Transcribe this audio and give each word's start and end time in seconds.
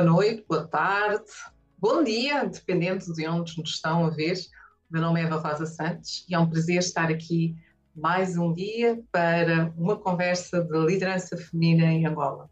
Boa 0.00 0.12
noite, 0.12 0.42
boa 0.48 0.66
tarde, 0.66 1.30
bom 1.76 2.02
dia, 2.02 2.46
dependendo 2.46 3.12
de 3.12 3.28
onde 3.28 3.58
nos 3.58 3.72
estão 3.72 4.06
a 4.06 4.08
ver. 4.08 4.34
O 4.88 4.94
meu 4.94 5.02
nome 5.02 5.20
é 5.20 5.24
Eva 5.24 5.36
Rosa 5.36 5.66
Santos 5.66 6.24
e 6.26 6.34
é 6.34 6.38
um 6.38 6.48
prazer 6.48 6.78
estar 6.78 7.10
aqui 7.10 7.54
mais 7.94 8.38
um 8.38 8.50
dia 8.50 9.04
para 9.12 9.70
uma 9.76 9.98
conversa 9.98 10.64
de 10.64 10.86
liderança 10.86 11.36
feminina 11.36 11.84
em 11.84 12.06
Angola. 12.06 12.48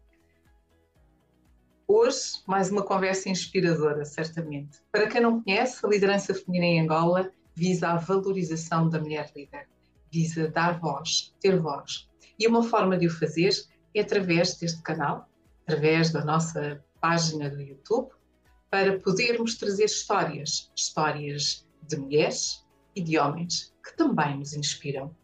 Hoje, 1.87 2.33
mais 2.45 2.69
uma 2.69 2.83
conversa 2.83 3.29
inspiradora, 3.29 4.05
certamente. 4.05 4.77
Para 4.91 5.07
quem 5.07 5.19
não 5.19 5.41
conhece, 5.41 5.83
a 5.83 5.89
liderança 5.89 6.35
feminina 6.35 6.65
em 6.65 6.81
Angola 6.81 7.31
visa 7.55 7.87
a 7.87 7.97
valorização 7.97 8.87
da 8.87 8.99
mulher 8.99 9.31
líder, 9.35 9.67
visa 10.11 10.49
dar 10.49 10.79
voz, 10.79 11.33
ter 11.41 11.59
voz. 11.59 12.07
E 12.37 12.45
uma 12.45 12.61
forma 12.61 12.95
de 12.95 13.07
o 13.07 13.09
fazer 13.09 13.49
é 13.95 14.01
através 14.01 14.55
deste 14.55 14.83
canal, 14.83 15.27
através 15.65 16.11
da 16.11 16.23
nossa 16.23 16.79
página 16.99 17.49
do 17.49 17.61
YouTube 17.61 18.09
para 18.69 18.99
podermos 18.99 19.55
trazer 19.55 19.85
histórias, 19.85 20.71
histórias 20.75 21.65
de 21.87 21.97
mulheres 21.97 22.65
e 22.95 23.01
de 23.01 23.17
homens 23.17 23.73
que 23.83 23.95
também 23.97 24.37
nos 24.37 24.53
inspiram. 24.53 25.15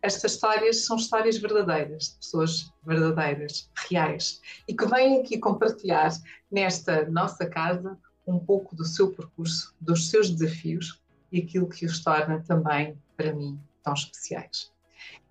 Estas 0.00 0.32
histórias 0.32 0.84
são 0.84 0.96
histórias 0.96 1.38
verdadeiras, 1.38 2.08
de 2.08 2.16
pessoas 2.16 2.72
verdadeiras, 2.84 3.70
reais, 3.88 4.40
e 4.66 4.74
que 4.74 4.86
vêm 4.86 5.20
aqui 5.20 5.38
compartilhar 5.38 6.10
nesta 6.50 7.08
nossa 7.08 7.46
casa 7.46 7.96
um 8.26 8.38
pouco 8.38 8.74
do 8.74 8.84
seu 8.84 9.12
percurso, 9.12 9.74
dos 9.80 10.10
seus 10.10 10.28
desafios 10.30 11.00
e 11.30 11.40
aquilo 11.40 11.68
que 11.68 11.86
os 11.86 12.02
torna 12.02 12.42
também, 12.42 12.98
para 13.16 13.32
mim, 13.32 13.60
tão 13.82 13.94
especiais. 13.94 14.72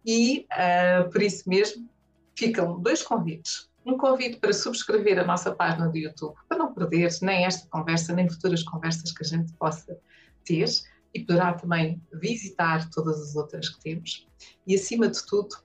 E, 0.06 0.48
uh, 0.52 1.09
por 1.12 1.22
isso 1.22 1.48
mesmo, 1.50 1.90
ficam 2.34 2.80
dois 2.80 3.03
convites 3.03 3.70
um 3.86 3.97
convite 3.97 4.38
para 4.38 4.53
subscrever 4.53 5.19
a 5.19 5.25
nossa 5.25 5.52
página 5.53 5.90
do 5.90 5.97
YouTube, 5.97 6.36
para 6.47 6.58
não 6.58 6.74
perder 6.74 7.09
nem 7.22 7.46
esta 7.46 7.68
conversa, 7.69 8.14
nem 8.14 8.30
futuras 8.30 8.64
conversas 8.64 9.12
que 9.12 9.24
a 9.24 9.28
gente 9.28 9.53
possa 9.53 9.97
ter 10.46 10.68
e 11.14 11.19
poderá 11.25 11.53
também 11.53 12.02
visitar 12.14 12.90
todas 12.90 13.19
as 13.22 13.36
outras 13.36 13.69
que 13.69 13.81
temos. 13.81 14.28
E, 14.66 14.75
acima 14.75 15.08
de 15.08 15.25
tudo, 15.25 15.56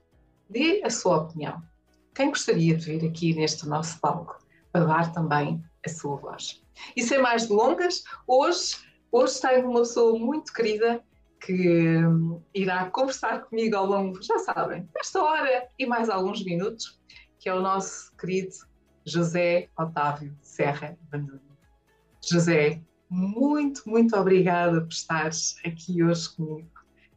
dê 0.49 0.83
a 0.85 0.91
sua 0.91 1.19
opinião. 1.19 1.63
Quem 2.15 2.31
gostaria 2.31 2.77
de 2.77 2.85
vir 2.85 3.09
aqui 3.09 3.35
neste 3.35 3.69
nosso 3.69 4.01
palco 4.01 4.39
para 4.73 4.85
dar 4.85 5.13
também 5.13 5.63
a 5.85 5.89
sua 5.89 6.17
voz? 6.17 6.63
E 6.97 7.03
sem 7.03 7.21
mais 7.21 7.47
delongas, 7.47 8.03
hoje, 8.27 8.77
hoje 9.13 9.41
tenho 9.41 9.71
uma 9.71 9.81
pessoa 9.81 10.19
muito 10.19 10.53
querida 10.53 11.03
que 11.41 11.99
hum, 11.99 12.43
irá 12.55 12.91
conversar 12.91 13.45
comigo 13.45 13.77
ao 13.77 13.87
longo, 13.87 14.21
já 14.23 14.39
sabem, 14.39 14.89
desta 14.95 15.23
hora 15.23 15.69
e 15.79 15.87
mais 15.87 16.09
alguns 16.09 16.45
minutos 16.45 16.99
que 17.47 17.51
é 17.51 17.55
o 17.55 17.63
nosso 17.63 18.13
querido 18.17 18.57
José 19.05 19.69
Otávio 19.79 20.37
Serra 20.43 20.99
Banduni. 21.13 21.41
José, 22.21 22.83
muito, 23.09 23.89
muito 23.89 24.17
obrigada 24.17 24.81
por 24.81 24.91
estares 24.91 25.55
aqui 25.65 26.03
hoje 26.03 26.29
comigo, 26.35 26.69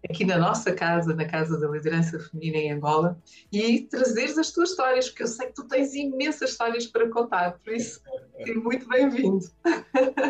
aqui 0.07 0.23
na 0.23 0.38
nossa 0.38 0.72
casa, 0.72 1.16
na 1.16 1.25
Casa 1.25 1.59
da 1.59 1.68
Liderança 1.68 2.19
Feminina 2.19 2.57
em 2.57 2.72
Angola, 2.73 3.19
e 3.51 3.81
trazeres 3.88 4.38
as 4.38 4.51
tuas 4.51 4.69
histórias, 4.69 5.09
porque 5.09 5.23
eu 5.23 5.28
sei 5.28 5.47
que 5.47 5.53
tu 5.53 5.68
tens 5.68 5.95
imensas 5.95 6.51
histórias 6.51 6.85
para 6.85 7.09
contar, 7.09 7.57
por 7.63 7.73
isso, 7.73 8.00
é 8.35 8.53
muito 8.53 8.88
bem-vindo. 8.88 9.39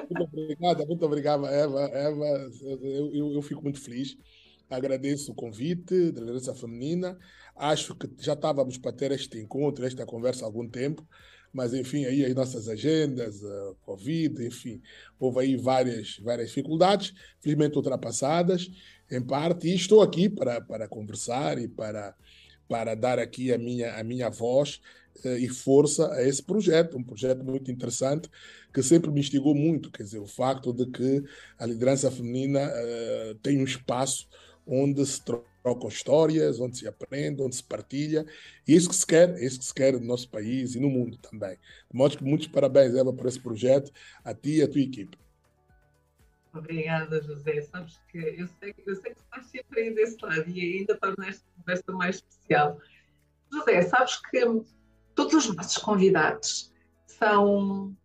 Muito 0.09 0.23
obrigada, 0.23 0.85
muito 0.85 1.05
obrigada, 1.05 1.47
Eva. 1.47 1.81
Eva 1.91 2.25
eu, 2.61 3.13
eu, 3.13 3.33
eu 3.33 3.41
fico 3.41 3.61
muito 3.61 3.81
feliz. 3.81 4.17
Agradeço 4.69 5.31
o 5.31 5.35
convite 5.35 6.11
da 6.11 6.21
liderança 6.21 6.53
feminina. 6.53 7.17
Acho 7.55 7.95
que 7.95 8.07
já 8.19 8.33
estávamos 8.33 8.77
para 8.77 8.93
ter 8.93 9.11
este 9.11 9.39
encontro, 9.39 9.85
esta 9.85 10.05
conversa 10.05 10.45
há 10.45 10.47
algum 10.47 10.67
tempo, 10.67 11.05
mas 11.51 11.73
enfim, 11.73 12.05
aí 12.05 12.23
as 12.23 12.35
nossas 12.35 12.69
agendas, 12.69 13.43
a 13.43 13.73
Covid, 13.81 14.45
enfim, 14.45 14.81
houve 15.19 15.39
aí 15.39 15.55
várias, 15.55 16.19
várias 16.19 16.49
dificuldades, 16.49 17.13
felizmente 17.39 17.75
ultrapassadas, 17.75 18.69
em 19.09 19.21
parte, 19.21 19.67
e 19.67 19.73
estou 19.73 20.01
aqui 20.01 20.29
para, 20.29 20.61
para 20.61 20.87
conversar 20.87 21.57
e 21.57 21.67
para, 21.67 22.15
para 22.67 22.93
dar 22.93 23.17
aqui 23.17 23.51
a 23.51 23.57
minha, 23.57 23.95
a 23.95 24.03
minha 24.03 24.29
voz 24.29 24.79
eh, 25.23 25.39
e 25.39 25.49
força 25.49 26.13
a 26.13 26.23
esse 26.23 26.43
projeto, 26.43 26.95
um 26.95 27.03
projeto 27.03 27.43
muito 27.43 27.71
interessante 27.71 28.29
que 28.71 28.83
sempre 28.83 29.09
me 29.09 29.19
instigou 29.19 29.55
muito, 29.55 29.91
quer 29.91 30.03
dizer, 30.03 30.19
o 30.19 30.27
facto 30.27 30.71
de 30.71 30.85
que 30.85 31.23
a 31.57 31.65
liderança 31.65 32.11
feminina 32.11 32.59
eh, 32.61 33.35
tem 33.41 33.59
um 33.59 33.63
espaço 33.63 34.27
onde 34.65 35.05
se 35.05 35.23
trocam 35.23 35.87
histórias, 35.87 36.59
onde 36.59 36.77
se 36.77 36.87
aprende, 36.87 37.41
onde 37.41 37.55
se 37.55 37.63
partilha. 37.63 38.25
E 38.67 38.73
é 38.73 38.75
isso 38.75 38.89
que 38.89 38.95
se 38.95 39.05
quer, 39.05 39.29
é 39.31 39.45
isso 39.45 39.59
que 39.59 39.65
se 39.65 39.73
quer 39.73 39.93
no 39.93 40.05
nosso 40.05 40.29
país 40.29 40.75
e 40.75 40.79
no 40.79 40.89
mundo 40.89 41.17
também. 41.17 41.57
Modo 41.93 42.17
que 42.17 42.23
muitos 42.23 42.47
parabéns, 42.47 42.95
Eva, 42.95 43.13
por 43.13 43.25
esse 43.25 43.39
projeto, 43.39 43.91
a 44.23 44.33
ti 44.33 44.57
e 44.57 44.61
a 44.61 44.67
tua 44.67 44.81
equipe. 44.81 45.17
Obrigada, 46.53 47.21
José. 47.21 47.61
Sabes 47.61 47.99
que 48.07 48.17
eu 48.17 48.47
sei, 48.59 48.73
eu 48.85 48.95
sei 48.95 49.13
que 49.13 49.19
estás 49.19 49.45
sempre 49.47 49.81
aí 49.81 49.93
desse 49.93 50.17
lado 50.21 50.49
e 50.49 50.79
ainda 50.79 50.95
torna 50.95 51.27
esta 51.27 51.45
conversa 51.55 51.91
mais 51.91 52.15
especial. 52.15 52.79
José, 53.51 53.81
sabes 53.83 54.19
que 54.29 54.39
todos 55.15 55.33
os 55.33 55.55
nossos 55.55 55.77
convidados 55.77 56.73
são 57.05 57.95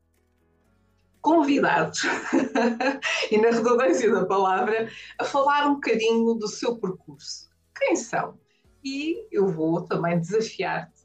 convidados, 1.24 2.02
e 3.32 3.38
na 3.38 3.50
redundância 3.50 4.12
da 4.12 4.26
palavra, 4.26 4.90
a 5.18 5.24
falar 5.24 5.66
um 5.66 5.76
bocadinho 5.76 6.34
do 6.34 6.46
seu 6.46 6.76
percurso. 6.76 7.48
Quem 7.74 7.96
são? 7.96 8.38
E 8.84 9.26
eu 9.32 9.48
vou 9.48 9.80
também 9.80 10.20
desafiar-te 10.20 11.02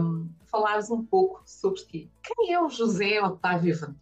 um, 0.00 0.30
a 0.40 0.46
falares 0.46 0.88
um 0.88 1.04
pouco 1.04 1.42
sobre 1.44 1.80
ti. 1.80 2.12
Quem 2.22 2.54
é 2.54 2.62
o 2.62 2.68
José 2.68 3.20
Otávio 3.20 3.76
Van 3.76 3.96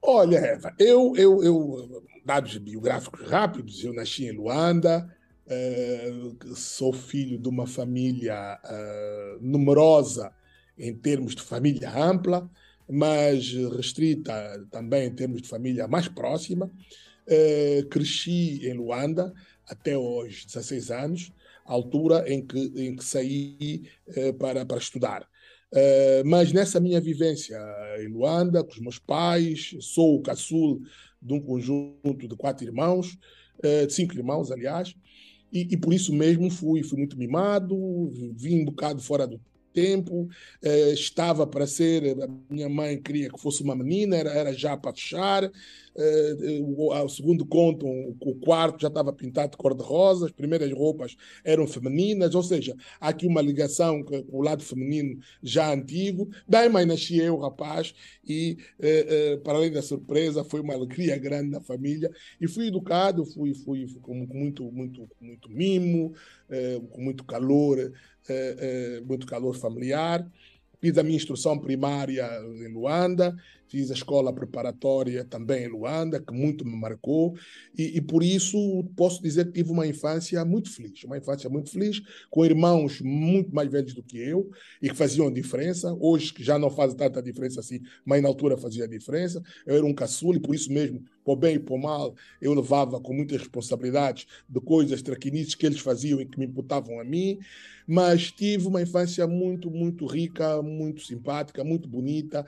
Olha, 0.00 0.38
Eva, 0.38 0.72
eu, 0.78 1.12
eu, 1.16 1.42
eu, 1.42 2.02
dados 2.24 2.56
biográficos 2.58 3.28
rápidos, 3.28 3.82
eu 3.84 3.92
nasci 3.92 4.24
em 4.24 4.32
Luanda, 4.32 5.14
uh, 5.46 6.54
sou 6.54 6.92
filho 6.92 7.36
de 7.36 7.48
uma 7.48 7.66
família 7.66 8.58
uh, 8.64 9.38
numerosa 9.44 10.32
em 10.78 10.94
termos 10.94 11.34
de 11.34 11.42
família 11.42 11.92
ampla, 11.92 12.48
mas 12.90 13.52
restrita 13.76 14.66
também 14.70 15.06
em 15.06 15.14
termos 15.14 15.40
de 15.40 15.48
família 15.48 15.86
mais 15.86 16.08
próxima. 16.08 16.70
Uh, 17.26 17.86
cresci 17.88 18.66
em 18.66 18.74
Luanda 18.74 19.32
até 19.68 19.94
aos 19.94 20.44
16 20.46 20.90
anos, 20.90 21.32
altura 21.64 22.24
em 22.26 22.44
que, 22.44 22.58
em 22.74 22.96
que 22.96 23.04
saí 23.04 23.82
uh, 24.08 24.34
para, 24.34 24.66
para 24.66 24.78
estudar. 24.78 25.22
Uh, 25.72 26.26
mas 26.26 26.52
nessa 26.52 26.80
minha 26.80 27.00
vivência 27.00 27.56
em 28.00 28.08
Luanda, 28.08 28.64
com 28.64 28.72
os 28.72 28.80
meus 28.80 28.98
pais, 28.98 29.76
sou 29.80 30.16
o 30.16 30.22
caçul 30.22 30.82
de 31.22 31.32
um 31.32 31.40
conjunto 31.40 32.26
de 32.26 32.34
quatro 32.34 32.64
irmãos, 32.64 33.16
de 33.62 33.92
cinco 33.92 34.14
irmãos, 34.14 34.50
aliás, 34.50 34.94
e, 35.52 35.68
e, 35.72 35.76
por 35.76 35.92
isso 35.92 36.14
mesmo 36.14 36.48
fui, 36.48 36.82
fui 36.82 36.96
muito 36.96 37.18
mimado, 37.18 37.76
vim 38.34 38.62
um 38.62 38.64
bocado 38.64 39.02
fora 39.02 39.26
do 39.26 39.38
tempo, 39.72 40.28
eh, 40.62 40.92
estava 40.92 41.46
para 41.46 41.66
ser, 41.66 42.16
a 42.22 42.28
minha 42.48 42.68
mãe 42.68 43.00
queria 43.00 43.30
que 43.30 43.40
fosse 43.40 43.62
uma 43.62 43.74
menina, 43.74 44.16
era, 44.16 44.30
era 44.30 44.52
já 44.52 44.76
para 44.76 44.92
fechar, 44.92 45.44
eh, 45.44 46.60
o, 46.62 47.08
segundo 47.08 47.44
conto, 47.44 47.86
o 47.86 48.34
quarto 48.36 48.82
já 48.82 48.88
estava 48.88 49.12
pintado 49.12 49.52
de 49.52 49.56
cor-de-rosa, 49.56 50.26
as 50.26 50.32
primeiras 50.32 50.72
roupas 50.72 51.16
eram 51.44 51.66
femininas, 51.66 52.34
ou 52.34 52.42
seja, 52.42 52.76
há 53.00 53.08
aqui 53.08 53.26
uma 53.26 53.42
ligação 53.42 54.02
com 54.02 54.24
o 54.28 54.42
lado 54.42 54.62
feminino 54.62 55.18
já 55.42 55.72
antigo. 55.72 56.30
Daí, 56.48 56.68
mãe, 56.68 56.86
nasci 56.86 57.18
eu, 57.18 57.38
rapaz, 57.38 57.94
e 58.26 58.56
eh, 58.78 59.38
para 59.42 59.58
além 59.58 59.72
da 59.72 59.82
surpresa, 59.82 60.44
foi 60.44 60.60
uma 60.60 60.74
alegria 60.74 61.16
grande 61.18 61.50
na 61.50 61.60
família, 61.60 62.10
e 62.40 62.46
fui 62.48 62.68
educado, 62.68 63.24
fui, 63.24 63.54
fui, 63.54 63.86
fui 63.86 64.00
com, 64.00 64.14
muito, 64.14 64.70
muito, 64.70 65.08
muito 65.20 65.50
mimo, 65.50 66.14
com 66.90 67.00
muito 67.00 67.24
calor 67.24 67.78
eh, 67.78 67.92
muito 69.06 69.26
calor 69.26 69.56
familiar. 69.56 70.26
Fiz 70.80 70.96
a 70.96 71.02
minha 71.02 71.16
instrução 71.16 71.58
primária 71.58 72.26
em 72.58 72.72
Luanda, 72.72 73.36
fiz 73.70 73.90
a 73.90 73.94
escola 73.94 74.32
preparatória 74.32 75.24
também 75.24 75.64
em 75.64 75.68
Luanda, 75.68 76.20
que 76.20 76.32
muito 76.32 76.64
me 76.64 76.76
marcou, 76.76 77.34
e, 77.78 77.96
e, 77.96 78.00
por 78.00 78.22
isso 78.22 78.84
posso 78.96 79.22
dizer 79.22 79.46
que 79.46 79.52
tive 79.52 79.70
uma 79.70 79.86
infância 79.86 80.44
muito 80.44 80.70
feliz, 80.70 81.04
uma 81.04 81.16
infância 81.16 81.48
muito 81.48 81.70
feliz, 81.70 82.02
com 82.28 82.44
irmãos 82.44 83.00
muito 83.00 83.54
mais 83.54 83.70
velhos 83.70 83.94
do 83.94 84.02
que 84.02 84.18
eu, 84.18 84.50
e 84.82 84.88
que 84.88 84.96
faziam 84.96 85.32
diferença, 85.32 85.96
hoje 86.00 86.34
que 86.34 86.42
já 86.42 86.58
não 86.58 86.68
faz 86.68 86.92
tanta 86.94 87.22
diferença 87.22 87.60
assim, 87.60 87.80
mas 88.04 88.20
na 88.20 88.28
altura 88.28 88.56
fazia 88.56 88.88
diferença, 88.88 89.40
eu 89.64 89.76
era 89.76 89.86
um 89.86 89.94
caçula, 89.94 90.36
e 90.36 90.40
por 90.40 90.54
isso 90.54 90.72
mesmo, 90.72 91.04
por 91.24 91.36
bem 91.36 91.56
e 91.56 91.58
por 91.60 91.78
mal, 91.78 92.14
eu 92.40 92.52
levava 92.52 93.00
com 93.00 93.12
muitas 93.12 93.38
responsabilidades 93.38 94.26
de 94.48 94.60
coisas, 94.60 95.00
traquinices 95.00 95.54
que 95.54 95.64
eles 95.64 95.78
faziam 95.78 96.20
e 96.20 96.26
que 96.26 96.38
me 96.38 96.46
imputavam 96.46 96.98
a 96.98 97.04
mim, 97.04 97.38
mas 97.86 98.30
tive 98.30 98.66
uma 98.66 98.82
infância 98.82 99.26
muito, 99.26 99.70
muito 99.70 100.06
rica, 100.06 100.62
muito 100.62 101.02
simpática, 101.02 101.64
muito 101.64 101.88
bonita. 101.88 102.46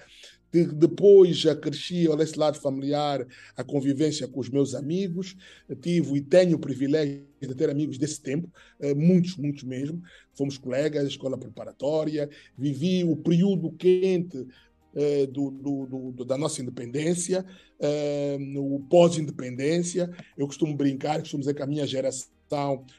De, 0.53 0.67
depois 0.67 1.45
olha 1.47 2.23
esse 2.23 2.39
lado 2.39 2.61
familiar, 2.61 3.27
a 3.57 3.65
convivência 3.65 4.29
com 4.29 4.41
os 4.41 4.49
meus 4.49 4.75
amigos. 4.75 5.35
Tive 5.81 6.17
e 6.17 6.21
tenho 6.21 6.57
o 6.57 6.61
privilégio 6.61 7.25
de 7.41 7.55
ter 7.55 7.71
amigos 7.71 7.97
desse 7.99 8.21
tempo, 8.21 8.49
eh, 8.81 8.95
muitos, 8.95 9.37
muitos 9.37 9.63
mesmo. 9.65 10.03
Fomos 10.35 10.59
colegas, 10.59 11.09
escola 11.09 11.39
preparatória. 11.39 12.29
Vivi 12.57 13.03
o 13.03 13.17
período 13.17 13.73
quente 13.73 14.47
eh, 14.95 15.27
do, 15.27 15.51
do, 15.51 16.13
do, 16.13 16.25
da 16.25 16.37
nossa 16.37 16.61
independência, 16.61 17.47
eh, 17.81 18.37
no 18.39 18.81
pós-independência. 18.91 20.11
Eu 20.37 20.47
costumo 20.47 20.77
brincar, 20.77 21.21
costumo 21.21 21.41
dizer 21.41 21.55
que 21.55 21.63
a 21.63 21.67
minha 21.67 21.87
geração 21.87 22.32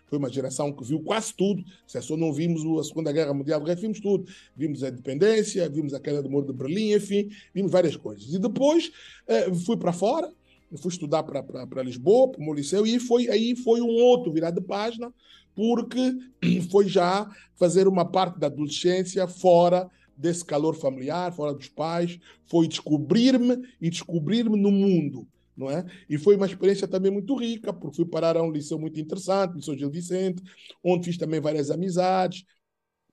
foi 0.08 0.18
uma 0.18 0.32
geração 0.32 0.72
que 0.72 0.84
viu 0.84 1.00
quase 1.02 1.34
tudo. 1.34 1.64
Se 1.88 2.02
só 2.02 2.18
não 2.18 2.32
vimos 2.34 2.62
a 2.80 2.84
Segunda 2.84 3.12
Guerra 3.12 3.34
Mundial, 3.34 3.62
vimos 3.78 4.00
tudo. 4.00 4.26
Vimos 4.56 4.84
a 4.84 4.90
independência, 4.90 5.70
vimos 5.70 5.94
a 5.94 6.00
queda 6.00 6.22
do 6.22 6.30
Muro 6.30 6.48
de 6.48 6.54
Berlim, 6.54 6.94
enfim, 6.94 7.30
vimos 7.54 7.72
várias 7.72 7.96
coisas. 7.96 8.34
E 8.34 8.40
depois 8.40 8.92
eh, 9.28 9.54
fui 9.54 9.78
para 9.78 9.94
fora, 9.94 10.32
fui 10.78 10.92
estudar 10.92 11.24
para 11.24 11.84
Lisboa, 11.84 12.32
para 12.32 12.42
o 12.42 12.44
meu 12.44 12.54
liceu, 12.54 12.86
e 12.86 13.00
foi, 13.00 13.30
aí 13.30 13.56
foi 13.56 13.82
um 13.82 13.90
outro 13.90 14.32
virar 14.32 14.52
de 14.52 14.62
página, 14.62 15.14
porque 15.56 16.14
foi 16.72 16.88
já 16.88 17.30
fazer 17.56 17.88
uma 17.88 18.06
parte 18.06 18.40
da 18.40 18.48
adolescência 18.48 19.28
fora 19.28 19.90
desse 20.16 20.46
calor 20.46 20.76
familiar, 20.76 21.34
fora 21.34 21.54
dos 21.54 21.70
pais, 21.70 22.20
foi 22.46 22.68
descobrir-me 22.68 23.58
e 23.82 23.90
descobrir-me 23.90 24.60
no 24.60 24.72
mundo, 24.72 25.28
não 25.56 25.70
é? 25.70 25.86
E 26.10 26.18
foi 26.18 26.36
uma 26.36 26.46
experiência 26.46 26.88
também 26.88 27.12
muito 27.12 27.36
rica, 27.36 27.72
porque 27.74 27.96
fui 27.96 28.06
parar 28.06 28.38
a 28.38 28.44
um 28.44 28.52
liceu 28.52 28.80
muito 28.80 29.00
interessante, 29.00 29.56
Liceu 29.56 29.78
Gil 29.78 29.90
Vicente, 29.90 30.42
onde 30.84 31.06
fiz 31.06 31.18
também 31.18 31.40
várias 31.40 31.70
amizades, 31.72 32.46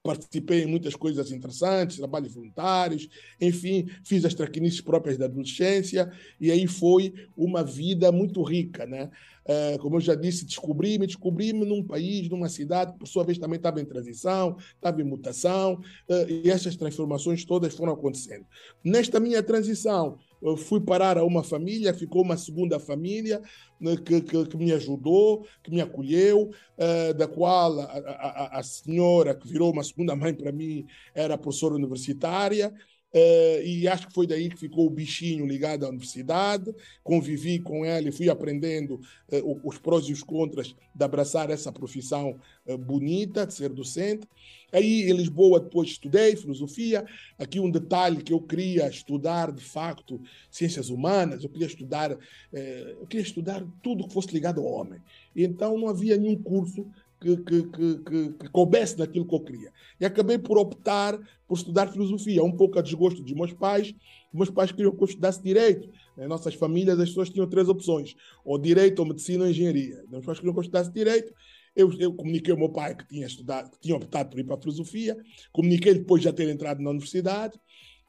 participei 0.02 0.62
em 0.62 0.66
muitas 0.66 0.94
coisas 0.94 1.30
interessantes, 1.30 1.98
trabalhos 1.98 2.32
voluntários, 2.32 3.08
enfim, 3.40 3.86
fiz 4.04 4.24
as 4.24 4.34
traquinices 4.34 4.80
próprias 4.80 5.18
da 5.18 5.26
adolescência, 5.26 6.10
e 6.40 6.50
aí 6.50 6.66
foi 6.66 7.12
uma 7.36 7.62
vida 7.62 8.10
muito 8.10 8.42
rica, 8.42 8.86
né? 8.86 9.10
Uh, 9.44 9.78
como 9.78 9.96
eu 9.96 10.00
já 10.00 10.14
disse, 10.14 10.46
descobri-me, 10.46 11.06
descobri-me 11.06 11.66
num 11.66 11.82
país, 11.82 12.28
numa 12.28 12.48
cidade 12.48 12.92
que, 12.92 12.98
por 12.98 13.08
sua 13.08 13.24
vez, 13.24 13.36
também 13.36 13.56
estava 13.56 13.80
em 13.80 13.84
transição, 13.84 14.56
estava 14.74 15.00
em 15.00 15.04
mutação, 15.04 15.74
uh, 15.74 16.30
e 16.30 16.48
essas 16.48 16.76
transformações 16.76 17.44
todas 17.44 17.74
foram 17.74 17.92
acontecendo. 17.92 18.46
Nesta 18.84 19.18
minha 19.18 19.42
transição, 19.42 20.18
fui 20.56 20.80
parar 20.80 21.18
a 21.18 21.24
uma 21.24 21.42
família, 21.42 21.92
ficou 21.92 22.22
uma 22.22 22.36
segunda 22.36 22.78
família 22.78 23.42
né, 23.80 23.96
que, 23.96 24.20
que, 24.20 24.46
que, 24.46 24.56
me 24.56 24.72
ajudou, 24.72 25.46
que 25.62 25.70
me 25.70 25.80
acolheu, 25.80 26.50
uh, 26.78 27.14
da 27.14 27.26
qual 27.26 27.78
a, 27.80 27.84
a, 27.84 28.58
a, 28.58 28.62
senhora, 28.62 29.34
que 29.34 29.48
virou 29.48 29.72
uma 29.72 29.84
segunda 29.84 30.16
mãe 30.16 30.34
para 30.34 30.52
mim, 30.52 30.86
era 31.14 31.38
professora 31.38 31.74
universitária. 31.74 32.72
Uh, 33.12 33.60
e 33.64 33.88
acho 33.88 34.06
que 34.06 34.14
foi 34.14 34.24
daí 34.24 34.48
que 34.48 34.56
ficou 34.56 34.86
o 34.86 34.90
bichinho 34.90 35.44
ligado 35.44 35.84
à 35.84 35.88
universidade. 35.88 36.72
Convivi 37.02 37.58
com 37.58 37.84
ela 37.84 38.08
e 38.08 38.12
fui 38.12 38.30
aprendendo 38.30 39.00
uh, 39.32 39.60
os 39.64 39.78
prós 39.78 40.06
e 40.06 40.12
os 40.12 40.22
contras 40.22 40.76
de 40.94 41.04
abraçar 41.04 41.50
essa 41.50 41.72
profissão 41.72 42.38
uh, 42.66 42.78
bonita, 42.78 43.44
de 43.44 43.54
ser 43.54 43.70
docente. 43.70 44.28
Aí 44.72 45.10
em 45.10 45.12
Lisboa 45.12 45.58
depois 45.58 45.90
estudei 45.90 46.36
filosofia. 46.36 47.04
Aqui 47.36 47.58
um 47.58 47.70
detalhe 47.70 48.22
que 48.22 48.32
eu 48.32 48.40
queria 48.40 48.88
estudar 48.88 49.50
de 49.50 49.64
facto 49.64 50.20
ciências 50.48 50.88
humanas. 50.88 51.42
Eu 51.42 51.50
queria 51.50 51.66
estudar, 51.66 52.16
eu 52.52 53.06
queria 53.08 53.26
estudar 53.26 53.66
tudo 53.82 54.06
que 54.06 54.14
fosse 54.14 54.32
ligado 54.32 54.60
ao 54.60 54.66
homem. 54.66 55.00
E 55.34 55.42
então 55.42 55.76
não 55.76 55.88
havia 55.88 56.16
nenhum 56.16 56.40
curso 56.40 56.86
que, 57.20 57.36
que, 57.36 57.62
que, 57.62 58.32
que, 58.32 58.48
coubesse 58.50 58.98
naquilo 58.98 59.26
que 59.26 59.34
eu 59.34 59.40
queria. 59.40 59.72
E 60.00 60.04
acabei 60.04 60.38
por 60.38 60.58
optar 60.58 61.18
por 61.46 61.56
estudar 61.56 61.92
filosofia, 61.92 62.42
um 62.42 62.52
pouco 62.52 62.78
a 62.78 62.82
desgosto 62.82 63.22
dos 63.22 63.32
meus 63.32 63.52
pais. 63.52 63.94
Meus 64.32 64.50
pais 64.50 64.72
queriam 64.72 64.94
que 64.94 65.02
eu 65.02 65.06
estudasse 65.06 65.42
direito. 65.42 65.90
Nas 66.16 66.28
nossas 66.28 66.54
famílias, 66.54 66.98
as 66.98 67.08
pessoas 67.08 67.28
tinham 67.28 67.48
três 67.48 67.68
opções: 67.68 68.14
ou 68.44 68.58
direito, 68.58 69.00
ou 69.00 69.06
medicina, 69.06 69.44
ou 69.44 69.50
engenharia. 69.50 70.02
Meus 70.08 70.24
pais 70.24 70.38
queriam 70.38 70.54
que 70.54 70.60
eu 70.60 70.62
estudasse 70.62 70.92
direito. 70.92 71.32
Eu, 71.76 71.92
eu 71.98 72.12
comuniquei 72.12 72.52
ao 72.52 72.58
meu 72.58 72.70
pai 72.70 72.96
que 72.96 73.06
tinha 73.06 73.26
estudado, 73.26 73.70
que 73.70 73.78
tinha 73.80 73.96
optado 73.96 74.30
por 74.30 74.40
ir 74.40 74.44
para 74.44 74.56
a 74.56 74.60
filosofia. 74.60 75.16
Comuniquei 75.52 75.94
depois 75.94 76.20
de 76.22 76.24
já 76.24 76.32
ter 76.32 76.48
entrado 76.48 76.82
na 76.82 76.90
universidade. 76.90 77.58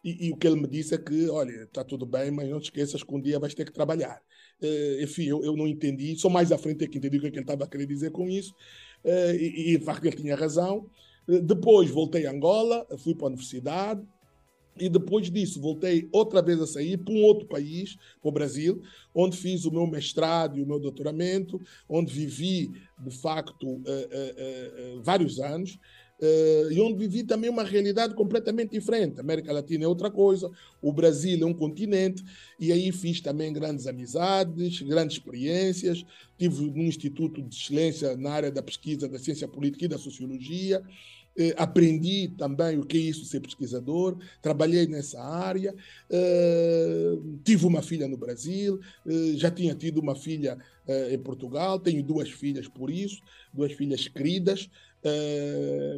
E, 0.04 0.28
e, 0.28 0.32
o 0.32 0.36
que 0.36 0.48
ele 0.48 0.60
me 0.60 0.68
disse 0.68 0.96
é 0.96 0.98
que, 0.98 1.30
olha, 1.30 1.64
está 1.64 1.84
tudo 1.84 2.06
bem, 2.06 2.32
mas 2.32 2.50
não 2.50 2.60
te 2.60 2.66
esqueças 2.66 3.04
que 3.04 3.14
um 3.14 3.22
dia 3.22 3.40
vais 3.40 3.54
ter 3.54 3.66
que 3.66 3.72
trabalhar. 3.72 4.20
Uh, 4.62 5.04
enfim, 5.04 5.26
eu, 5.26 5.44
eu 5.44 5.56
não 5.56 5.68
entendi, 5.68 6.16
só 6.16 6.30
mais 6.30 6.52
à 6.52 6.58
frente 6.58 6.84
é 6.84 6.88
que 6.88 6.98
entendi 6.98 7.18
o 7.18 7.22
que, 7.22 7.28
é 7.28 7.32
que 7.32 7.38
ele 7.38 7.44
estava 7.44 7.64
a 7.64 7.68
querer 7.68 7.86
dizer 7.86 8.12
com 8.12 8.28
isso. 8.28 8.54
Eh, 9.04 9.36
e, 9.36 9.74
e 9.74 9.76
ele 9.76 10.16
tinha 10.16 10.36
razão. 10.36 10.86
Eh, 11.28 11.40
depois 11.42 11.90
voltei 11.90 12.26
a 12.26 12.32
Angola, 12.32 12.86
fui 12.98 13.16
para 13.16 13.26
a 13.26 13.30
universidade, 13.30 14.02
e 14.80 14.90
depois 14.90 15.30
disso 15.30 15.62
voltei 15.62 16.08
outra 16.12 16.42
vez 16.42 16.60
a 16.62 16.68
sair 16.68 16.98
para 16.98 17.14
um 17.14 17.24
outro 17.24 17.46
país, 17.48 17.98
para 18.22 18.30
o 18.30 18.32
Brasil, 18.32 18.82
onde 19.14 19.38
fiz 19.38 19.66
o 19.66 19.72
meu 19.72 19.86
mestrado 19.86 20.58
e 20.58 20.64
o 20.64 20.68
meu 20.68 20.80
doutoramento, 20.80 21.60
onde 21.90 22.14
vivi, 22.14 22.72
de 22.98 23.12
facto, 23.12 23.68
uh, 23.68 25.02
vários 25.04 25.40
anos. 25.40 25.78
Uh, 26.22 26.72
e 26.72 26.80
onde 26.80 27.00
vivi 27.00 27.24
também 27.24 27.50
uma 27.50 27.64
realidade 27.64 28.14
completamente 28.14 28.74
diferente. 28.74 29.18
A 29.18 29.22
América 29.22 29.52
Latina 29.52 29.86
é 29.86 29.88
outra 29.88 30.12
coisa, 30.12 30.52
o 30.80 30.94
Brasil 30.94 31.42
é 31.42 31.46
um 31.48 31.54
continente, 31.54 32.24
e 32.60 32.72
aí 32.72 32.92
fiz 32.92 33.20
também 33.22 33.52
grandes 33.52 33.88
amizades, 33.88 34.84
grandes 34.84 35.18
experiências. 35.18 36.06
Tive 36.38 36.64
um 36.64 36.84
instituto 36.84 37.42
de 37.42 37.56
excelência 37.56 38.16
na 38.18 38.34
área 38.34 38.52
da 38.52 38.62
pesquisa 38.62 39.10
da 39.10 39.18
ciência 39.18 39.48
política 39.48 39.86
e 39.86 39.88
da 39.88 39.98
sociologia. 39.98 40.84
Uh, 41.36 41.54
aprendi 41.58 42.28
também 42.38 42.78
o 42.78 42.86
que 42.86 42.98
é 42.98 43.02
isso 43.02 43.26
ser 43.26 43.40
pesquisador, 43.40 44.16
trabalhei 44.44 44.86
nessa 44.86 45.20
área, 45.20 45.74
uh, 45.74 47.40
tive 47.44 47.66
uma 47.66 47.82
filha 47.82 48.08
no 48.08 48.18
Brasil, 48.18 48.80
já 49.38 49.50
tinha 49.50 49.74
tido 49.74 50.00
uma 50.00 50.14
filha 50.14 50.60
em 51.10 51.18
Portugal, 51.18 51.80
tenho 51.80 52.04
duas 52.04 52.30
filhas 52.30 52.68
por 52.68 52.90
isso, 52.92 53.22
duas 53.54 53.72
filhas 53.72 54.08
queridas, 54.10 54.70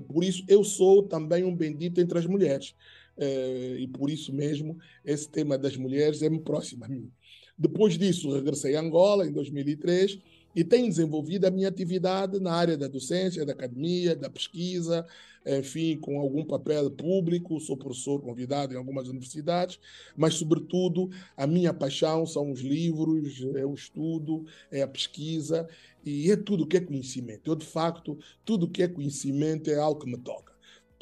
por 0.08 0.24
isso, 0.24 0.44
eu 0.48 0.64
sou 0.64 1.04
também 1.04 1.44
um 1.44 1.56
bendito 1.56 2.00
entre 2.00 2.18
as 2.18 2.26
mulheres. 2.26 2.76
É, 3.18 3.76
e 3.80 3.88
por 3.88 4.10
isso 4.10 4.34
mesmo, 4.34 4.78
esse 5.06 5.30
tema 5.30 5.58
das 5.58 5.78
mulheres 5.78 6.22
é 6.22 6.30
muito 6.30 6.44
próximo 6.44 6.84
a 6.86 6.88
mim. 6.88 7.12
Depois 7.58 7.98
disso, 7.98 8.34
regressei 8.34 8.76
a 8.76 8.82
Angola 8.82 9.28
em 9.28 9.32
2003 9.32 10.20
e 10.56 10.64
tenho 10.64 10.88
desenvolvido 10.88 11.46
a 11.46 11.52
minha 11.52 11.68
atividade 11.68 12.40
na 12.40 12.54
área 12.54 12.78
da 12.78 12.88
docência, 12.88 13.46
da 13.46 13.54
academia, 13.54 14.16
da 14.16 14.30
pesquisa, 14.30 15.06
enfim, 15.46 15.98
com 15.98 16.20
algum 16.20 16.44
papel 16.44 16.90
público. 16.92 17.60
Sou 17.60 17.78
professor 17.78 18.22
convidado 18.22 18.74
em 18.74 18.78
algumas 18.78 19.08
universidades, 19.08 19.80
mas, 20.16 20.36
sobretudo, 20.36 21.10
a 21.36 21.46
minha 21.46 21.74
paixão 21.74 22.26
são 22.26 22.52
os 22.52 22.62
livros, 22.62 23.44
é 23.56 23.66
o 23.66 23.74
estudo, 23.74 24.46
é 24.72 24.82
a 24.82 24.88
pesquisa 24.88 25.68
e 26.04 26.32
é 26.32 26.36
tudo 26.36 26.68
que 26.68 26.78
é 26.78 26.82
conhecimento. 26.82 27.50
Eu, 27.50 27.56
de 27.56 27.66
facto, 27.66 28.18
tudo 28.44 28.70
que 28.70 28.84
é 28.84 28.88
conhecimento 28.88 29.70
é 29.70 29.76
algo 29.76 30.00
que 30.00 30.10
me 30.10 30.18
toca 30.18 30.54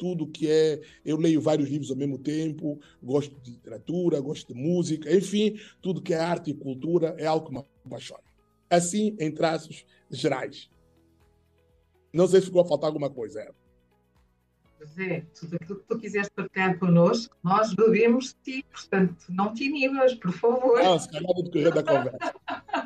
tudo 0.02 0.26
que 0.26 0.50
é. 0.50 0.80
Eu 1.04 1.16
leio 1.16 1.40
vários 1.40 1.70
livros 1.70 1.88
ao 1.88 1.96
mesmo 1.96 2.18
tempo, 2.18 2.80
gosto 3.00 3.38
de 3.40 3.52
literatura, 3.52 4.20
gosto 4.20 4.52
de 4.52 4.60
música, 4.60 5.14
enfim, 5.14 5.56
tudo 5.80 6.02
que 6.02 6.12
é 6.12 6.18
arte 6.18 6.50
e 6.50 6.54
cultura 6.54 7.14
é 7.18 7.24
algo 7.24 7.46
que 7.46 7.52
me 7.52 7.64
apaixona. 7.86 8.24
Assim, 8.68 9.14
em 9.20 9.30
traços 9.30 9.86
gerais. 10.10 10.68
Não 12.12 12.26
sei 12.26 12.40
se 12.40 12.46
ficou 12.46 12.62
a 12.62 12.64
faltar 12.64 12.88
alguma 12.88 13.08
coisa, 13.08 13.42
Eva. 13.42 13.54
Zé, 14.84 15.24
tudo 15.38 15.54
aquilo 15.54 15.78
que 15.78 15.86
tu 15.86 15.98
quiseres 15.98 16.28
partilhar 16.30 16.76
connosco, 16.80 17.36
nós 17.40 17.72
bebemos 17.72 18.34
de 18.42 18.54
ti, 18.54 18.66
portanto, 18.72 19.26
não 19.28 19.54
te 19.54 19.66
inibas, 19.66 20.14
por 20.16 20.32
favor. 20.32 20.82
Não, 20.82 20.98
se 20.98 21.08
calhar 21.08 21.32
do 21.32 21.44
decorrer 21.44 21.72
da 21.72 21.82
conversa. 21.84 22.34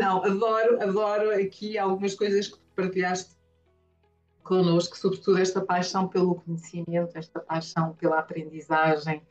não, 0.00 0.24
adoro, 0.24 0.82
adoro 0.82 1.30
aqui 1.30 1.76
algumas 1.76 2.14
coisas 2.14 2.48
que 2.48 2.58
partilhaste 2.74 3.36
connosco, 4.42 4.96
sobretudo 4.96 5.38
esta 5.38 5.60
paixão 5.60 6.08
pelo 6.08 6.36
conhecimento, 6.36 7.16
esta 7.16 7.38
paixão 7.38 7.92
pela 7.92 8.18
aprendizagem, 8.18 9.22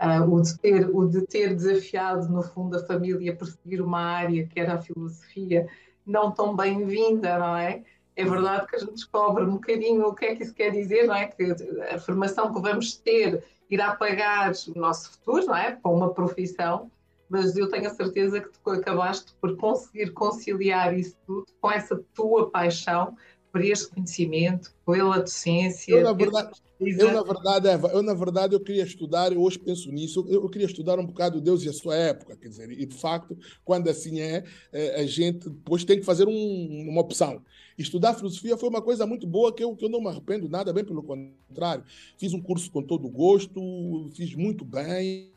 uh, 0.00 0.30
o, 0.30 0.42
de 0.42 0.58
ter, 0.58 0.88
o 0.94 1.08
de 1.08 1.26
ter 1.26 1.54
desafiado, 1.54 2.28
no 2.28 2.42
fundo, 2.42 2.76
a 2.76 2.84
família 2.84 3.32
a 3.32 3.36
perseguir 3.36 3.80
uma 3.80 4.00
área 4.00 4.46
que 4.46 4.60
era 4.60 4.74
a 4.74 4.82
filosofia, 4.82 5.66
não 6.04 6.30
tão 6.30 6.54
bem-vinda, 6.54 7.38
não 7.38 7.56
é? 7.56 7.82
é 8.14 8.24
verdade 8.24 8.66
que 8.66 8.76
a 8.76 8.78
gente 8.80 8.94
descobre 8.94 9.44
um 9.44 9.52
bocadinho 9.52 10.06
o 10.06 10.14
que 10.14 10.26
é 10.26 10.36
que 10.36 10.42
isso 10.42 10.52
quer 10.52 10.72
dizer, 10.72 11.06
não 11.06 11.14
é? 11.14 11.26
Que 11.26 11.54
a 11.90 11.98
formação 11.98 12.52
que 12.52 12.60
vamos 12.60 12.96
ter 12.96 13.42
irá 13.70 13.94
pagar 13.94 14.52
o 14.74 14.78
nosso 14.78 15.12
futuro, 15.12 15.46
não 15.46 15.56
é? 15.56 15.72
Com 15.72 15.96
uma 15.96 16.12
profissão, 16.12 16.90
mas 17.28 17.56
eu 17.56 17.68
tenho 17.68 17.86
a 17.86 17.94
certeza 17.94 18.40
que 18.40 18.48
tu 18.50 18.70
acabaste 18.70 19.34
por 19.40 19.56
conseguir 19.56 20.12
conciliar 20.12 20.96
isso 20.96 21.16
tudo 21.26 21.46
com 21.60 21.70
essa 21.70 22.02
tua 22.14 22.50
paixão 22.50 23.16
por 23.52 23.62
este 23.62 23.88
conhecimento, 23.88 24.74
pela 24.86 25.20
docência. 25.20 25.92
Eu, 25.92 26.04
na 26.04 26.12
verdade, 26.12 26.50
eu, 26.80 27.12
na 27.12 27.22
verdade, 27.22 27.68
Eva, 27.68 27.88
eu, 27.88 28.02
na 28.02 28.14
verdade, 28.14 28.54
eu 28.54 28.60
queria 28.60 28.84
estudar, 28.84 29.32
eu 29.32 29.42
hoje 29.42 29.58
penso 29.58 29.90
nisso, 29.90 30.24
eu, 30.28 30.42
eu, 30.42 30.48
queria 30.48 30.66
estudar 30.66 30.98
um 30.98 31.06
bocado 31.06 31.40
Deus 31.40 31.64
e 31.64 31.68
a 31.68 31.72
sua 31.72 31.96
época, 31.96 32.36
quer 32.36 32.48
dizer, 32.48 32.70
e 32.70 32.86
de 32.86 32.94
facto, 32.94 33.36
quando 33.64 33.88
assim 33.88 34.20
é, 34.20 34.44
é 34.72 35.00
a 35.00 35.06
gente 35.06 35.48
depois 35.48 35.84
tem 35.84 35.98
que 35.98 36.04
fazer 36.04 36.28
um, 36.28 36.88
uma 36.88 37.00
opção. 37.00 37.42
Estudar 37.76 38.14
filosofia 38.14 38.56
foi 38.56 38.68
uma 38.68 38.82
coisa 38.82 39.06
muito 39.06 39.26
boa 39.26 39.52
que 39.52 39.62
eu, 39.62 39.74
que 39.74 39.84
eu 39.84 39.88
não 39.88 40.00
me 40.00 40.08
arrependo 40.08 40.48
nada, 40.48 40.72
bem 40.72 40.84
pelo 40.84 41.02
contrário. 41.02 41.84
Fiz 42.16 42.32
um 42.32 42.40
curso 42.40 42.70
com 42.70 42.82
todo 42.82 43.08
gosto, 43.08 44.10
fiz 44.14 44.34
muito 44.34 44.64
bem, 44.64 45.30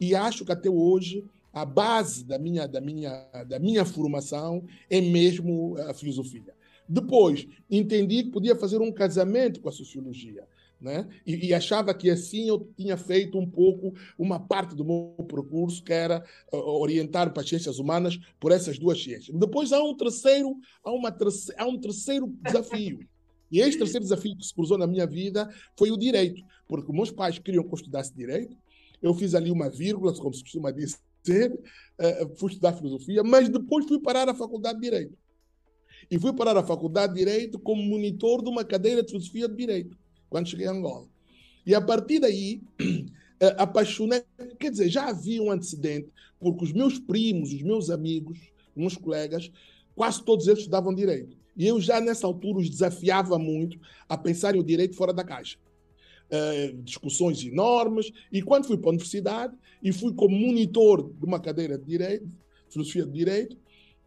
e 0.00 0.14
acho 0.14 0.44
que 0.44 0.52
até 0.52 0.70
hoje 0.70 1.24
a 1.52 1.64
base 1.64 2.24
da 2.24 2.38
minha, 2.38 2.66
da 2.66 2.80
minha, 2.80 3.28
da 3.46 3.58
minha 3.58 3.84
formação 3.84 4.64
é 4.88 5.00
mesmo 5.00 5.76
a 5.86 5.92
filosofia. 5.92 6.54
Depois, 6.88 7.46
entendi 7.70 8.24
que 8.24 8.30
podia 8.30 8.56
fazer 8.56 8.80
um 8.80 8.92
casamento 8.92 9.60
com 9.60 9.68
a 9.68 9.72
sociologia. 9.72 10.44
Né? 10.82 11.08
E, 11.24 11.46
e, 11.46 11.54
achava 11.54 11.94
que 11.94 12.10
assim 12.10 12.48
eu 12.48 12.68
tinha 12.76 12.96
feito 12.96 13.38
um 13.38 13.48
pouco 13.48 13.94
uma 14.18 14.40
parte 14.40 14.74
do 14.74 14.84
meu 14.84 15.14
percurso, 15.28 15.82
que 15.82 15.92
era 15.92 16.24
uh, 16.52 16.56
orientar 16.56 17.32
para 17.32 17.42
as 17.42 17.48
ciências 17.48 17.78
humanas 17.78 18.18
por 18.40 18.50
essas 18.50 18.78
duas 18.78 19.02
ciências. 19.02 19.38
Depois 19.38 19.72
há 19.72 19.80
um 19.82 19.96
terceiro, 19.96 20.56
há, 20.84 20.90
uma 20.90 21.12
terce, 21.12 21.54
há 21.56 21.66
um 21.66 21.78
terceiro 21.78 22.26
desafio. 22.42 22.98
E 23.50 23.60
este 23.60 23.78
terceiro 23.78 24.02
desafio 24.02 24.36
que 24.36 24.44
se 24.44 24.52
cruzou 24.52 24.76
na 24.76 24.86
minha 24.86 25.06
vida 25.06 25.48
foi 25.76 25.92
o 25.92 25.96
direito, 25.96 26.42
porque 26.66 26.92
meus 26.92 27.12
pais 27.12 27.38
queriam 27.38 27.62
que 27.62 27.70
eu 27.70 27.76
estudasse 27.76 28.12
direito. 28.12 28.56
Eu 29.00 29.14
fiz 29.14 29.34
ali 29.34 29.50
uma 29.50 29.70
vírgula, 29.70 30.12
como 30.14 30.34
se 30.34 30.42
costuma 30.42 30.72
dizer, 30.72 31.52
uh, 31.52 32.36
fui 32.36 32.50
estudar 32.50 32.72
filosofia, 32.72 33.22
mas 33.22 33.48
depois 33.48 33.86
fui 33.86 34.00
parar 34.00 34.28
a 34.28 34.34
faculdade 34.34 34.80
de 34.80 34.90
direito. 34.90 35.16
E 36.10 36.18
fui 36.18 36.32
parar 36.32 36.56
a 36.56 36.64
faculdade 36.64 37.12
de 37.12 37.20
direito 37.20 37.58
como 37.60 37.80
monitor 37.82 38.42
de 38.42 38.50
uma 38.50 38.64
cadeira 38.64 39.02
de 39.02 39.10
filosofia 39.10 39.48
de 39.48 39.54
direito 39.54 40.01
quando 40.32 40.48
cheguei 40.48 40.66
a 40.66 40.72
Angola. 40.72 41.06
E 41.64 41.74
a 41.74 41.80
partir 41.80 42.18
daí, 42.18 42.62
eh, 43.38 43.54
apaixonei. 43.58 44.24
Quer 44.58 44.70
dizer, 44.70 44.88
já 44.88 45.10
havia 45.10 45.42
um 45.42 45.50
antecedente, 45.50 46.08
porque 46.40 46.64
os 46.64 46.72
meus 46.72 46.98
primos, 46.98 47.52
os 47.52 47.62
meus 47.62 47.90
amigos, 47.90 48.38
meus 48.74 48.96
colegas, 48.96 49.52
quase 49.94 50.24
todos 50.24 50.48
eles 50.48 50.60
estudavam 50.60 50.94
direito. 50.94 51.36
E 51.54 51.66
eu 51.66 51.78
já 51.78 52.00
nessa 52.00 52.26
altura 52.26 52.60
os 52.60 52.70
desafiava 52.70 53.38
muito 53.38 53.78
a 54.08 54.16
pensar 54.16 54.56
o 54.56 54.64
direito 54.64 54.96
fora 54.96 55.12
da 55.12 55.22
caixa. 55.22 55.58
Uh, 56.30 56.82
discussões 56.82 57.44
enormes. 57.44 58.10
E 58.32 58.40
quando 58.40 58.66
fui 58.66 58.78
para 58.78 58.88
a 58.88 58.92
universidade 58.92 59.54
e 59.82 59.92
fui 59.92 60.14
como 60.14 60.34
monitor 60.34 61.12
de 61.12 61.26
uma 61.26 61.38
cadeira 61.38 61.76
de 61.76 61.84
direito, 61.84 62.26
filosofia 62.70 63.04
de 63.04 63.12
direito, 63.12 63.58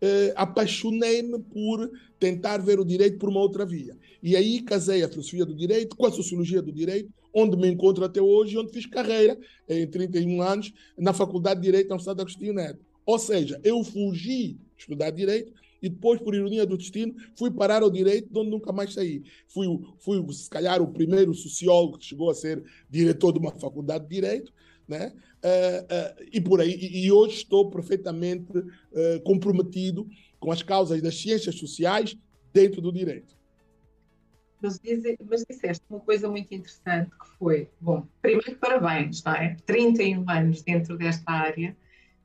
uh, 0.01 0.33
apaixonei-me 0.35 1.39
por 1.39 1.91
tentar 2.19 2.57
ver 2.57 2.79
o 2.79 2.85
direito 2.85 3.17
por 3.17 3.29
uma 3.29 3.39
outra 3.39 3.65
via. 3.65 3.97
E 4.21 4.35
aí 4.35 4.61
casei 4.61 5.03
a 5.03 5.09
filosofia 5.09 5.45
do 5.45 5.55
direito 5.55 5.95
com 5.95 6.05
a 6.05 6.11
sociologia 6.11 6.61
do 6.61 6.71
direito, 6.71 7.09
onde 7.33 7.57
me 7.57 7.67
encontro 7.67 8.03
até 8.05 8.21
hoje, 8.21 8.57
onde 8.57 8.71
fiz 8.71 8.85
carreira, 8.85 9.37
em 9.67 9.85
31 9.87 10.41
anos, 10.41 10.73
na 10.97 11.13
Faculdade 11.13 11.59
de 11.59 11.65
Direito 11.65 11.89
da 11.89 11.95
Universidade 11.95 12.17
de 12.17 12.21
Agostinho 12.21 12.53
Neto. 12.53 12.79
Ou 13.05 13.19
seja, 13.19 13.59
eu 13.63 13.83
fugi 13.83 14.53
de 14.53 14.59
estudar 14.77 15.11
direito 15.11 15.51
e 15.81 15.89
depois, 15.89 16.19
por 16.19 16.33
ironia 16.33 16.65
do 16.65 16.77
destino, 16.77 17.13
fui 17.35 17.51
parar 17.51 17.83
ao 17.83 17.91
direito, 17.91 18.27
de 18.31 18.39
onde 18.39 18.49
nunca 18.49 18.71
mais 18.71 18.93
saí. 18.93 19.21
Fui, 19.47 19.67
fui, 19.99 20.33
se 20.33 20.49
calhar, 20.49 20.81
o 20.81 20.87
primeiro 20.87 21.33
sociólogo 21.33 21.99
que 21.99 22.05
chegou 22.05 22.29
a 22.31 22.33
ser 22.33 22.63
diretor 22.89 23.31
de 23.31 23.37
uma 23.37 23.51
faculdade 23.51 24.05
de 24.05 24.15
direito, 24.15 24.51
né? 24.87 25.13
Uh, 25.43 25.83
uh, 25.83 26.29
e 26.31 26.41
por 26.41 26.61
aí. 26.61 26.71
E, 26.71 27.05
e, 27.05 27.11
hoje 27.11 27.37
estou 27.37 27.69
perfeitamente 27.69 28.57
uh, 28.57 29.19
comprometido 29.23 30.07
com 30.39 30.51
as 30.51 30.61
causas 30.61 31.01
das 31.01 31.19
ciências 31.19 31.55
sociais 31.55 32.17
dentro 32.53 32.81
do 32.81 32.91
direito. 32.91 33.35
Mas, 34.61 34.79
mas 35.29 35.43
disseste 35.47 35.83
uma 35.89 35.99
coisa 35.99 36.29
muito 36.29 36.53
interessante 36.53 37.11
que 37.11 37.27
foi, 37.37 37.69
bom, 37.79 38.07
primeiro 38.21 38.55
parabéns, 38.55 39.23
não 39.23 39.33
é? 39.33 39.55
31 39.65 40.27
anos 40.29 40.61
dentro 40.63 40.97
desta 40.97 41.31
área 41.31 41.75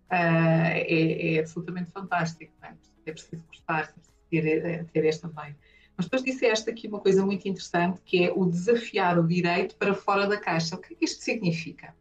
é, 0.09 1.35
é, 1.35 1.41
absolutamente 1.41 1.91
fantástico, 1.91 2.53
não 2.63 2.69
é? 2.69 2.75
é 3.07 3.13
preciso 3.13 3.45
gostar, 3.47 3.93
ter, 4.31 4.87
ter 4.87 5.05
esta 5.05 5.29
bem. 5.29 5.55
Mas 5.97 6.07
depois 6.07 6.23
disseste 6.23 6.71
aqui 6.71 6.89
uma 6.89 7.01
coisa 7.01 7.27
muito 7.27 7.47
interessante, 7.47 8.01
que 8.07 8.25
é 8.25 8.33
o 8.33 8.47
desafiar 8.47 9.19
o 9.19 9.27
direito 9.27 9.77
para 9.77 9.93
fora 9.93 10.27
da 10.27 10.39
caixa. 10.39 10.77
O 10.77 10.79
que 10.79 10.95
é 10.95 10.97
que 10.97 11.05
isto 11.05 11.23
significa? 11.23 11.95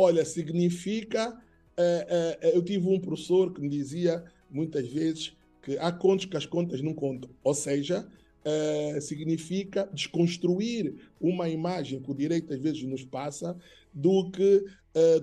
Olha, 0.00 0.24
significa... 0.24 1.36
É, 1.76 2.38
é, 2.40 2.56
eu 2.56 2.62
tive 2.62 2.88
um 2.88 3.00
professor 3.00 3.52
que 3.52 3.60
me 3.60 3.68
dizia 3.68 4.24
muitas 4.48 4.88
vezes 4.88 5.36
que 5.60 5.76
há 5.78 5.90
contas 5.90 6.24
que 6.24 6.36
as 6.36 6.46
contas 6.46 6.80
não 6.80 6.94
contam. 6.94 7.28
Ou 7.42 7.52
seja, 7.52 8.08
é, 8.44 9.00
significa 9.00 9.90
desconstruir 9.92 10.94
uma 11.20 11.48
imagem 11.48 12.00
que 12.00 12.10
o 12.10 12.14
direito 12.14 12.54
às 12.54 12.60
vezes 12.60 12.82
nos 12.84 13.04
passa 13.04 13.56
do 13.92 14.30
que 14.30 14.64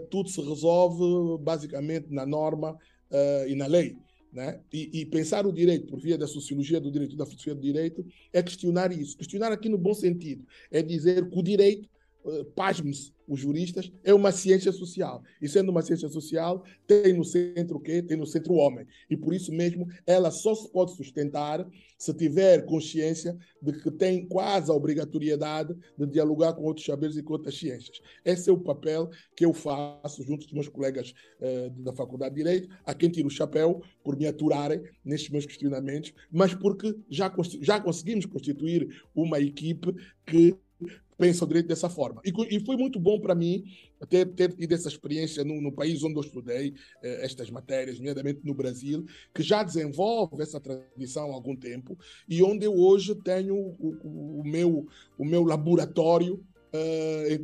tudo 0.09 0.29
se 0.29 0.39
resolve 0.41 1.43
basicamente 1.43 2.07
na 2.09 2.25
norma 2.25 2.77
e 3.45 3.55
na 3.55 3.67
lei. 3.67 3.97
Né? 4.31 4.59
E, 4.71 5.01
e, 5.01 5.05
pensar 5.05 5.45
o 5.45 5.51
direito 5.51 5.87
por 5.87 5.99
via 5.99 6.17
da 6.17 6.27
sociologia 6.27 6.79
do 6.79 6.91
direito, 6.91 7.15
da 7.15 7.25
filosofia 7.25 7.55
do 7.55 7.61
direito, 7.61 8.05
é 8.33 8.41
questionar 8.43 8.91
isso. 8.91 9.17
Questionar 9.17 9.51
aqui 9.51 9.67
no 9.67 9.77
bom 9.77 9.93
sentido. 9.93 10.45
É 10.71 10.81
dizer 10.81 11.29
que 11.29 11.39
o 11.39 11.41
direito, 11.41 11.89
pasme-se, 12.55 13.13
os 13.27 13.39
juristas, 13.39 13.91
é 14.03 14.13
uma 14.13 14.31
ciência 14.31 14.71
social. 14.71 15.23
E 15.41 15.47
sendo 15.47 15.69
uma 15.69 15.81
ciência 15.81 16.07
social, 16.09 16.63
tem 16.85 17.13
no 17.13 17.23
centro 17.23 17.77
o 17.77 17.79
quê? 17.79 18.01
Tem 18.01 18.17
no 18.17 18.25
centro 18.25 18.53
o 18.53 18.57
homem. 18.57 18.85
E 19.09 19.17
por 19.17 19.33
isso 19.33 19.51
mesmo, 19.51 19.87
ela 20.05 20.31
só 20.31 20.53
se 20.53 20.71
pode 20.71 20.95
sustentar 20.95 21.67
se 21.97 22.13
tiver 22.13 22.65
consciência 22.65 23.37
de 23.61 23.73
que 23.73 23.89
tem 23.89 24.27
quase 24.27 24.69
a 24.69 24.73
obrigatoriedade 24.73 25.75
de 25.97 26.05
dialogar 26.05 26.53
com 26.53 26.63
outros 26.63 26.85
saberes 26.85 27.15
e 27.15 27.23
com 27.23 27.33
outras 27.33 27.57
ciências. 27.57 28.01
Esse 28.23 28.49
é 28.49 28.53
o 28.53 28.59
papel 28.59 29.09
que 29.35 29.45
eu 29.45 29.53
faço 29.53 30.23
junto 30.23 30.43
dos 30.45 30.53
meus 30.53 30.67
colegas 30.67 31.13
uh, 31.39 31.69
da 31.81 31.93
Faculdade 31.93 32.35
de 32.35 32.43
Direito, 32.43 32.69
a 32.85 32.93
quem 32.93 33.09
tiro 33.09 33.27
o 33.27 33.31
chapéu 33.31 33.81
por 34.03 34.17
me 34.17 34.27
aturarem 34.27 34.83
nestes 35.03 35.29
meus 35.29 35.45
questionamentos, 35.45 36.13
mas 36.31 36.53
porque 36.53 36.95
já, 37.09 37.33
já 37.61 37.79
conseguimos 37.79 38.25
constituir 38.25 39.03
uma 39.15 39.39
equipe 39.39 39.95
que 40.25 40.57
pensa 41.17 41.45
o 41.45 41.47
direito 41.47 41.67
dessa 41.67 41.89
forma. 41.89 42.21
E, 42.25 42.31
e 42.55 42.59
foi 42.65 42.75
muito 42.75 42.99
bom 42.99 43.19
para 43.19 43.35
mim 43.35 43.63
ter, 44.09 44.25
ter 44.33 44.53
tido 44.53 44.73
essa 44.73 44.87
experiência 44.87 45.43
no, 45.43 45.61
no 45.61 45.71
país 45.71 46.03
onde 46.03 46.15
eu 46.15 46.21
estudei 46.21 46.73
eh, 47.01 47.25
estas 47.25 47.49
matérias, 47.49 47.97
nomeadamente 47.97 48.41
no 48.43 48.53
Brasil, 48.53 49.05
que 49.33 49.41
já 49.41 49.63
desenvolve 49.63 50.41
essa 50.41 50.59
tradição 50.59 51.31
há 51.31 51.33
algum 51.33 51.55
tempo 51.55 51.97
e 52.27 52.43
onde 52.43 52.65
eu 52.65 52.73
hoje 52.73 53.15
tenho 53.15 53.55
o, 53.55 54.41
o, 54.41 54.43
meu, 54.43 54.87
o 55.17 55.25
meu 55.25 55.43
laboratório 55.43 56.43
eh, 56.73 57.39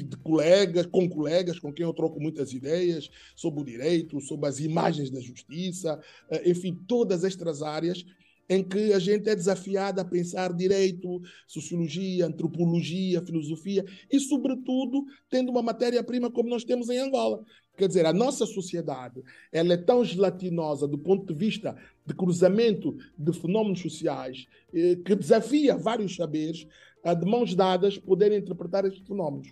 de 0.00 0.16
colegas, 0.16 0.86
com 0.86 1.06
colegas 1.06 1.58
com 1.58 1.70
quem 1.70 1.84
eu 1.84 1.92
troco 1.92 2.18
muitas 2.18 2.54
ideias 2.54 3.10
sobre 3.36 3.60
o 3.60 3.64
direito, 3.64 4.20
sobre 4.22 4.48
as 4.48 4.58
imagens 4.58 5.10
da 5.10 5.20
justiça, 5.20 6.00
eh, 6.30 6.50
enfim, 6.50 6.74
todas 6.86 7.24
estas 7.24 7.62
áreas 7.62 8.04
em 8.48 8.62
que 8.62 8.92
a 8.92 8.98
gente 8.98 9.28
é 9.28 9.34
desafiado 9.34 10.00
a 10.00 10.04
pensar 10.04 10.52
direito, 10.52 11.20
sociologia, 11.46 12.26
antropologia, 12.26 13.24
filosofia 13.24 13.84
e, 14.10 14.20
sobretudo, 14.20 15.04
tendo 15.30 15.50
uma 15.50 15.62
matéria-prima 15.62 16.30
como 16.30 16.48
nós 16.48 16.64
temos 16.64 16.88
em 16.88 16.98
Angola. 16.98 17.44
Quer 17.76 17.88
dizer, 17.88 18.04
a 18.04 18.12
nossa 18.12 18.44
sociedade 18.44 19.22
ela 19.50 19.72
é 19.72 19.76
tão 19.76 20.04
gelatinosa 20.04 20.86
do 20.86 20.98
ponto 20.98 21.32
de 21.32 21.38
vista 21.38 21.76
de 22.04 22.14
cruzamento 22.14 22.96
de 23.16 23.32
fenómenos 23.32 23.80
sociais 23.80 24.46
eh, 24.74 24.96
que 24.96 25.14
desafia 25.14 25.76
vários 25.76 26.14
saberes 26.14 26.66
a, 27.02 27.14
de 27.14 27.24
mãos 27.24 27.54
dadas, 27.54 27.96
poderem 27.98 28.38
interpretar 28.38 28.84
esses 28.84 29.00
fenómenos. 29.00 29.48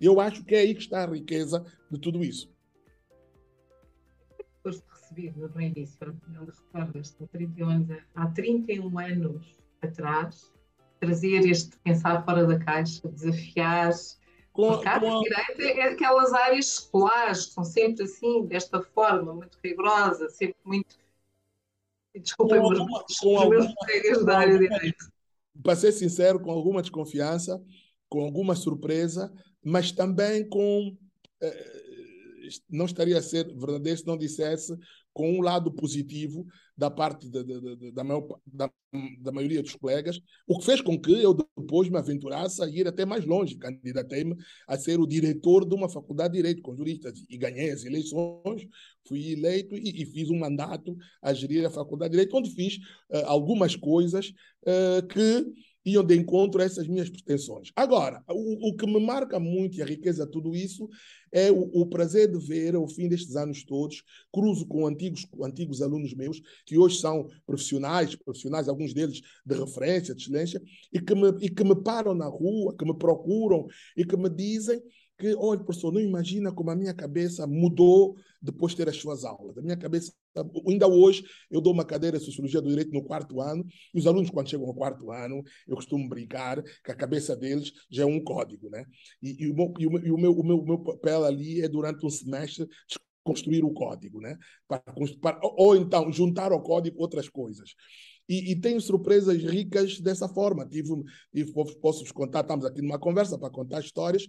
Eu 0.00 0.20
acho 0.20 0.44
que 0.44 0.54
é 0.54 0.60
aí 0.60 0.74
que 0.74 0.82
está 0.82 1.02
a 1.02 1.10
riqueza 1.10 1.64
de 1.90 1.98
tudo 1.98 2.22
isso 2.22 2.54
percebido 5.14 5.50
no 5.54 5.60
início, 5.60 6.20
não 6.28 6.44
recordas, 6.44 7.16
há 7.20 7.26
31 7.28 7.68
anos, 7.68 8.02
há 8.14 8.26
31 8.28 8.98
anos 8.98 9.56
atrás, 9.80 10.52
trazer 11.00 11.46
este 11.48 11.76
pensar 11.78 12.24
fora 12.24 12.46
da 12.46 12.58
caixa, 12.58 13.08
desafiar. 13.08 13.92
Com, 14.52 14.68
Porque 14.68 14.88
a 14.88 15.00
com... 15.00 15.20
direita 15.20 15.80
é 15.80 15.82
aquelas 15.92 16.32
áreas 16.32 16.66
escolares 16.66 17.46
que 17.46 17.52
são 17.52 17.64
sempre 17.64 18.04
assim, 18.04 18.46
desta 18.46 18.80
forma, 18.80 19.34
muito 19.34 19.58
rigorosa, 19.62 20.28
sempre 20.28 20.56
muito. 20.64 20.96
Desculpem, 22.14 22.60
com, 22.60 22.68
os, 22.68 23.18
com 23.18 23.36
os 23.36 23.48
meus 23.48 23.74
colegas 23.74 24.24
da 24.24 24.38
área 24.38 24.58
direita. 24.58 25.12
Para 25.62 25.76
ser 25.76 25.92
sincero, 25.92 26.40
com 26.40 26.50
alguma 26.50 26.82
desconfiança, 26.82 27.62
com 28.08 28.20
alguma 28.20 28.54
surpresa, 28.54 29.32
mas 29.62 29.92
também 29.92 30.48
com. 30.48 30.96
Eh, 31.40 31.84
não 32.68 32.84
estaria 32.84 33.18
a 33.18 33.22
ser 33.22 33.46
verdadeiro 33.54 33.98
se 33.98 34.06
não 34.06 34.18
dissesse 34.18 34.76
com 35.14 35.30
um 35.30 35.40
lado 35.40 35.72
positivo 35.72 36.44
da 36.76 36.90
parte 36.90 37.30
da, 37.30 37.42
da, 37.42 37.54
da, 37.92 38.04
maior, 38.04 38.26
da, 38.44 38.68
da, 39.20 39.30
maioria 39.32 39.62
dos 39.62 39.76
colegas, 39.76 40.20
o 40.46 40.58
que 40.58 40.66
fez 40.66 40.80
com 40.80 41.00
que 41.00 41.12
eu 41.12 41.32
depois 41.32 41.88
me 41.88 41.96
aventurasse 41.96 42.62
a 42.62 42.68
ir 42.68 42.86
até 42.88 43.06
mais 43.06 43.24
longe. 43.24 43.56
Candidatei-me 43.56 44.36
a 44.66 44.76
ser 44.76 44.98
o 44.98 45.06
diretor 45.06 45.66
de 45.66 45.74
uma 45.74 45.88
faculdade 45.88 46.32
de 46.32 46.38
Direito 46.38 46.62
com 46.62 46.74
juristas 46.74 47.24
e 47.30 47.38
ganhei 47.38 47.70
as 47.70 47.84
eleições, 47.84 48.66
fui 49.06 49.32
eleito 49.32 49.76
e, 49.76 50.02
e 50.02 50.04
fiz 50.04 50.28
um 50.30 50.38
mandato 50.38 50.96
a 51.22 51.32
gerir 51.32 51.64
a 51.64 51.70
faculdade 51.70 52.10
de 52.10 52.18
Direito, 52.18 52.36
onde 52.36 52.50
fiz 52.50 52.76
uh, 53.10 53.24
algumas 53.26 53.76
coisas 53.76 54.32
uh, 54.66 55.06
que 55.06 55.46
iam 55.84 56.02
de 56.02 56.16
encontro 56.16 56.62
essas 56.62 56.88
minhas 56.88 57.10
pretensões. 57.10 57.70
Agora, 57.76 58.22
o, 58.28 58.70
o 58.70 58.76
que 58.76 58.86
me 58.86 58.98
marca 59.04 59.38
muito 59.38 59.76
e 59.76 59.82
a 59.82 59.86
riqueza 59.86 60.24
de 60.24 60.32
tudo 60.32 60.54
isso 60.54 60.88
é 61.30 61.50
o, 61.50 61.68
o, 61.72 61.86
prazer 61.86 62.30
de 62.30 62.38
ver, 62.38 62.74
ao 62.74 62.88
fim 62.88 63.08
destes 63.08 63.36
anos 63.36 63.64
todos, 63.64 64.02
cruzo 64.32 64.66
com 64.66 64.86
antigos, 64.86 65.26
antigos 65.42 65.82
alunos 65.82 66.14
meus, 66.14 66.40
que 66.64 66.78
hoje 66.78 66.98
são 66.98 67.28
profissionais, 67.44 68.14
profissionais, 68.14 68.68
alguns 68.68 68.94
deles 68.94 69.20
de 69.44 69.54
referência, 69.54 70.14
de 70.14 70.22
excelência, 70.22 70.62
e 70.92 71.00
que 71.00 71.14
me, 71.14 71.28
e 71.40 71.50
que 71.50 71.64
me 71.64 71.74
param 71.74 72.14
na 72.14 72.26
rua, 72.26 72.74
que 72.76 72.84
me 72.84 72.96
procuram 72.96 73.66
e 73.96 74.04
que 74.04 74.16
me 74.16 74.30
dizem 74.30 74.80
que, 75.18 75.34
olha, 75.34 75.62
professor, 75.62 75.92
não 75.92 76.00
imagina 76.00 76.52
como 76.52 76.70
a 76.70 76.76
minha 76.76 76.94
cabeça 76.94 77.46
mudou 77.46 78.16
depois 78.40 78.72
de 78.72 78.78
ter 78.78 78.88
as 78.88 78.96
suas 78.96 79.24
aulas. 79.24 79.56
A 79.58 79.62
minha 79.62 79.76
cabeça 79.76 80.12
Ainda 80.66 80.88
hoje, 80.88 81.24
eu 81.50 81.60
dou 81.60 81.72
uma 81.72 81.84
cadeira 81.84 82.18
de 82.18 82.24
Sociologia 82.24 82.60
do 82.60 82.68
Direito 82.68 82.92
no 82.92 83.04
quarto 83.04 83.40
ano, 83.40 83.64
e 83.94 83.98
os 83.98 84.06
alunos, 84.06 84.30
quando 84.30 84.48
chegam 84.48 84.66
ao 84.66 84.74
quarto 84.74 85.10
ano, 85.10 85.42
eu 85.66 85.76
costumo 85.76 86.08
brincar 86.08 86.62
que 86.62 86.90
a 86.90 86.94
cabeça 86.94 87.36
deles 87.36 87.72
já 87.90 88.02
é 88.02 88.06
um 88.06 88.22
código. 88.22 88.68
Né? 88.70 88.84
E, 89.22 89.44
e, 89.44 89.50
o, 89.50 89.54
meu, 89.54 89.74
e 89.78 89.86
o, 89.86 90.18
meu, 90.18 90.32
o, 90.32 90.44
meu, 90.44 90.64
meu 90.64 90.78
papel 90.78 91.24
ali 91.24 91.60
é, 91.60 91.68
durante 91.68 92.04
um 92.04 92.10
semestre, 92.10 92.66
construir 93.24 93.64
o 93.64 93.72
código, 93.72 94.20
né? 94.20 94.38
Para, 94.68 94.82
para, 95.20 95.40
ou 95.42 95.74
então 95.74 96.12
juntar 96.12 96.52
ao 96.52 96.62
código 96.62 97.00
outras 97.00 97.28
coisas. 97.28 97.74
E, 98.28 98.52
e, 98.52 98.60
tenho 98.60 98.80
surpresas 98.80 99.42
ricas 99.42 100.00
dessa 100.00 100.28
forma. 100.28 100.66
Tive, 100.66 100.90
tive 101.32 101.52
posso 101.52 102.00
vos 102.00 102.12
contar, 102.12 102.40
estamos 102.40 102.64
aqui 102.64 102.80
numa 102.80 102.98
conversa 102.98 103.38
para 103.38 103.50
contar 103.50 103.80
histórias 103.80 104.26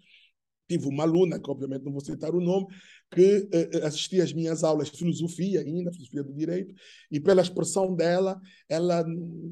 tive 0.67 0.87
uma 0.87 1.03
aluna, 1.03 1.39
que 1.39 1.49
obviamente 1.49 1.83
não 1.83 1.91
vou 1.91 2.01
citar 2.01 2.33
o 2.33 2.41
nome, 2.41 2.67
que 3.11 3.37
uh, 3.37 3.85
assistia 3.85 4.23
às 4.23 4.33
minhas 4.33 4.63
aulas 4.63 4.89
de 4.89 4.97
filosofia 4.97 5.61
ainda, 5.61 5.91
filosofia 5.91 6.23
do 6.23 6.33
direito, 6.33 6.73
e 7.11 7.19
pela 7.19 7.41
expressão 7.41 7.95
dela, 7.95 8.39
ela 8.67 9.03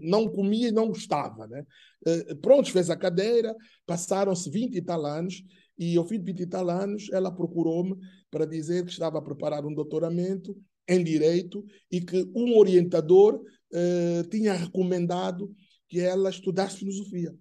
não 0.02 0.28
comia 0.28 0.70
e 0.70 0.72
não 0.72 0.88
gostava. 0.88 1.48
Né? 1.48 1.66
Uh, 2.06 2.36
pronto, 2.38 2.72
fez 2.72 2.90
a 2.90 2.96
cadeira, 2.96 3.56
passaram-se 3.86 4.50
20 4.50 4.76
e 4.76 4.82
tal 4.82 5.06
anos, 5.06 5.44
e 5.78 5.98
ao 5.98 6.08
fim 6.08 6.20
de 6.20 6.26
20 6.26 6.40
e 6.42 6.48
tal 6.48 6.70
anos, 6.70 7.10
ela 7.12 7.32
procurou-me 7.32 7.96
para 8.30 8.46
dizer 8.46 8.86
que 8.86 8.92
estava 8.92 9.20
a 9.20 9.22
preparar 9.22 9.66
um 9.66 9.74
doutoramento 9.74 10.56
em 10.88 11.04
direito 11.04 11.66
e 11.92 12.02
que 12.02 12.30
um 12.36 12.58
orientador 12.58 13.42
tinha 14.30 14.54
recomendado 14.54 15.52
que 15.88 16.00
ela 16.00 16.30
estudasse 16.30 16.78
filosofia. 16.78 17.34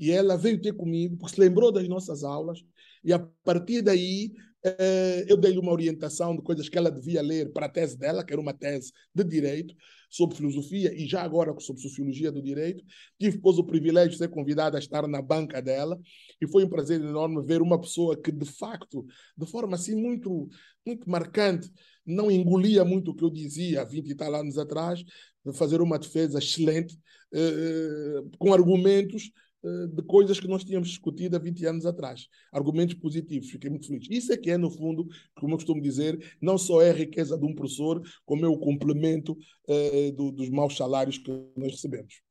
E 0.00 0.10
ela 0.10 0.36
veio 0.36 0.60
ter 0.60 0.72
comigo, 0.72 1.16
porque 1.18 1.34
se 1.34 1.40
lembrou 1.40 1.70
das 1.70 1.86
nossas 1.86 2.24
aulas, 2.24 2.58
e 3.04 3.12
a 3.12 3.18
partir 3.18 3.82
daí 3.82 4.32
eh, 4.62 5.24
eu 5.26 5.36
dei-lhe 5.36 5.58
uma 5.58 5.72
orientação 5.72 6.36
de 6.36 6.42
coisas 6.42 6.68
que 6.68 6.76
ela 6.76 6.90
devia 6.90 7.22
ler 7.22 7.50
para 7.52 7.66
a 7.66 7.68
tese 7.68 7.98
dela, 7.98 8.24
que 8.24 8.32
era 8.32 8.40
uma 8.40 8.52
tese 8.52 8.92
de 9.14 9.24
direito, 9.24 9.74
sobre 10.10 10.36
filosofia 10.36 10.92
e 10.92 11.06
já 11.06 11.22
agora 11.22 11.54
sobre 11.60 11.80
sociologia 11.80 12.32
do 12.32 12.42
direito. 12.42 12.84
Tive, 13.18 13.36
depois, 13.36 13.58
o 13.58 13.64
privilégio 13.64 14.10
de 14.10 14.18
ser 14.18 14.28
convidado 14.28 14.76
a 14.76 14.80
estar 14.80 15.06
na 15.06 15.22
banca 15.22 15.62
dela 15.62 15.98
e 16.40 16.46
foi 16.48 16.64
um 16.64 16.68
prazer 16.68 17.00
enorme 17.00 17.42
ver 17.42 17.62
uma 17.62 17.80
pessoa 17.80 18.20
que, 18.20 18.32
de 18.32 18.44
facto, 18.44 19.06
de 19.36 19.46
forma 19.46 19.76
assim 19.76 19.94
muito, 19.94 20.48
muito 20.84 21.08
marcante, 21.08 21.70
não 22.04 22.30
engolia 22.30 22.84
muito 22.84 23.12
o 23.12 23.14
que 23.14 23.24
eu 23.24 23.30
dizia 23.30 23.82
há 23.82 23.84
20 23.84 24.10
e 24.10 24.14
tal 24.14 24.34
anos 24.34 24.58
atrás, 24.58 25.02
de 25.44 25.52
fazer 25.54 25.80
uma 25.80 25.98
defesa 25.98 26.38
excelente, 26.38 26.98
eh, 27.32 27.38
eh 27.40 28.22
com 28.38 28.52
argumentos 28.52 29.30
de 29.62 30.02
coisas 30.02 30.40
que 30.40 30.48
nós 30.48 30.64
tínhamos 30.64 30.88
discutido 30.88 31.36
há 31.36 31.38
20 31.38 31.66
anos 31.66 31.86
atrás. 31.86 32.28
Argumentos 32.52 32.94
positivos, 32.94 33.50
fiquei 33.50 33.68
muito 33.68 33.86
feliz. 33.86 34.06
Isso 34.10 34.32
é 34.32 34.36
que 34.36 34.50
é, 34.50 34.56
no 34.56 34.70
fundo, 34.70 35.06
como 35.34 35.52
eu 35.52 35.58
costumo 35.58 35.82
dizer, 35.82 36.36
não 36.40 36.56
só 36.56 36.80
é 36.80 36.90
a 36.90 36.94
riqueza 36.94 37.38
de 37.38 37.44
um 37.44 37.54
professor, 37.54 38.02
como 38.24 38.44
é 38.44 38.48
o 38.48 38.58
complemento 38.58 39.32
uh, 39.32 40.12
do, 40.12 40.32
dos 40.32 40.48
maus 40.48 40.76
salários 40.76 41.18
que 41.18 41.30
nós 41.56 41.72
recebemos. 41.72 42.22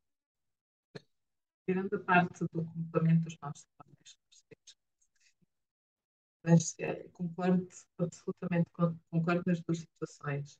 Tirando 1.68 1.94
a 1.94 2.00
parte 2.00 2.39
do 2.52 2.65
complemento 2.65 3.24
dos 3.24 3.38
maus 3.42 3.65
salários, 3.78 4.18
mas 6.44 6.74
é, 6.80 7.04
concordo 7.13 7.68
absolutamente 7.98 8.70
concordo 9.12 9.44
nas 9.46 9.62
duas 9.62 9.80
situações. 9.80 10.58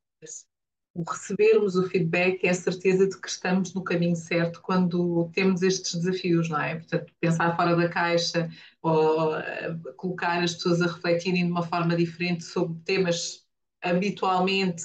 O 0.94 1.04
recebermos 1.04 1.76
o 1.76 1.88
feedback 1.88 2.44
é 2.46 2.50
a 2.50 2.54
certeza 2.54 3.08
de 3.08 3.20
que 3.20 3.28
estamos 3.30 3.74
no 3.74 3.84
caminho 3.84 4.16
certo 4.16 4.62
quando 4.62 5.30
temos 5.34 5.62
estes 5.62 5.96
desafios, 5.96 6.50
não 6.50 6.60
é? 6.60 6.76
Portanto, 6.76 7.14
pensar 7.20 7.56
fora 7.56 7.76
da 7.76 7.90
caixa 7.90 8.50
ou 8.82 9.38
uh, 9.38 9.94
colocar 9.96 10.44
as 10.44 10.54
pessoas 10.56 10.82
a 10.82 10.88
refletirem 10.88 11.46
de 11.46 11.52
uma 11.52 11.64
forma 11.64 11.96
diferente 11.96 12.44
sobre 12.44 12.80
temas 12.84 13.46
habitualmente 13.82 14.84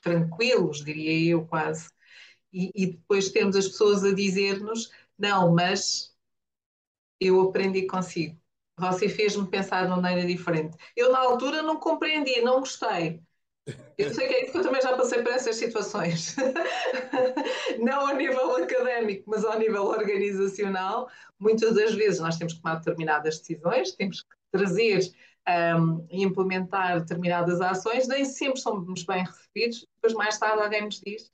tranquilos, 0.00 0.84
diria 0.84 1.32
eu 1.32 1.46
quase, 1.46 1.90
e, 2.52 2.70
e 2.74 2.86
depois 2.92 3.30
temos 3.30 3.56
as 3.56 3.68
pessoas 3.68 4.04
a 4.04 4.14
dizer-nos: 4.14 4.90
não, 5.18 5.52
mas 5.54 6.14
eu 7.20 7.40
aprendi 7.42 7.86
consigo. 7.86 8.38
Você 8.78 9.08
fez-me 9.08 9.46
pensar 9.48 9.84
de 9.84 9.90
maneira 9.90 10.26
diferente. 10.26 10.76
Eu, 10.96 11.12
na 11.12 11.18
altura, 11.20 11.62
não 11.62 11.78
compreendi, 11.78 12.40
não 12.40 12.60
gostei 12.60 13.22
eu 13.98 14.14
sei 14.14 14.28
que 14.28 14.34
é 14.34 14.42
isso 14.42 14.52
que 14.52 14.58
eu 14.58 14.62
também 14.62 14.80
já 14.80 14.96
passei 14.96 15.22
por 15.22 15.32
essas 15.32 15.56
situações. 15.56 16.34
Não 17.78 18.08
ao 18.08 18.16
nível 18.16 18.56
académico, 18.56 19.24
mas 19.26 19.44
ao 19.44 19.58
nível 19.58 19.84
organizacional. 19.84 21.08
Muitas 21.38 21.74
das 21.74 21.94
vezes 21.94 22.20
nós 22.20 22.36
temos 22.36 22.54
que 22.54 22.62
tomar 22.62 22.76
determinadas 22.76 23.38
decisões, 23.38 23.92
temos 23.92 24.22
que 24.22 24.36
trazer 24.50 25.00
um, 25.78 26.06
e 26.10 26.22
implementar 26.22 27.00
determinadas 27.00 27.60
ações, 27.60 28.08
nem 28.08 28.24
sempre 28.24 28.60
somos 28.60 29.04
bem 29.04 29.24
recebidos. 29.24 29.86
Depois, 29.96 30.14
mais 30.14 30.38
tarde, 30.38 30.62
alguém 30.62 30.84
nos 30.84 31.00
diz: 31.00 31.30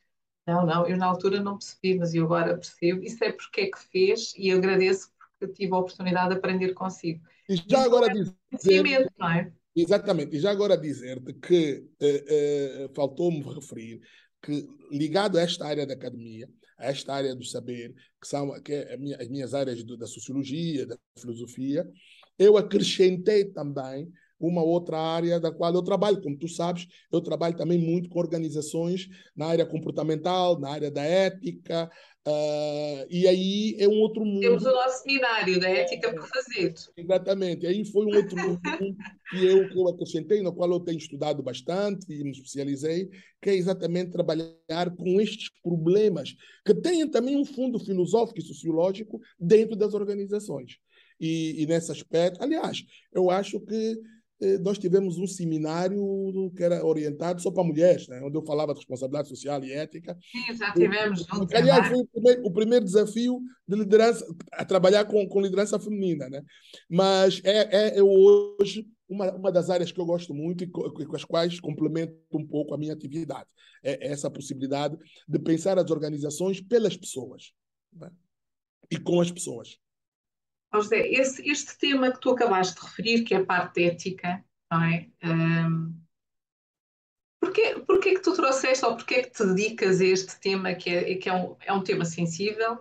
Não, 0.46 0.66
não, 0.66 0.86
eu 0.86 0.96
na 0.96 1.06
altura 1.06 1.40
não 1.40 1.58
percebi, 1.58 1.98
mas 1.98 2.14
eu 2.14 2.24
agora 2.24 2.56
percebo. 2.56 3.02
Isso 3.02 3.22
é 3.24 3.32
porque 3.32 3.62
é 3.62 3.70
que 3.70 3.78
fez 3.78 4.32
e 4.36 4.48
eu 4.50 4.58
agradeço 4.58 5.10
porque 5.38 5.54
tive 5.54 5.74
a 5.74 5.78
oportunidade 5.78 6.30
de 6.30 6.36
aprender 6.36 6.72
consigo. 6.74 7.22
E 7.48 7.56
já 7.56 7.62
Isso 7.66 7.76
agora 7.78 8.10
é 8.10 8.56
dizer. 8.56 9.12
Não 9.18 9.30
é? 9.30 9.52
Exatamente. 9.76 10.34
E 10.36 10.40
já 10.40 10.50
agora 10.50 10.76
dizer-te 10.76 11.34
que 11.34 11.84
uh, 12.00 12.86
uh, 12.86 12.94
faltou-me 12.94 13.42
referir 13.42 14.00
que, 14.42 14.66
ligado 14.90 15.36
a 15.36 15.42
esta 15.42 15.66
área 15.66 15.86
da 15.86 15.92
academia, 15.92 16.48
a 16.78 16.86
esta 16.86 17.12
área 17.12 17.34
do 17.34 17.44
saber, 17.44 17.94
que 18.20 18.26
são 18.26 18.50
que 18.62 18.72
é 18.72 18.96
minha, 18.96 19.16
as 19.20 19.28
minhas 19.28 19.52
áreas 19.52 19.84
do, 19.84 19.96
da 19.96 20.06
sociologia, 20.06 20.86
da 20.86 20.96
filosofia, 21.18 21.86
eu 22.38 22.56
acrescentei 22.56 23.44
também 23.52 24.10
uma 24.38 24.62
outra 24.62 24.99
área 24.99 25.40
da 25.40 25.51
qual 25.51 25.72
eu 25.75 25.83
trabalho. 25.83 26.20
Como 26.20 26.37
tu 26.37 26.49
sabes, 26.49 26.87
eu 27.12 27.20
trabalho 27.20 27.57
também 27.57 27.79
muito 27.79 28.09
com 28.09 28.18
organizações 28.18 29.09
na 29.35 29.46
área 29.46 29.66
comportamental, 29.66 30.59
na 30.59 30.70
área 30.70 30.90
da 30.90 31.03
ética, 31.03 31.90
uh, 32.27 33.07
e 33.11 33.27
aí 33.27 33.77
é 33.79 33.88
um 33.88 34.01
outro 34.01 34.25
mundo. 34.25 34.40
Temos 34.40 34.64
o 34.64 34.70
nosso 34.70 35.03
seminário 35.03 35.59
da 35.59 35.68
ética 35.68 36.12
por 36.12 36.29
fazer. 36.29 36.75
Exatamente, 36.96 37.66
aí 37.66 37.85
foi 37.85 38.07
um 38.07 38.16
outro 38.16 38.37
mundo 38.37 38.61
que 39.31 39.44
eu, 39.44 39.68
que 39.68 39.79
eu 39.79 39.88
acrescentei, 39.88 40.42
no 40.42 40.53
qual 40.53 40.70
eu 40.70 40.81
tenho 40.81 40.99
estudado 40.99 41.42
bastante 41.42 42.07
e 42.12 42.22
me 42.22 42.31
especializei, 42.31 43.09
que 43.40 43.51
é 43.51 43.55
exatamente 43.55 44.11
trabalhar 44.11 44.90
com 44.96 45.20
estes 45.20 45.51
problemas, 45.62 46.35
que 46.64 46.75
têm 46.75 47.09
também 47.09 47.37
um 47.37 47.44
fundo 47.44 47.79
filosófico 47.79 48.38
e 48.38 48.42
sociológico 48.42 49.20
dentro 49.38 49.77
das 49.77 49.94
organizações. 49.94 50.79
E, 51.18 51.62
e 51.62 51.66
nesse 51.66 51.90
aspecto, 51.90 52.42
aliás, 52.42 52.85
eu 53.12 53.31
acho 53.31 53.59
que 53.61 53.99
nós 54.62 54.79
tivemos 54.79 55.16
um 55.18 55.27
seminário 55.27 56.53
que 56.55 56.62
era 56.62 56.85
orientado 56.85 57.40
só 57.40 57.51
para 57.51 57.64
mulheres, 57.64 58.07
né? 58.09 58.20
onde 58.22 58.37
eu 58.37 58.44
falava 58.44 58.72
de 58.72 58.81
responsabilidade 58.81 59.29
social 59.29 59.62
e 59.64 59.72
ética. 59.72 60.16
Sim, 60.31 60.55
já 60.55 60.72
tivemos 60.72 61.20
juntos. 61.20 61.55
Aliás, 61.55 61.88
foi 61.88 62.01
o 62.01 62.07
primeiro, 62.07 62.46
o 62.46 62.53
primeiro, 62.53 62.85
desafio 62.85 63.40
de 63.66 63.77
liderança, 63.77 64.27
a 64.53 64.64
trabalhar 64.64 65.07
com, 65.07 65.27
com 65.27 65.40
liderança 65.40 65.79
feminina. 65.79 66.29
Né? 66.29 66.42
Mas 66.88 67.40
é, 67.44 67.94
é, 67.94 67.99
é 67.99 68.03
hoje 68.03 68.87
uma, 69.09 69.33
uma 69.33 69.53
das 69.53 69.70
áreas 69.70 69.90
que 69.90 70.01
eu 70.01 70.07
gosto 70.07 70.35
muito 70.35 70.64
e 70.64 70.66
com, 70.66 70.83
com 70.90 71.16
as 71.16 71.25
quais 71.25 71.59
complemento 71.59 72.14
um 72.33 72.46
pouco 72.46 72.75
a 72.75 72.79
minha 72.79 72.92
atividade. 72.92 73.49
É 73.83 74.09
essa 74.09 74.31
possibilidade 74.31 74.96
de 75.27 75.38
pensar 75.38 75.79
as 75.79 75.90
organizações 75.90 76.61
pelas 76.61 76.96
pessoas 76.96 77.53
né? 77.92 78.11
e 78.90 78.99
com 78.99 79.20
as 79.20 79.31
pessoas. 79.31 79.79
José, 80.74 81.09
esse, 81.09 81.48
este 81.48 81.79
tema 81.79 82.12
que 82.12 82.20
tu 82.20 82.31
acabaste 82.31 82.74
de 82.74 82.87
referir, 82.87 83.24
que 83.24 83.35
é 83.35 83.38
a 83.38 83.44
parte 83.44 83.85
ética, 83.85 84.44
não 84.70 84.83
é? 84.83 85.09
Um, 85.24 85.94
porquê, 87.40 87.83
porquê 87.87 88.14
que 88.14 88.22
tu 88.22 88.35
trouxeste 88.35 88.85
ou 88.85 88.96
porquê 88.96 89.22
que 89.22 89.31
te 89.31 89.46
dedicas 89.46 90.00
a 90.00 90.05
este 90.05 90.40
tema 90.40 90.74
que, 90.74 90.90
é, 90.90 91.14
que 91.16 91.29
é, 91.29 91.33
um, 91.35 91.57
é 91.61 91.72
um 91.72 91.83
tema 91.83 92.05
sensível, 92.05 92.79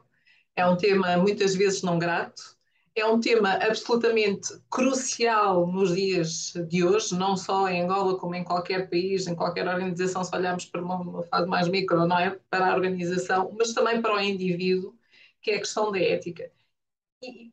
é 0.56 0.66
um 0.66 0.78
tema 0.78 1.18
muitas 1.18 1.56
vezes 1.56 1.82
não 1.84 2.00
grato, 2.00 2.56
é 2.96 3.06
um 3.06 3.20
tema 3.20 3.52
absolutamente 3.56 4.58
crucial 4.70 5.68
nos 5.68 5.94
dias 5.94 6.54
de 6.70 6.84
hoje, 6.84 7.14
não 7.16 7.36
só 7.36 7.68
em 7.68 7.82
Angola 7.84 8.18
como 8.18 8.36
em 8.36 8.44
qualquer 8.44 8.90
país, 8.90 9.28
em 9.28 9.36
qualquer 9.36 9.68
organização, 9.68 10.24
se 10.24 10.36
olharmos 10.36 10.66
para 10.66 10.82
uma 10.82 11.24
fase 11.24 11.48
mais 11.48 11.68
micro, 11.68 12.08
não 12.08 12.18
é? 12.18 12.40
Para 12.50 12.72
a 12.72 12.76
organização, 12.76 13.54
mas 13.58 13.74
também 13.74 14.02
para 14.02 14.16
o 14.16 14.20
indivíduo, 14.20 14.98
que 15.42 15.52
é 15.52 15.56
a 15.58 15.60
questão 15.60 15.92
da 15.92 16.00
ética 16.00 16.50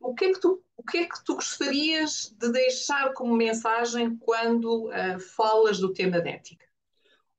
o 0.00 0.14
que, 0.14 0.24
é 0.24 0.32
que 0.32 0.40
tu, 0.40 0.62
o 0.76 0.82
que 0.82 0.98
é 0.98 1.04
que 1.06 1.24
tu 1.24 1.34
gostarias 1.34 2.34
de 2.38 2.50
deixar 2.50 3.12
como 3.14 3.34
mensagem 3.34 4.16
quando 4.16 4.88
uh, 4.88 5.20
falas 5.20 5.78
do 5.78 5.92
tema 5.92 6.20
da 6.20 6.30
ética? 6.30 6.64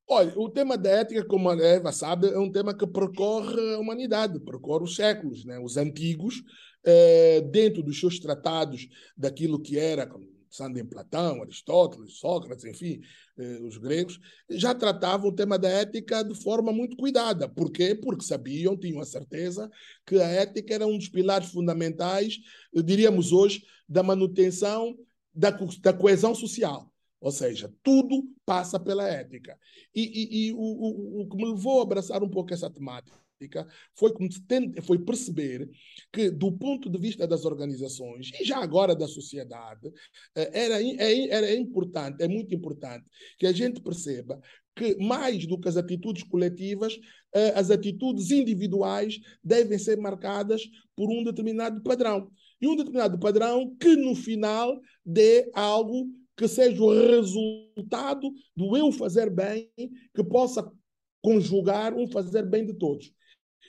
Olha, 0.07 0.33
o 0.36 0.49
tema 0.49 0.77
da 0.77 0.89
ética, 0.89 1.25
como 1.25 1.49
a 1.49 1.55
Eva 1.55 1.91
sabe, 1.91 2.27
é 2.27 2.38
um 2.38 2.51
tema 2.51 2.75
que 2.75 2.86
percorre 2.86 3.73
a 3.73 3.79
humanidade, 3.79 4.39
percorre 4.39 4.83
os 4.83 4.95
séculos. 4.95 5.45
Né? 5.45 5.57
Os 5.59 5.77
antigos, 5.77 6.43
eh, 6.86 7.41
dentro 7.49 7.81
dos 7.81 7.99
seus 7.99 8.19
tratados 8.19 8.89
daquilo 9.15 9.62
que 9.62 9.79
era, 9.79 10.05
pensando 10.53 10.77
em 10.77 10.85
Platão, 10.85 11.41
Aristóteles, 11.41 12.19
Sócrates, 12.19 12.63
enfim, 12.63 13.01
eh, 13.39 13.59
os 13.63 13.77
gregos, 13.77 14.19
já 14.51 14.75
tratavam 14.75 15.29
o 15.29 15.35
tema 15.35 15.57
da 15.57 15.67
ética 15.67 16.23
de 16.23 16.35
forma 16.35 16.71
muito 16.71 16.95
cuidada. 16.95 17.49
Por 17.49 17.71
quê? 17.71 17.95
Porque 17.95 18.23
sabiam, 18.23 18.77
tinham 18.77 19.01
a 19.01 19.05
certeza 19.05 19.67
que 20.05 20.15
a 20.17 20.27
ética 20.27 20.75
era 20.75 20.85
um 20.85 20.95
dos 20.95 21.09
pilares 21.09 21.49
fundamentais, 21.49 22.37
diríamos 22.85 23.31
hoje, 23.31 23.63
da 23.89 24.03
manutenção 24.03 24.95
da, 25.33 25.49
da 25.81 25.91
coesão 25.91 26.35
social. 26.35 26.87
Ou 27.19 27.31
seja, 27.31 27.73
tudo 27.81 28.23
passa 28.45 28.79
pela 28.79 29.07
ética. 29.07 29.57
E, 29.95 30.01
e, 30.01 30.47
e 30.49 30.53
o, 30.53 30.57
o, 30.57 31.21
o 31.21 31.29
que 31.29 31.37
me 31.37 31.45
levou 31.45 31.79
a 31.79 31.83
abraçar 31.83 32.21
um 32.21 32.29
pouco 32.29 32.53
essa 32.53 32.69
temática 32.69 33.22
foi, 33.95 34.12
foi 34.82 34.99
perceber 34.99 35.69
que, 36.12 36.29
do 36.29 36.51
ponto 36.51 36.89
de 36.89 36.99
vista 36.99 37.27
das 37.27 37.45
organizações 37.45 38.32
e 38.39 38.43
já 38.43 38.58
agora 38.58 38.95
da 38.95 39.08
sociedade, 39.08 39.91
eh, 40.36 40.51
era, 40.53 40.82
é, 40.82 41.29
era 41.29 41.56
importante, 41.56 42.21
é 42.23 42.27
muito 42.27 42.53
importante 42.53 43.06
que 43.38 43.47
a 43.47 43.51
gente 43.51 43.82
perceba 43.82 44.39
que, 44.75 44.95
mais 44.97 45.45
do 45.45 45.60
que 45.60 45.69
as 45.69 45.77
atitudes 45.77 46.23
coletivas, 46.23 46.99
eh, 47.34 47.53
as 47.56 47.69
atitudes 47.69 48.32
individuais 48.32 49.19
devem 49.43 49.77
ser 49.77 49.97
marcadas 49.97 50.63
por 50.95 51.10
um 51.10 51.23
determinado 51.23 51.82
padrão. 51.82 52.29
E 52.60 52.67
um 52.67 52.75
determinado 52.75 53.19
padrão 53.19 53.75
que, 53.79 53.95
no 53.95 54.15
final, 54.15 54.79
dê 55.06 55.49
algo 55.53 56.08
que 56.36 56.47
seja 56.47 56.82
o 56.82 56.89
resultado 56.89 58.34
do 58.56 58.75
eu 58.75 58.91
fazer 58.91 59.29
bem, 59.29 59.69
que 59.77 60.23
possa 60.23 60.69
conjugar 61.21 61.93
um 61.93 62.08
fazer 62.08 62.43
bem 62.45 62.65
de 62.65 62.73
todos. 62.73 63.13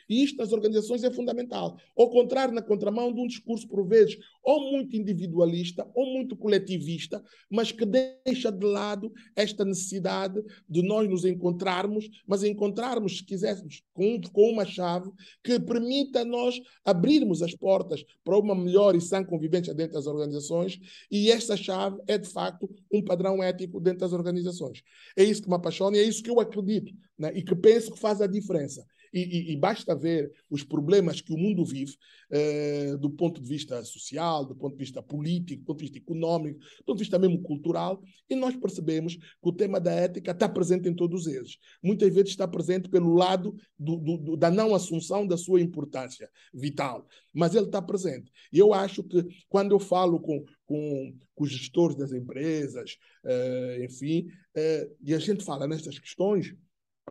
E 0.09 0.23
isto 0.23 0.37
nas 0.37 0.53
organizações 0.53 1.05
é 1.05 1.11
fundamental. 1.11 1.77
Ao 1.97 2.11
contrário, 2.11 2.55
na 2.55 2.63
contramão 2.63 3.13
de 3.13 3.21
um 3.21 3.27
discurso, 3.27 3.67
por 3.69 3.87
vezes, 3.87 4.17
ou 4.43 4.71
muito 4.71 4.97
individualista, 4.97 5.89
ou 5.95 6.07
muito 6.07 6.37
coletivista, 6.37 7.23
mas 7.51 7.73
que 7.73 7.85
deixa 7.87 8.51
de 8.51 8.67
lado 8.67 9.13
esta 9.35 9.65
necessidade 9.65 10.43
de 10.69 10.83
nós 10.83 11.09
nos 11.09 11.25
encontrarmos, 11.25 12.09
mas 12.27 12.45
encontrarmos, 12.45 13.19
se 13.19 13.25
quiséssemos, 13.25 13.83
com, 13.93 14.21
com 14.33 14.51
uma 14.51 14.65
chave 14.65 15.11
que 15.43 15.59
permita 15.59 16.25
nós 16.25 16.61
abrirmos 16.85 17.43
as 17.43 17.55
portas 17.55 18.05
para 18.23 18.39
uma 18.39 18.55
melhor 18.55 18.95
e 18.95 19.01
sã 19.01 19.25
convivência 19.25 19.75
dentro 19.75 19.95
das 19.95 20.07
organizações, 20.07 20.79
e 21.11 21.31
esta 21.31 21.57
chave 21.57 22.01
é, 22.07 22.19
de 22.19 22.29
facto, 22.29 22.69
um 22.93 23.03
padrão 23.03 23.43
ético 23.43 23.81
dentro 23.81 24.01
das 24.01 24.13
organizações. 24.13 24.83
É 25.17 25.25
isso 25.25 25.43
que 25.43 25.49
me 25.49 25.55
apaixona 25.55 25.97
e 25.97 26.01
é 26.01 26.05
isso 26.05 26.23
que 26.23 26.31
eu 26.31 26.41
acredito, 26.41 26.93
né? 27.19 27.33
e 27.35 27.43
que 27.43 27.55
penso 27.55 27.93
que 27.93 27.99
faz 27.99 28.21
a 28.21 28.27
diferença. 28.27 28.85
E, 29.15 29.21
e, 29.21 29.53
e, 29.53 29.57
basta 29.57 29.95
ver 29.95 30.33
os 30.51 30.65
problemas 30.65 31.21
que 31.21 31.33
o 31.33 31.39
mundo 31.39 31.65
vive 31.65 31.97
eh, 32.31 32.97
do 32.97 33.09
ponto 33.09 33.41
de 33.41 33.49
vista 33.49 33.85
social, 33.85 34.45
do 34.45 34.57
ponto 34.57 34.73
de 34.73 34.83
vista 34.83 35.01
político, 35.01 35.63
do 35.63 35.67
ponto 35.67 35.79
de 35.79 35.85
vista 35.85 35.99
econômico, 35.99 36.59
do 36.59 36.85
ponto 36.85 36.97
de 36.97 37.05
vista 37.05 37.17
mesmo 37.17 37.41
cultural, 37.41 38.03
e 38.29 38.35
nós 38.35 38.57
percebemos 38.57 39.15
que 39.15 39.23
o 39.41 39.53
tema 39.53 39.79
da 39.79 39.93
ética 39.93 40.33
está 40.33 40.49
presente 40.49 40.89
em 40.89 40.95
todos 40.95 41.29
eles. 41.29 41.59
Muitas 41.81 42.13
vezes 42.13 42.31
está 42.31 42.49
presente 42.49 42.89
pelo 42.89 43.15
lado 43.15 43.55
do, 43.79 43.97
do, 43.99 44.37
da 44.37 44.51
não 44.51 44.75
assunção 44.75 45.25
da 45.25 45.37
sua 45.37 45.61
importância 45.61 46.29
vital, 46.53 47.07
mas 47.33 47.55
ele 47.55 47.67
está 47.67 47.81
presente. 47.81 48.33
E 48.53 48.59
eu 48.59 48.75
acho 48.75 49.05
que 49.05 49.25
quando 49.49 49.71
eu 49.71 49.79
falo 49.79 50.19
com, 50.19 50.45
com, 50.67 51.15
com 51.37 51.45
os 51.45 51.51
gestores 51.51 51.97
das 51.97 52.11
empresas, 52.11 52.99
eh, 53.25 53.85
enfim, 53.85 54.27
eh, 54.57 54.91
e 55.05 55.15
a 55.15 55.19
gente 55.21 55.45
fala 55.45 55.69
nestas 55.69 56.01
questões, 56.01 56.53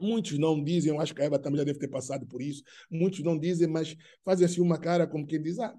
Muitos 0.01 0.37
não 0.39 0.63
dizem, 0.63 0.91
eu 0.91 0.99
acho 0.99 1.13
que 1.13 1.21
a 1.21 1.25
Eva 1.25 1.39
também 1.39 1.59
já 1.59 1.63
deve 1.63 1.79
ter 1.79 1.87
passado 1.87 2.25
por 2.25 2.41
isso. 2.41 2.63
Muitos 2.89 3.19
não 3.21 3.37
dizem, 3.37 3.67
mas 3.67 3.95
fazem 4.23 4.45
assim 4.45 4.61
uma 4.61 4.77
cara 4.77 5.05
como 5.07 5.25
quem 5.25 5.41
diz: 5.41 5.59
ah, 5.59 5.75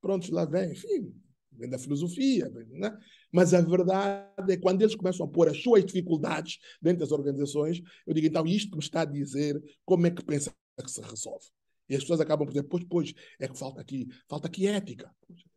pronto, 0.00 0.32
lá 0.32 0.44
vem, 0.44 0.72
enfim, 0.72 1.14
vem 1.52 1.68
da 1.68 1.78
filosofia, 1.78 2.48
né? 2.70 2.96
Mas 3.30 3.52
a 3.52 3.60
verdade 3.60 4.52
é 4.52 4.56
que 4.56 4.62
quando 4.62 4.80
eles 4.80 4.94
começam 4.94 5.26
a 5.26 5.28
pôr 5.28 5.48
as 5.48 5.62
suas 5.62 5.84
dificuldades 5.84 6.58
dentro 6.80 7.00
das 7.00 7.12
organizações, 7.12 7.82
eu 8.06 8.14
digo, 8.14 8.26
então, 8.26 8.46
isto 8.46 8.76
me 8.76 8.82
está 8.82 9.02
a 9.02 9.04
dizer, 9.04 9.62
como 9.84 10.06
é 10.06 10.10
que 10.10 10.24
pensa 10.24 10.52
que 10.82 10.90
se 10.90 11.00
resolve? 11.02 11.44
E 11.88 11.94
as 11.94 12.02
pessoas 12.02 12.20
acabam 12.20 12.46
por 12.46 12.52
dizer, 12.52 12.66
pois, 12.66 12.84
pois, 12.84 13.14
é 13.38 13.48
que 13.48 13.58
falta 13.58 13.80
aqui, 13.80 14.08
falta 14.28 14.46
aqui 14.46 14.66
ética. 14.66 15.10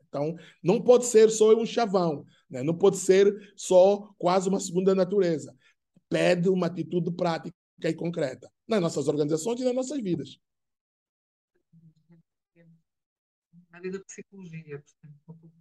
Então, 0.08 0.36
não 0.62 0.82
pode 0.82 1.06
ser 1.06 1.30
só 1.30 1.56
um 1.56 1.66
chavão, 1.66 2.26
né? 2.50 2.62
não 2.62 2.78
pode 2.78 2.98
ser 2.98 3.34
só 3.56 4.14
quase 4.18 4.50
uma 4.50 4.60
segunda 4.60 4.94
natureza. 4.94 5.56
Pede 6.10 6.50
uma 6.50 6.68
atitude 6.68 7.12
prática 7.12 7.56
e 7.90 7.94
concreta 7.94 8.52
nas 8.68 8.82
nossas 8.82 9.08
organizações 9.08 9.60
e 9.60 9.64
nas 9.64 9.76
nossas 9.76 10.02
vidas. 10.02 10.40
Na 13.70 13.78
área 13.78 13.92
da 13.92 14.00
psicologia, 14.00 14.84
portanto, 14.84 15.52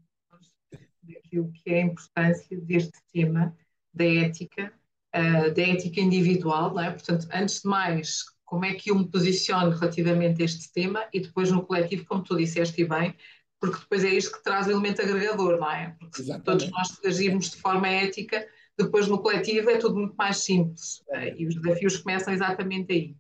daquilo 1.03 1.53
que 1.53 1.71
é 1.71 1.83
a 1.83 1.87
importância 1.87 2.61
deste 2.61 2.99
tema 3.13 3.57
da 3.93 4.05
ética, 4.05 4.73
uh, 5.15 5.55
da 5.55 5.63
ética 5.63 6.01
individual, 6.01 6.75
não 6.75 6.83
é? 6.83 6.91
Portanto, 6.91 7.29
antes 7.33 7.63
de 7.63 7.69
mais, 7.69 8.25
como 8.45 8.65
é 8.65 8.75
que 8.75 8.91
eu 8.91 8.99
me 8.99 9.09
posiciono 9.09 9.71
relativamente 9.71 10.43
a 10.43 10.45
este 10.45 10.73
tema 10.73 11.09
e 11.13 11.21
depois 11.21 11.51
no 11.51 11.65
coletivo, 11.65 12.05
como 12.05 12.23
tu 12.23 12.37
disseste 12.37 12.85
bem, 12.85 13.15
porque 13.61 13.79
depois 13.79 14.05
é 14.05 14.09
isto 14.09 14.33
que 14.33 14.43
traz 14.43 14.67
o 14.67 14.71
elemento 14.71 15.03
agregador, 15.03 15.59
não 15.59 15.71
é? 15.71 15.95
Porque 15.99 16.23
se 16.23 16.41
todos 16.41 16.71
nós 16.71 16.99
agirmos 17.05 17.51
de 17.51 17.57
forma 17.59 17.89
ética, 17.89 18.47
depois 18.83 19.07
no 19.07 19.21
coletivo 19.21 19.71
é 19.71 19.79
tudo 19.79 19.97
muito 19.97 20.15
mais 20.17 20.39
simples 20.39 21.01
uh, 21.09 21.35
e 21.37 21.47
os 21.47 21.55
desafios 21.55 21.99
começam 21.99 22.33
exatamente 22.33 22.93
aí. 22.93 23.17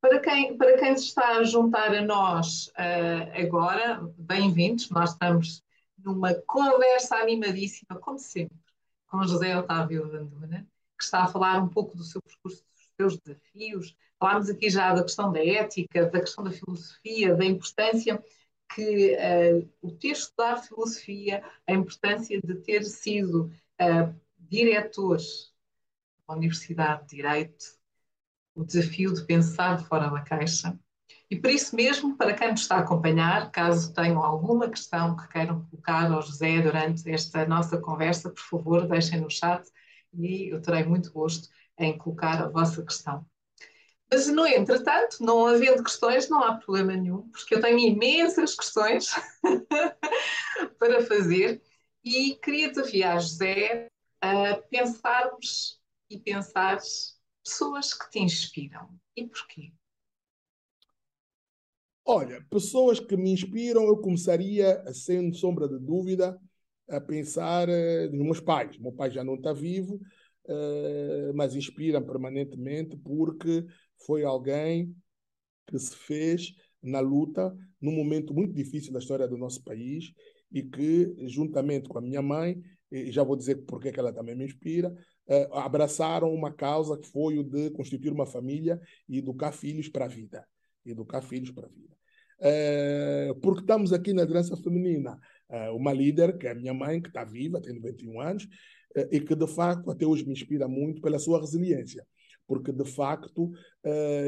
Para 0.00 0.20
quem, 0.20 0.56
para 0.56 0.76
quem 0.76 0.96
se 0.96 1.06
está 1.06 1.38
a 1.38 1.44
juntar 1.44 1.94
a 1.94 2.02
nós 2.02 2.68
uh, 2.68 3.42
agora, 3.42 4.00
bem-vindos, 4.18 4.90
nós 4.90 5.12
estamos 5.12 5.62
numa 5.98 6.34
conversa 6.46 7.16
animadíssima, 7.16 7.98
como 7.98 8.18
sempre, 8.18 8.56
com 9.06 9.22
José 9.24 9.56
Otávio 9.56 10.10
Vanduna, 10.10 10.66
que 10.98 11.04
está 11.04 11.24
a 11.24 11.28
falar 11.28 11.62
um 11.62 11.68
pouco 11.68 11.96
do 11.96 12.04
seu 12.04 12.20
percurso, 12.20 12.62
dos 12.74 12.90
seus 12.96 13.18
desafios. 13.18 13.96
Falámos 14.18 14.50
aqui 14.50 14.68
já 14.68 14.92
da 14.92 15.02
questão 15.02 15.32
da 15.32 15.44
ética, 15.44 16.06
da 16.06 16.20
questão 16.20 16.44
da 16.44 16.50
filosofia, 16.50 17.34
da 17.34 17.44
importância 17.44 18.22
que 18.74 19.14
uh, 19.14 19.70
o 19.80 19.90
ter 19.92 20.08
estudado 20.08 20.66
filosofia, 20.66 21.42
a 21.66 21.72
importância 21.72 22.40
de 22.40 22.54
ter 22.56 22.84
sido 22.84 23.50
uh, 23.80 24.23
diretor 24.54 25.18
da 26.28 26.34
Universidade 26.34 27.02
de 27.02 27.16
Direito, 27.16 27.64
o 28.54 28.64
desafio 28.64 29.12
de 29.12 29.24
pensar 29.26 29.84
fora 29.84 30.08
da 30.08 30.20
caixa. 30.20 30.78
E 31.28 31.36
por 31.36 31.50
isso 31.50 31.74
mesmo, 31.74 32.16
para 32.16 32.34
quem 32.34 32.52
nos 32.52 32.60
está 32.60 32.76
a 32.76 32.80
acompanhar, 32.80 33.50
caso 33.50 33.92
tenham 33.92 34.22
alguma 34.22 34.70
questão 34.70 35.16
que 35.16 35.26
queiram 35.28 35.66
colocar 35.66 36.10
ao 36.10 36.22
José 36.22 36.60
durante 36.62 37.10
esta 37.10 37.44
nossa 37.46 37.78
conversa, 37.78 38.30
por 38.30 38.42
favor, 38.42 38.86
deixem 38.86 39.20
no 39.20 39.28
chat 39.28 39.68
e 40.12 40.52
eu 40.52 40.62
terei 40.62 40.84
muito 40.84 41.12
gosto 41.12 41.48
em 41.76 41.98
colocar 41.98 42.40
a 42.40 42.48
vossa 42.48 42.82
questão. 42.84 43.26
Mas, 44.08 44.28
no 44.28 44.46
entretanto, 44.46 45.16
não 45.20 45.46
havendo 45.46 45.82
questões, 45.82 46.28
não 46.28 46.44
há 46.44 46.56
problema 46.56 46.94
nenhum, 46.94 47.28
porque 47.30 47.56
eu 47.56 47.60
tenho 47.60 47.78
imensas 47.80 48.54
questões 48.54 49.08
para 50.78 51.04
fazer 51.04 51.60
e 52.04 52.36
queria 52.36 52.68
desafiar 52.68 53.20
José 53.20 53.88
a 54.24 54.56
pensarmos 54.70 55.78
e 56.08 56.18
pensar 56.18 56.78
pessoas 57.44 57.92
que 57.92 58.10
te 58.10 58.20
inspiram. 58.20 58.88
E 59.14 59.26
porquê? 59.26 59.70
Olha, 62.06 62.44
pessoas 62.48 62.98
que 62.98 63.16
me 63.16 63.30
inspiram, 63.30 63.84
eu 63.84 63.98
começaria, 63.98 64.82
sem 64.92 65.32
sombra 65.32 65.68
de 65.68 65.78
dúvida, 65.78 66.38
a 66.88 67.00
pensar 67.00 67.68
uh, 67.68 68.12
nos 68.12 68.24
meus 68.24 68.40
pais. 68.40 68.78
Meu 68.78 68.92
pai 68.92 69.10
já 69.10 69.22
não 69.22 69.34
está 69.34 69.52
vivo, 69.52 69.96
uh, 69.96 71.34
mas 71.34 71.54
inspira 71.54 72.00
permanentemente 72.00 72.96
porque 72.96 73.66
foi 74.06 74.24
alguém 74.24 74.94
que 75.66 75.78
se 75.78 75.96
fez 75.96 76.54
na 76.82 77.00
luta 77.00 77.54
num 77.80 77.92
momento 77.92 78.34
muito 78.34 78.54
difícil 78.54 78.92
da 78.92 78.98
história 78.98 79.28
do 79.28 79.38
nosso 79.38 79.62
país 79.62 80.12
e 80.50 80.62
que, 80.62 81.14
juntamente 81.26 81.88
com 81.88 81.98
a 81.98 82.02
minha 82.02 82.22
mãe, 82.22 82.62
e 82.94 83.10
já 83.10 83.24
vou 83.24 83.34
dizer 83.34 83.56
porque 83.66 83.90
que 83.90 83.98
ela 83.98 84.12
também 84.12 84.36
me 84.36 84.44
inspira, 84.44 84.94
uh, 85.26 85.54
abraçaram 85.58 86.32
uma 86.32 86.52
causa 86.52 86.96
que 86.96 87.08
foi 87.08 87.36
o 87.38 87.42
de 87.42 87.70
constituir 87.70 88.12
uma 88.12 88.24
família 88.24 88.80
e 89.08 89.18
educar 89.18 89.50
filhos 89.50 89.88
para 89.88 90.04
a 90.04 90.08
vida. 90.08 90.46
Educar 90.86 91.20
filhos 91.20 91.50
para 91.50 91.66
a 91.66 91.70
vida. 91.70 91.94
Uh, 92.38 93.34
porque 93.40 93.62
estamos 93.62 93.92
aqui 93.92 94.12
na 94.12 94.22
liderança 94.22 94.56
feminina. 94.56 95.18
Uh, 95.50 95.76
uma 95.76 95.92
líder, 95.92 96.38
que 96.38 96.46
é 96.46 96.52
a 96.52 96.54
minha 96.54 96.72
mãe, 96.72 97.02
que 97.02 97.08
está 97.08 97.24
viva, 97.24 97.60
tem 97.60 97.74
91 97.74 98.20
anos, 98.20 98.48
e 99.10 99.20
que 99.20 99.34
de 99.34 99.46
facto 99.48 99.90
até 99.90 100.06
hoje 100.06 100.24
me 100.24 100.32
inspira 100.32 100.68
muito 100.68 101.02
pela 101.02 101.18
sua 101.18 101.40
resiliência. 101.40 102.06
Porque 102.46 102.70
de 102.70 102.84
facto, 102.84 103.50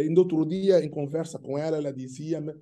ainda 0.00 0.20
outro 0.20 0.44
dia, 0.44 0.84
em 0.84 0.90
conversa 0.90 1.38
com 1.38 1.56
ela, 1.56 1.76
ela 1.76 1.92
dizia-me 1.92 2.52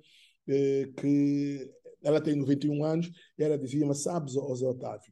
que 0.45 1.67
ela 2.03 2.21
tem 2.21 2.35
91 2.35 2.83
anos, 2.83 3.09
e 3.39 3.43
ela 3.43 3.57
dizia-me: 3.57 3.95
Sabes, 3.95 4.33
José 4.33 4.67
Otávio, 4.67 5.11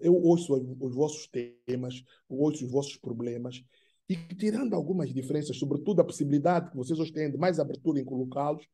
eu 0.00 0.14
ouço 0.14 0.54
os 0.80 0.94
vossos 0.94 1.28
temas, 1.66 2.02
ouço 2.28 2.64
os 2.64 2.70
vossos 2.70 2.96
problemas, 2.96 3.62
e 4.08 4.16
tirando 4.34 4.74
algumas 4.74 5.12
diferenças, 5.12 5.58
sobretudo 5.58 6.00
a 6.00 6.04
possibilidade 6.04 6.70
que 6.70 6.76
vocês 6.76 6.98
hoje 6.98 7.12
têm 7.12 7.30
de 7.30 7.36
mais 7.36 7.58
abertura 7.58 8.00
em 8.00 8.04
colocá-los, 8.04 8.64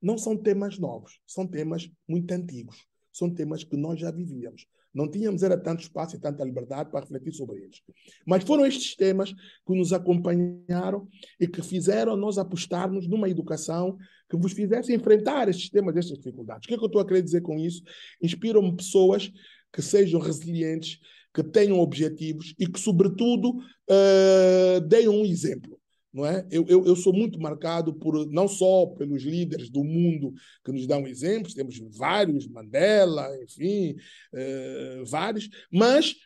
não 0.00 0.16
são 0.16 0.36
temas 0.36 0.78
novos, 0.78 1.20
são 1.26 1.46
temas 1.46 1.90
muito 2.06 2.30
antigos, 2.32 2.86
são 3.12 3.28
temas 3.28 3.64
que 3.64 3.76
nós 3.76 3.98
já 3.98 4.10
vivíamos. 4.10 4.66
Não 4.94 5.10
tínhamos 5.10 5.42
era 5.42 5.56
tanto 5.56 5.82
espaço 5.82 6.16
e 6.16 6.18
tanta 6.18 6.42
liberdade 6.44 6.90
para 6.90 7.00
refletir 7.00 7.32
sobre 7.32 7.60
eles. 7.60 7.82
Mas 8.26 8.42
foram 8.44 8.64
estes 8.64 8.96
temas 8.96 9.32
que 9.32 9.74
nos 9.76 9.92
acompanharam 9.92 11.06
e 11.38 11.46
que 11.46 11.62
fizeram 11.62 12.16
nós 12.16 12.38
apostarmos 12.38 13.06
numa 13.06 13.28
educação 13.28 13.98
que 14.30 14.36
vos 14.36 14.52
fizesse 14.52 14.94
enfrentar 14.94 15.48
estes 15.48 15.68
temas, 15.68 15.96
estas 15.96 16.16
dificuldades. 16.16 16.64
O 16.64 16.68
que 16.68 16.74
é 16.74 16.78
que 16.78 16.82
eu 16.82 16.86
estou 16.86 17.00
a 17.00 17.06
querer 17.06 17.22
dizer 17.22 17.42
com 17.42 17.58
isso? 17.58 17.82
Inspiram-me 18.22 18.74
pessoas 18.76 19.30
que 19.72 19.82
sejam 19.82 20.20
resilientes, 20.20 20.98
que 21.34 21.42
tenham 21.42 21.78
objetivos 21.78 22.54
e 22.58 22.66
que, 22.66 22.80
sobretudo, 22.80 23.50
uh, 23.50 24.80
deem 24.88 25.08
um 25.08 25.24
exemplo. 25.24 25.78
Não 26.12 26.24
é? 26.24 26.46
Eu, 26.50 26.64
eu, 26.68 26.86
eu, 26.86 26.96
sou 26.96 27.12
muito 27.12 27.38
marcado 27.38 27.94
por 27.94 28.26
não 28.30 28.48
só 28.48 28.86
pelos 28.86 29.22
líderes 29.22 29.68
do 29.68 29.84
mundo 29.84 30.32
que 30.64 30.72
nos 30.72 30.86
dão 30.86 31.06
exemplos, 31.06 31.52
temos 31.52 31.78
vários, 31.96 32.48
Mandela, 32.48 33.28
enfim, 33.44 33.94
uh, 34.32 35.04
vários, 35.04 35.48
mas 35.70 36.16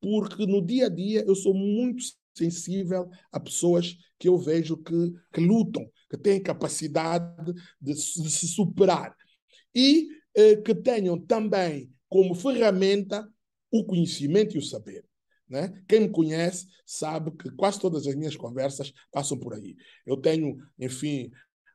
porque 0.00 0.46
no 0.46 0.64
dia 0.64 0.86
a 0.86 0.88
dia 0.88 1.24
eu 1.26 1.34
sou 1.34 1.54
muito 1.54 2.02
sensível 2.34 3.10
a 3.30 3.38
pessoas 3.38 3.96
que 4.18 4.28
eu 4.28 4.38
vejo 4.38 4.76
que, 4.76 5.12
que 5.32 5.40
lutam, 5.40 5.88
que 6.08 6.16
têm 6.16 6.42
capacidade 6.42 7.52
de, 7.80 7.92
de 7.92 8.30
se 8.30 8.48
superar 8.48 9.14
e 9.74 10.08
eh, 10.34 10.56
que 10.56 10.74
tenham 10.74 11.18
também 11.18 11.90
como 12.12 12.34
ferramenta 12.34 13.26
o 13.70 13.86
conhecimento 13.86 14.54
e 14.54 14.58
o 14.58 14.62
saber. 14.62 15.02
Né? 15.48 15.82
Quem 15.88 16.00
me 16.00 16.10
conhece 16.10 16.66
sabe 16.84 17.30
que 17.30 17.50
quase 17.52 17.80
todas 17.80 18.06
as 18.06 18.14
minhas 18.14 18.36
conversas 18.36 18.92
passam 19.10 19.38
por 19.38 19.54
aí. 19.54 19.74
Eu 20.04 20.18
tenho, 20.18 20.58
enfim, 20.78 21.30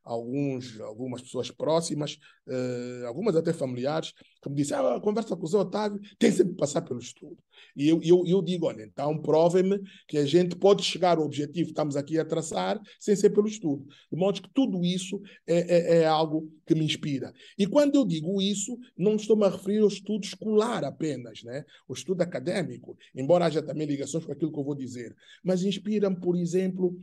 alguns, 0.08 0.80
algumas 0.80 1.22
pessoas 1.22 1.52
próximas, 1.52 2.18
uh, 2.48 3.06
algumas 3.06 3.36
até 3.36 3.52
familiares, 3.52 4.14
que 4.42 4.50
me 4.50 4.56
dizem, 4.56 4.78
ah, 4.78 5.00
conversa 5.02 5.36
com 5.36 5.46
o 5.46 5.48
Zé 5.48 5.58
Otávio 5.58 6.00
tem 6.18 6.32
sempre 6.32 6.54
que 6.54 6.60
passar 6.60 6.82
pelo 6.82 7.00
estudo. 7.00 7.38
E 7.76 7.90
eu, 7.90 8.00
eu, 8.02 8.24
eu 8.26 8.42
digo, 8.42 8.68
olha, 8.68 8.84
então 8.84 9.20
provem-me 9.22 9.82
que 10.08 10.18
a 10.18 10.26
gente 10.26 10.56
pode 10.56 10.84
chegar 10.84 11.18
ao 11.18 11.26
objetivo 11.26 11.66
que 11.66 11.72
estamos 11.72 11.96
aqui 11.96 12.18
a 12.18 12.26
traçar 12.26 12.80
sem 13.00 13.16
ser 13.16 13.32
pelo 13.32 13.48
estudo. 13.48 13.86
De 14.12 14.18
modo 14.18 14.42
que 14.42 14.50
tudo 14.54 14.84
isso 14.86 15.22
é, 15.46 15.58
é, 15.58 15.98
é 16.00 16.06
algo 16.06 16.50
que 16.66 16.74
me 16.74 16.86
inspira. 16.86 17.34
E 17.58 17.66
quando 17.68 17.96
eu 17.96 18.06
digo 18.06 18.42
isso, 18.42 18.78
não 18.98 19.16
estou-me 19.16 19.46
a 19.46 19.50
referir 19.50 19.80
ao 19.80 19.88
estudo 19.88 20.24
escolar 20.24 20.84
apenas, 20.84 21.44
né? 21.44 21.66
o 21.88 21.94
estudo 21.94 22.22
acadêmico, 22.22 22.98
embora 23.14 23.46
haja 23.46 23.62
também 23.62 23.88
ligações 23.88 24.26
com 24.26 24.32
aquilo 24.32 24.52
que 24.52 24.60
eu 24.60 24.64
vou 24.64 24.76
dizer, 24.76 25.16
mas 25.44 25.64
inspira-me, 25.64 26.20
por 26.20 26.38
exemplo, 26.38 26.98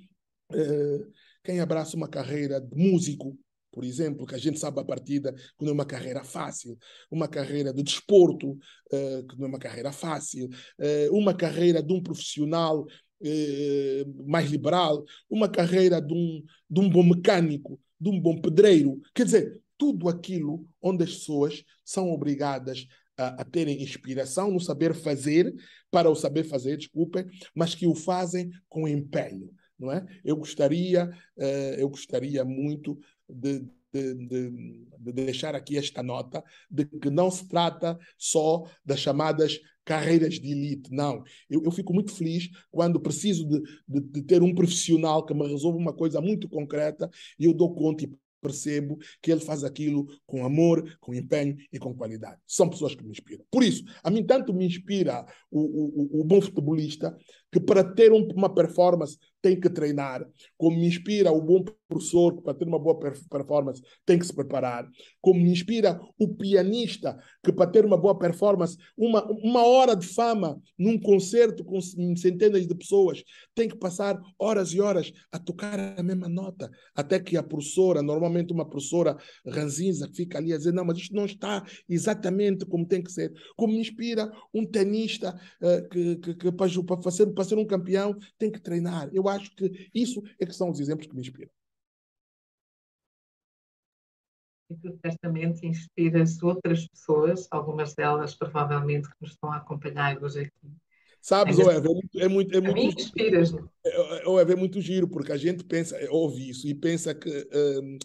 uh, 0.52 1.12
quem 1.44 1.60
abraça 1.60 1.96
uma 1.96 2.08
carreira 2.08 2.58
de 2.58 2.74
músico, 2.74 3.38
por 3.70 3.84
exemplo, 3.84 4.26
que 4.26 4.34
a 4.34 4.38
gente 4.38 4.58
sabe 4.58 4.80
a 4.80 4.84
partida 4.84 5.32
que 5.32 5.64
não 5.64 5.70
é 5.70 5.74
uma 5.74 5.84
carreira 5.84 6.24
fácil, 6.24 6.78
uma 7.10 7.28
carreira 7.28 7.72
de 7.72 7.82
desporto, 7.82 8.52
uh, 8.52 9.26
que 9.28 9.36
não 9.36 9.46
é 9.46 9.48
uma 9.48 9.58
carreira 9.58 9.92
fácil, 9.92 10.48
uh, 10.48 11.16
uma 11.16 11.34
carreira 11.34 11.82
de 11.82 11.92
um 11.92 12.02
profissional 12.02 12.82
uh, 12.82 14.24
mais 14.26 14.50
liberal, 14.50 15.04
uma 15.28 15.48
carreira 15.48 16.00
de 16.00 16.14
um, 16.14 16.42
de 16.70 16.80
um 16.80 16.88
bom 16.88 17.02
mecânico, 17.02 17.78
de 18.00 18.08
um 18.08 18.18
bom 18.18 18.40
pedreiro. 18.40 19.00
Quer 19.12 19.24
dizer, 19.24 19.60
tudo 19.76 20.08
aquilo 20.08 20.66
onde 20.80 21.04
as 21.04 21.12
pessoas 21.12 21.62
são 21.84 22.10
obrigadas 22.10 22.86
a, 23.18 23.42
a, 23.42 23.44
terem 23.44 23.82
inspiração 23.82 24.50
no 24.50 24.60
saber 24.60 24.94
fazer, 24.94 25.52
para 25.90 26.08
o 26.08 26.14
saber 26.14 26.44
fazer, 26.44 26.76
desculpem, 26.76 27.26
mas 27.54 27.74
que 27.74 27.86
o 27.86 27.94
fazem 27.94 28.50
com 28.68 28.88
empenho 28.88 29.50
não 29.78 29.92
é? 29.92 30.04
Eu 30.24 30.36
gostaria, 30.36 31.10
uh, 31.36 31.74
eu 31.76 31.88
gostaria 31.88 32.44
muito 32.44 32.98
de, 33.28 33.60
de, 33.92 34.14
de, 34.14 34.50
de, 34.98 35.12
deixar 35.12 35.54
aqui 35.54 35.76
esta 35.76 36.02
nota 36.02 36.42
de 36.70 36.84
que 36.84 37.10
não 37.10 37.30
se 37.30 37.48
trata 37.48 37.98
só 38.18 38.64
das 38.84 39.00
chamadas 39.00 39.60
carreiras 39.84 40.34
de 40.34 40.50
elite, 40.50 40.90
não. 40.90 41.22
Eu, 41.48 41.62
eu 41.62 41.70
fico 41.70 41.92
muito 41.92 42.12
feliz 42.12 42.48
quando 42.70 43.00
preciso 43.00 43.46
de, 43.86 44.22
ter 44.22 44.42
um 44.42 44.54
profissional 44.54 45.24
que 45.24 45.34
me 45.34 45.46
resolva 45.46 45.78
uma 45.78 45.92
coisa 45.92 46.20
muito 46.20 46.48
concreta 46.48 47.10
e 47.38 47.44
eu 47.44 47.52
dou 47.52 47.74
conta 47.74 48.04
e 48.04 48.12
percebo 48.44 48.98
que 49.22 49.32
ele 49.32 49.40
faz 49.40 49.64
aquilo 49.64 50.06
com 50.26 50.44
amor, 50.44 50.98
com 51.00 51.14
empenho 51.14 51.56
e 51.72 51.78
com 51.78 51.94
qualidade. 51.94 52.38
São 52.46 52.68
pessoas 52.68 52.94
que 52.94 53.02
me 53.02 53.10
inspiram. 53.10 53.42
Por 53.50 53.62
isso, 53.62 53.82
a 54.02 54.10
mim 54.10 54.22
tanto 54.22 54.52
me 54.52 54.66
inspira 54.66 55.24
o, 55.50 55.60
o, 55.60 56.20
o 56.20 56.24
bom 56.24 56.42
futebolista 56.42 57.16
que 57.54 57.60
para 57.60 57.84
ter 57.84 58.10
um, 58.10 58.26
uma 58.34 58.52
performance 58.52 59.16
tem 59.40 59.60
que 59.60 59.70
treinar, 59.70 60.26
como 60.56 60.76
me 60.76 60.88
inspira 60.88 61.30
o 61.30 61.40
bom 61.40 61.62
professor 61.86 62.34
que 62.34 62.42
para 62.42 62.54
ter 62.54 62.66
uma 62.66 62.78
boa 62.78 62.98
performance 62.98 63.80
tem 64.04 64.18
que 64.18 64.26
se 64.26 64.34
preparar, 64.34 64.88
como 65.20 65.38
me 65.38 65.52
inspira 65.52 66.00
o 66.18 66.34
pianista 66.34 67.16
que 67.44 67.52
para 67.52 67.70
ter 67.70 67.84
uma 67.84 67.96
boa 67.96 68.18
performance, 68.18 68.76
uma, 68.96 69.24
uma 69.30 69.64
hora 69.64 69.94
de 69.94 70.06
fama 70.06 70.58
num 70.76 70.98
concerto 70.98 71.62
com 71.62 71.78
centenas 71.80 72.66
de 72.66 72.74
pessoas, 72.74 73.22
tem 73.54 73.68
que 73.68 73.76
passar 73.76 74.18
horas 74.36 74.72
e 74.72 74.80
horas 74.80 75.12
a 75.30 75.38
tocar 75.38 75.78
a 75.78 76.02
mesma 76.02 76.28
nota, 76.28 76.68
até 76.94 77.20
que 77.20 77.36
a 77.36 77.42
professora, 77.42 78.02
normalmente 78.02 78.52
uma 78.52 78.68
professora 78.68 79.16
ranzinza, 79.46 80.08
que 80.08 80.16
fica 80.16 80.38
ali 80.38 80.52
a 80.52 80.56
dizer, 80.56 80.72
não, 80.72 80.84
mas 80.84 80.98
isto 80.98 81.14
não 81.14 81.26
está 81.26 81.62
exatamente 81.88 82.64
como 82.66 82.86
tem 82.86 83.02
que 83.02 83.12
ser. 83.12 83.32
Como 83.56 83.74
me 83.74 83.80
inspira 83.80 84.32
um 84.52 84.64
tenista 84.64 85.38
uh, 85.60 85.88
que, 85.90 86.16
que, 86.16 86.34
que 86.34 86.52
para, 86.52 87.02
fazer, 87.02 87.26
para 87.26 87.43
ser 87.44 87.58
um 87.58 87.66
campeão 87.66 88.16
tem 88.38 88.50
que 88.50 88.60
treinar. 88.60 89.08
Eu 89.12 89.28
acho 89.28 89.54
que 89.54 89.90
isso 89.94 90.22
é 90.40 90.46
que 90.46 90.54
são 90.54 90.70
os 90.70 90.80
exemplos 90.80 91.06
que 91.06 91.14
me 91.14 91.20
inspiram. 91.20 91.50
E 94.70 94.76
tu 94.76 94.98
certamente 95.04 95.66
inspiras 95.66 96.42
outras 96.42 96.88
pessoas, 96.88 97.46
algumas 97.50 97.94
delas 97.94 98.34
provavelmente 98.34 99.08
que 99.08 99.14
nos 99.20 99.32
estão 99.32 99.52
a 99.52 99.58
acompanhar 99.58 100.22
hoje 100.22 100.40
aqui. 100.40 100.74
Sabes, 101.20 101.58
é, 101.58 101.62
Eva, 101.62 101.86
é 101.86 101.88
muito. 101.88 102.20
É 102.20 102.28
muito, 102.28 102.56
é 102.56 102.60
muito 102.60 103.00
inspiras. 103.00 103.54
É, 103.84 104.28
é, 104.28 104.52
é 104.52 104.56
muito 104.56 104.80
giro, 104.80 105.08
porque 105.08 105.32
a 105.32 105.36
gente 105.36 105.64
pensa, 105.64 105.98
ouve 106.10 106.50
isso 106.50 106.66
e 106.66 106.74
pensa 106.74 107.14
que 107.14 107.48
hum, 107.82 107.98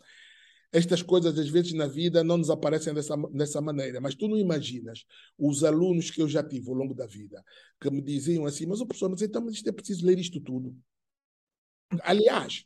estas 0.72 1.02
coisas, 1.02 1.38
às 1.38 1.50
vezes, 1.50 1.74
na 1.74 1.88
vida 1.88 2.24
não 2.24 2.38
nos 2.38 2.50
aparecem 2.50 2.94
dessa, 2.94 3.16
dessa 3.32 3.60
maneira. 3.60 4.00
Mas 4.00 4.16
tu 4.16 4.28
não 4.28 4.38
imaginas 4.38 5.06
os 5.38 5.64
alunos 5.64 6.12
que 6.12 6.22
eu 6.22 6.28
já 6.28 6.44
tive 6.44 6.70
ao 6.70 6.76
longo 6.76 6.94
da 6.94 7.08
vida 7.08 7.44
que 7.82 7.90
me 7.90 8.02
diziam 8.02 8.46
assim: 8.46 8.66
Mas 8.66 8.80
o 8.80 8.86
professor, 8.86 9.10
mas 9.10 9.22
então, 9.22 9.48
isto 9.50 9.68
é 9.68 9.72
preciso 9.72 10.06
ler 10.06 10.20
isto 10.20 10.40
tudo. 10.40 10.76
Aliás, 12.04 12.66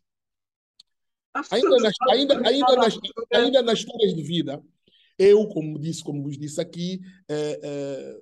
ainda 1.50 1.78
nas, 1.78 1.94
ainda, 2.12 2.48
ainda, 2.48 2.76
nas, 2.76 3.00
ainda 3.34 3.62
nas 3.62 3.80
histórias 3.80 4.14
de 4.14 4.22
vida, 4.22 4.62
eu, 5.18 5.48
como 5.48 5.80
disse, 5.80 6.04
como 6.04 6.24
vos 6.24 6.38
disse 6.38 6.60
aqui, 6.60 7.00
eh, 7.30 7.60
eh, 7.64 8.22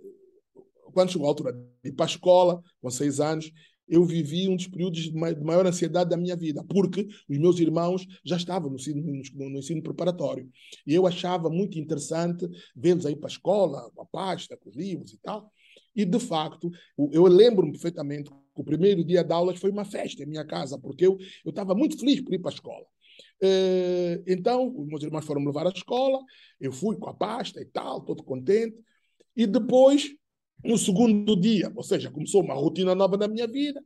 quando 0.94 1.12
chegou 1.12 1.26
a 1.26 1.30
altura 1.30 1.54
de 1.54 1.90
ir 1.90 1.94
para 1.94 2.06
a 2.06 2.10
escola, 2.10 2.62
com 2.82 2.90
seis 2.90 3.20
anos, 3.20 3.52
eu 3.92 4.06
vivi 4.06 4.48
um 4.48 4.56
dos 4.56 4.68
períodos 4.68 5.02
de 5.02 5.14
maior 5.14 5.68
ansiedade 5.68 6.10
da 6.10 6.16
minha 6.16 6.36
vida, 6.36 6.64
porque 6.64 7.10
os 7.30 7.38
meus 7.38 7.60
irmãos 7.60 8.08
já 8.24 8.38
estavam 8.38 8.70
no 8.70 8.78
ensino, 8.78 9.02
no, 9.04 9.50
no 9.50 9.60
ensino 9.60 9.84
preparatório. 9.84 10.50
E 10.88 10.96
eu 10.96 11.06
achava 11.06 11.50
muito 11.50 11.78
interessante 11.78 12.50
vê-los 12.74 13.06
aí 13.06 13.18
para 13.18 13.28
a 13.28 13.34
escola, 13.34 13.92
com 13.94 14.02
a 14.02 14.06
pasta, 14.06 14.56
com 14.56 14.70
os 14.70 14.78
livros 14.78 15.12
e 15.12 15.18
tal. 15.18 15.52
E, 15.94 16.06
de 16.06 16.20
facto, 16.20 16.72
eu 17.12 17.26
lembro-me 17.26 17.74
perfeitamente 17.74 18.30
que 18.30 18.62
o 18.62 18.64
primeiro 18.64 19.04
dia 19.04 19.26
de 19.26 19.34
aulas 19.34 19.60
foi 19.60 19.72
uma 19.72 19.84
festa 19.84 20.24
em 20.24 20.26
minha 20.26 20.46
casa, 20.46 20.80
porque 20.80 21.06
eu 21.06 21.18
estava 21.46 21.76
muito 21.76 22.00
feliz 22.00 22.22
por 22.22 22.34
ir 22.34 22.40
para 22.40 22.52
a 22.52 22.54
escola. 22.54 22.86
Uh, 23.44 24.24
então, 24.26 24.74
os 24.74 24.88
meus 24.88 25.04
irmãos 25.04 25.26
foram 25.26 25.42
me 25.42 25.48
levar 25.48 25.68
à 25.68 25.70
escola, 25.70 26.18
eu 26.62 26.72
fui 26.72 26.96
com 26.96 27.10
a 27.10 27.14
pasta 27.14 27.60
e 27.60 27.66
tal, 27.66 28.00
todo 28.06 28.24
contente. 28.24 28.78
E 29.36 29.46
depois 29.46 30.16
no 30.64 30.78
segundo 30.78 31.36
dia, 31.40 31.72
ou 31.76 31.84
seja, 31.84 32.12
começou 32.12 32.44
uma 32.44 32.54
rotina 32.54 32.94
nova 32.96 33.18
na 33.18 33.28
minha 33.28 33.48
vida. 33.48 33.84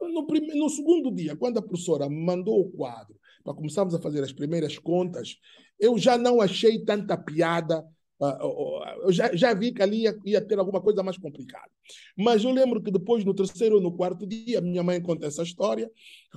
No, 0.00 0.26
primeiro, 0.26 0.58
no 0.58 0.68
segundo 0.68 1.10
dia, 1.10 1.36
quando 1.36 1.58
a 1.58 1.62
professora 1.62 2.08
me 2.08 2.24
mandou 2.24 2.60
o 2.60 2.70
quadro 2.70 3.16
para 3.42 3.54
começarmos 3.54 3.94
a 3.94 4.00
fazer 4.00 4.22
as 4.22 4.32
primeiras 4.32 4.78
contas, 4.78 5.38
eu 5.78 5.96
já 5.98 6.18
não 6.18 6.40
achei 6.40 6.84
tanta 6.84 7.16
piada. 7.16 7.84
Uh, 8.18 8.82
eu 9.02 9.12
já, 9.12 9.34
já 9.34 9.52
vi 9.52 9.72
que 9.72 9.82
ali 9.82 10.02
ia, 10.02 10.18
ia, 10.24 10.40
ter 10.40 10.58
alguma 10.58 10.80
coisa 10.80 11.02
mais 11.02 11.18
complicada. 11.18 11.70
Mas 12.16 12.44
eu 12.44 12.50
lembro 12.50 12.82
que 12.82 12.90
depois, 12.90 13.24
no 13.24 13.34
terceiro 13.34 13.76
ou 13.76 13.80
no 13.80 13.94
quarto 13.94 14.26
dia, 14.26 14.60
minha 14.60 14.82
mãe 14.82 15.00
conta 15.00 15.26
essa 15.26 15.42
história. 15.42 15.90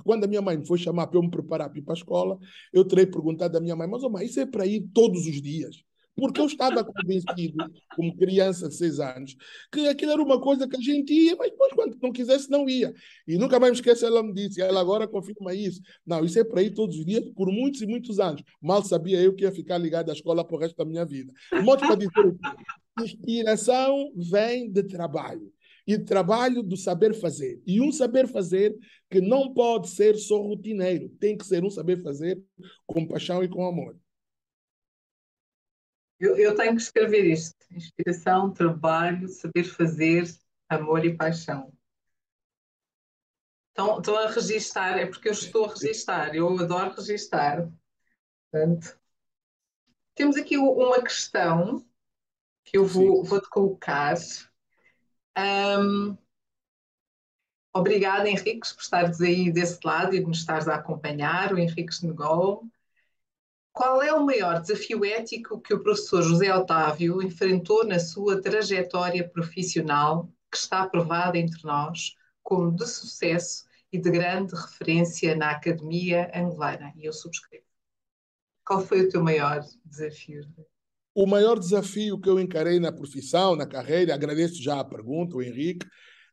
Quando 0.04 0.24
a 0.24 0.26
minha 0.26 0.42
mãe 0.42 0.58
me 0.58 0.66
foi 0.66 0.78
chamar 0.78 1.06
para 1.06 1.18
eu 1.18 1.22
me 1.22 1.30
preparar 1.30 1.70
para 1.70 1.78
ir 1.78 1.82
para 1.82 1.94
a 1.94 1.96
escola, 1.96 2.38
eu 2.72 2.84
terei 2.84 3.06
perguntado 3.06 3.56
à 3.56 3.60
minha 3.60 3.74
mãe: 3.74 3.88
Mas, 3.88 4.02
oh, 4.02 4.10
mãe, 4.10 4.26
isso 4.26 4.40
é 4.40 4.46
para 4.46 4.66
ir 4.66 4.88
todos 4.92 5.26
os 5.26 5.40
dias? 5.40 5.82
Porque 6.20 6.38
eu 6.38 6.44
estava 6.44 6.84
convencido, 6.84 7.64
como 7.96 8.14
criança 8.14 8.68
de 8.68 8.74
seis 8.74 9.00
anos, 9.00 9.34
que 9.72 9.88
aquilo 9.88 10.12
era 10.12 10.22
uma 10.22 10.38
coisa 10.38 10.68
que 10.68 10.76
a 10.76 10.80
gente 10.80 11.10
ia, 11.14 11.34
mas 11.34 11.50
depois, 11.50 11.72
quando 11.72 11.96
não 12.00 12.12
quisesse, 12.12 12.50
não 12.50 12.68
ia. 12.68 12.92
E 13.26 13.38
nunca 13.38 13.58
mais 13.58 13.72
me 13.72 13.78
esqueço, 13.78 14.04
ela 14.04 14.22
me 14.22 14.34
disse, 14.34 14.60
ela 14.60 14.82
agora 14.82 15.08
confirma 15.08 15.54
isso. 15.54 15.80
Não, 16.06 16.22
isso 16.22 16.38
é 16.38 16.44
para 16.44 16.62
ir 16.62 16.72
todos 16.72 16.98
os 16.98 17.06
dias, 17.06 17.24
por 17.30 17.50
muitos 17.50 17.80
e 17.80 17.86
muitos 17.86 18.20
anos. 18.20 18.42
Mal 18.60 18.84
sabia 18.84 19.18
eu 19.18 19.34
que 19.34 19.44
ia 19.44 19.50
ficar 19.50 19.78
ligado 19.78 20.10
à 20.10 20.12
escola 20.12 20.44
para 20.44 20.56
o 20.56 20.58
resto 20.58 20.76
da 20.76 20.84
minha 20.84 21.06
vida. 21.06 21.32
Modo 21.64 21.80
para 21.80 21.94
dizer 21.94 22.10
o 22.18 22.34
quê? 22.34 23.02
Inspiração 23.02 24.12
vem 24.14 24.70
de 24.70 24.82
trabalho. 24.82 25.50
E 25.86 25.98
trabalho 25.98 26.62
do 26.62 26.76
saber 26.76 27.14
fazer. 27.14 27.62
E 27.66 27.80
um 27.80 27.90
saber 27.90 28.28
fazer 28.28 28.76
que 29.10 29.22
não 29.22 29.54
pode 29.54 29.88
ser 29.88 30.16
só 30.18 30.38
rotineiro, 30.40 31.08
tem 31.18 31.36
que 31.36 31.46
ser 31.46 31.64
um 31.64 31.70
saber 31.70 32.02
fazer 32.02 32.38
com 32.86 33.06
paixão 33.06 33.42
e 33.42 33.48
com 33.48 33.66
amor. 33.66 33.96
Eu, 36.20 36.36
eu 36.36 36.54
tenho 36.54 36.76
que 36.76 36.82
escrever 36.82 37.24
isto: 37.24 37.56
inspiração, 37.72 38.52
trabalho, 38.52 39.26
saber 39.28 39.64
fazer, 39.64 40.24
amor 40.68 41.04
e 41.04 41.16
paixão. 41.16 41.72
Então, 43.72 43.98
estou 43.98 44.18
a 44.18 44.30
registar, 44.30 44.98
é 44.98 45.06
porque 45.06 45.28
eu 45.28 45.32
estou 45.32 45.64
a 45.64 45.68
registar, 45.72 46.34
eu 46.34 46.58
adoro 46.58 46.94
registar. 46.94 47.72
Portanto, 48.50 48.98
temos 50.14 50.36
aqui 50.36 50.58
uma 50.58 51.00
questão 51.02 51.86
que 52.64 52.76
eu 52.76 52.84
vou, 52.84 53.24
vou-te 53.24 53.48
colocar. 53.48 54.16
Um, 55.38 56.18
obrigada, 57.72 58.28
Henriques, 58.28 58.72
por 58.72 58.82
estares 58.82 59.20
aí 59.22 59.50
desse 59.50 59.78
lado 59.82 60.14
e 60.14 60.20
de 60.20 60.26
nos 60.26 60.40
estares 60.40 60.68
a 60.68 60.74
acompanhar, 60.74 61.54
o 61.54 61.58
Henriques 61.58 62.02
Negol. 62.02 62.68
Qual 63.72 64.02
é 64.02 64.12
o 64.12 64.24
maior 64.24 64.60
desafio 64.60 65.04
ético 65.04 65.60
que 65.60 65.72
o 65.72 65.82
professor 65.82 66.22
José 66.22 66.54
Otávio 66.54 67.22
enfrentou 67.22 67.84
na 67.84 67.98
sua 67.98 68.40
trajetória 68.40 69.26
profissional, 69.28 70.28
que 70.50 70.58
está 70.58 70.82
aprovada 70.82 71.38
entre 71.38 71.62
nós 71.64 72.16
como 72.42 72.74
de 72.74 72.86
sucesso 72.86 73.64
e 73.92 73.98
de 73.98 74.10
grande 74.10 74.54
referência 74.54 75.36
na 75.36 75.52
academia 75.52 76.30
angolana? 76.34 76.92
E 76.96 77.04
eu 77.04 77.12
subscrevo. 77.12 77.64
Qual 78.66 78.84
foi 78.84 79.02
o 79.02 79.08
teu 79.08 79.22
maior 79.22 79.64
desafio? 79.84 80.44
O 81.14 81.26
maior 81.26 81.58
desafio 81.58 82.20
que 82.20 82.28
eu 82.28 82.38
encarei 82.40 82.78
na 82.80 82.92
profissão, 82.92 83.56
na 83.56 83.66
carreira, 83.66 84.14
agradeço 84.14 84.62
já 84.62 84.80
a 84.80 84.84
pergunta, 84.84 85.36
o 85.36 85.42
Henrique, 85.42 85.86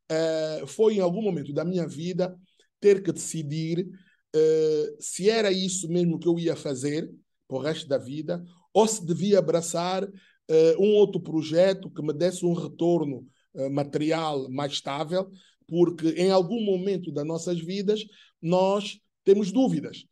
eh, 0.10 0.64
foi 0.68 0.96
em 0.96 1.00
algum 1.00 1.22
momento 1.22 1.54
da 1.54 1.66
minha 1.66 1.88
vida 1.88 2.36
ter 2.80 3.02
que 3.02 3.12
decidir 3.12 3.88
eh, 4.36 4.96
se 5.00 5.30
era 5.30 5.52
isso 5.52 5.88
mesmo 5.90 6.20
que 6.20 6.28
eu 6.28 6.38
ia 6.38 6.56
fazer 6.56 7.10
para 7.48 7.58
o 7.58 7.62
resto 7.62 7.88
da 7.88 7.98
vida 7.98 8.44
ou 8.74 8.88
se 8.88 9.06
devia 9.06 9.40
abraçar 9.40 10.08
eh, 10.50 10.76
um 10.78 10.94
outro 10.96 11.20
projeto 11.20 11.90
que 11.90 12.02
me 12.02 12.14
desse 12.14 12.46
um 12.46 12.54
retorno 12.54 13.28
material 13.72 14.48
mais 14.52 14.74
estável, 14.74 15.32
porque 15.68 16.10
em 16.10 16.30
algum 16.30 16.64
momento 16.64 17.12
das 17.12 17.26
nossas 17.26 17.60
vidas 17.60 18.06
nós 18.40 19.00
temos 19.24 19.52
dúvidas. 19.52 20.06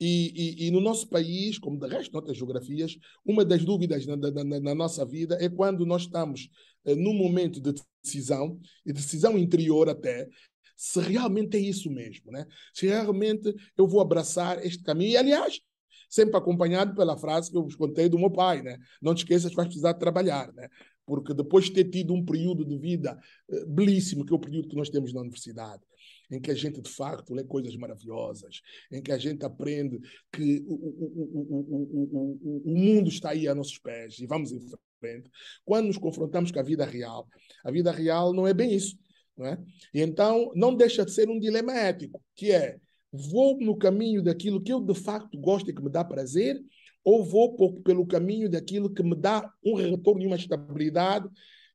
E, 0.00 0.64
e, 0.64 0.66
e, 0.66 0.70
no 0.70 0.80
nosso 0.80 1.08
país, 1.08 1.58
como 1.58 1.78
de 1.78 1.88
resto 1.88 2.12
de 2.12 2.16
outras 2.16 2.36
geografias, 2.36 2.96
uma 3.24 3.44
das 3.44 3.64
dúvidas 3.64 4.06
na, 4.06 4.16
na, 4.16 4.60
na 4.60 4.74
nossa 4.74 5.04
vida 5.04 5.36
é 5.40 5.48
quando 5.48 5.84
nós 5.84 6.02
estamos 6.02 6.48
eh, 6.84 6.94
num 6.94 7.14
momento 7.14 7.60
de 7.60 7.74
decisão, 8.02 8.60
e 8.86 8.92
decisão 8.92 9.36
interior 9.36 9.88
até, 9.88 10.28
se 10.76 11.00
realmente 11.00 11.56
é 11.56 11.60
isso 11.60 11.90
mesmo, 11.90 12.30
né? 12.30 12.46
se 12.72 12.86
realmente 12.86 13.52
eu 13.76 13.88
vou 13.88 14.00
abraçar 14.00 14.64
este 14.64 14.84
caminho. 14.84 15.10
E, 15.10 15.16
aliás, 15.16 15.60
sempre 16.08 16.36
acompanhado 16.36 16.94
pela 16.94 17.16
frase 17.16 17.50
que 17.50 17.56
eu 17.56 17.62
vos 17.62 17.76
contei 17.76 18.08
do 18.08 18.18
meu 18.18 18.30
pai, 18.30 18.62
né? 18.62 18.78
não 19.00 19.14
te 19.14 19.18
esqueças 19.18 19.50
que 19.50 19.56
vais 19.56 19.68
precisar 19.68 19.94
trabalhar. 19.94 20.52
Né? 20.52 20.68
Porque 21.04 21.34
depois 21.34 21.66
de 21.66 21.72
ter 21.72 21.84
tido 21.84 22.12
um 22.14 22.24
período 22.24 22.64
de 22.64 22.76
vida 22.76 23.18
eh, 23.50 23.64
belíssimo, 23.66 24.24
que 24.24 24.32
é 24.32 24.36
o 24.36 24.40
período 24.40 24.68
que 24.68 24.76
nós 24.76 24.90
temos 24.90 25.12
na 25.12 25.20
universidade, 25.20 25.82
em 26.30 26.40
que 26.40 26.50
a 26.50 26.54
gente 26.54 26.80
de 26.80 26.90
facto 26.90 27.34
lê 27.34 27.44
coisas 27.44 27.74
maravilhosas, 27.76 28.60
em 28.90 29.02
que 29.02 29.10
a 29.10 29.18
gente 29.18 29.44
aprende 29.44 29.98
que 30.30 30.62
o, 30.66 30.74
o, 30.74 32.38
o, 32.42 32.62
o, 32.66 32.76
mundo 32.76 33.08
está 33.08 33.30
aí 33.30 33.48
a 33.48 33.54
nossos 33.54 33.78
pés 33.78 34.18
e 34.18 34.26
vamos 34.26 34.52
em 34.52 34.60
frente. 35.00 35.30
Quando 35.64 35.86
nos 35.86 35.96
confrontamos 35.96 36.50
com 36.50 36.60
a 36.60 36.62
vida 36.62 36.84
real, 36.84 37.26
a 37.64 37.70
vida 37.70 37.90
real 37.90 38.34
não 38.34 38.46
é 38.46 38.52
bem 38.52 38.74
isso. 38.74 38.96
Não 39.36 39.46
é? 39.46 39.58
E 39.94 40.02
então 40.02 40.50
não 40.54 40.74
deixa 40.74 41.04
de 41.04 41.12
ser 41.12 41.30
um 41.30 41.38
dilema 41.38 41.72
ético, 41.72 42.22
que 42.34 42.50
é 42.50 42.78
vou 43.12 43.58
no 43.58 43.76
caminho 43.76 44.22
daquilo 44.22 44.62
que 44.62 44.72
eu 44.72 44.80
de 44.80 44.94
facto 44.94 45.38
gosto 45.38 45.70
e 45.70 45.74
que 45.74 45.82
me 45.82 45.90
dá 45.90 46.04
prazer, 46.04 46.60
ou 47.04 47.24
vou 47.24 47.80
pelo 47.82 48.06
caminho 48.06 48.50
daquilo 48.50 48.92
que 48.92 49.02
me 49.02 49.14
dá 49.14 49.50
um 49.64 49.74
retorno 49.74 50.22
e 50.22 50.26
uma 50.26 50.36
estabilidade 50.36 51.28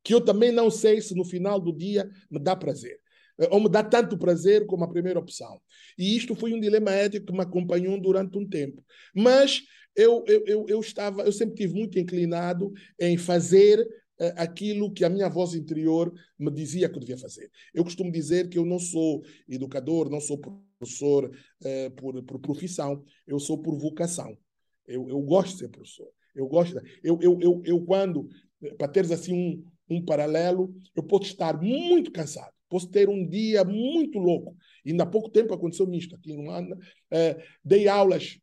que 0.03 0.13
eu 0.13 0.21
também 0.21 0.51
não 0.51 0.69
sei 0.69 1.01
se 1.01 1.15
no 1.15 1.23
final 1.23 1.59
do 1.59 1.71
dia 1.71 2.09
me 2.29 2.39
dá 2.39 2.55
prazer. 2.55 2.99
Eh, 3.39 3.47
ou 3.51 3.59
me 3.59 3.69
dá 3.69 3.83
tanto 3.83 4.17
prazer 4.17 4.65
como 4.65 4.83
a 4.83 4.89
primeira 4.89 5.19
opção. 5.19 5.59
E 5.97 6.15
isto 6.15 6.35
foi 6.35 6.53
um 6.53 6.59
dilema 6.59 6.91
ético 6.91 7.27
que 7.27 7.33
me 7.33 7.41
acompanhou 7.41 7.99
durante 7.99 8.37
um 8.37 8.47
tempo. 8.47 8.83
Mas 9.15 9.61
eu, 9.95 10.23
eu, 10.27 10.65
eu, 10.67 10.79
estava, 10.79 11.23
eu 11.23 11.31
sempre 11.31 11.55
tive 11.55 11.73
muito 11.73 11.97
inclinado 11.97 12.71
em 12.99 13.17
fazer 13.17 13.79
uh, 13.79 14.33
aquilo 14.37 14.91
que 14.91 15.05
a 15.05 15.09
minha 15.09 15.29
voz 15.29 15.53
interior 15.53 16.11
me 16.37 16.51
dizia 16.51 16.89
que 16.89 16.95
eu 16.95 16.99
devia 16.99 17.17
fazer. 17.17 17.49
Eu 17.73 17.83
costumo 17.83 18.11
dizer 18.11 18.49
que 18.49 18.57
eu 18.57 18.65
não 18.65 18.79
sou 18.79 19.23
educador, 19.47 20.09
não 20.09 20.19
sou 20.19 20.39
professor 20.83 21.25
uh, 21.25 21.91
por, 21.91 22.23
por 22.23 22.39
profissão, 22.39 23.03
eu 23.25 23.39
sou 23.39 23.61
por 23.61 23.77
vocação. 23.77 24.37
Eu, 24.87 25.09
eu 25.09 25.21
gosto 25.21 25.53
de 25.53 25.59
ser 25.59 25.69
professor. 25.69 26.07
Eu 26.35 26.47
gosto. 26.47 26.79
De, 26.79 26.99
eu, 27.03 27.17
eu, 27.21 27.39
eu, 27.41 27.61
eu, 27.65 27.81
quando, 27.85 28.27
para 28.77 28.87
teres 28.87 29.11
assim 29.11 29.33
um, 29.33 29.95
um 29.95 30.05
paralelo, 30.05 30.73
eu 30.95 31.03
posso 31.03 31.25
estar 31.25 31.61
muito 31.61 32.11
cansado 32.11 32.53
posso 32.69 32.89
ter 32.89 33.07
um 33.07 33.23
dia 33.23 33.63
muito 33.63 34.17
louco. 34.17 34.57
E 34.83 34.89
ainda 34.89 35.03
há 35.03 35.05
pouco 35.05 35.29
tempo 35.29 35.53
aconteceu 35.53 35.93
isto 35.93 36.15
aqui 36.15 36.31
em 36.31 36.43
Luanda. 36.43 36.75
É, 37.11 37.39
dei 37.63 37.87
aulas 37.87 38.39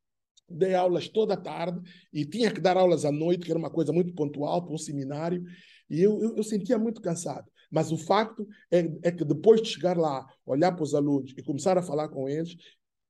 dei 0.51 0.75
aulas 0.75 1.09
toda 1.09 1.35
a 1.35 1.37
tarde 1.37 1.81
e 2.13 2.25
tinha 2.25 2.51
que 2.51 2.61
dar 2.61 2.77
aulas 2.77 3.05
à 3.05 3.13
noite, 3.13 3.45
que 3.45 3.51
era 3.53 3.59
uma 3.59 3.71
coisa 3.71 3.93
muito 3.93 4.13
pontual 4.15 4.65
para 4.65 4.75
um 4.75 4.79
seminário, 4.79 5.45
e 5.89 6.01
eu, 6.01 6.21
eu, 6.21 6.37
eu 6.37 6.43
sentia 6.43 6.79
muito 6.79 7.01
cansado. 7.01 7.49
Mas 7.71 7.93
o 7.93 7.97
facto 7.97 8.47
é, 8.71 8.91
é, 9.03 9.13
que 9.13 9.25
depois 9.25 9.63
de 9.63 9.69
chegar 9.69 9.97
lá, 9.97 10.27
olhar 10.45 10.73
para 10.73 10.83
os 10.83 10.95
alunos 10.95 11.33
e 11.37 11.43
começar 11.43 11.79
a 11.79 11.83
falar 11.83 12.09
com 12.09 12.29
eles, 12.29 12.57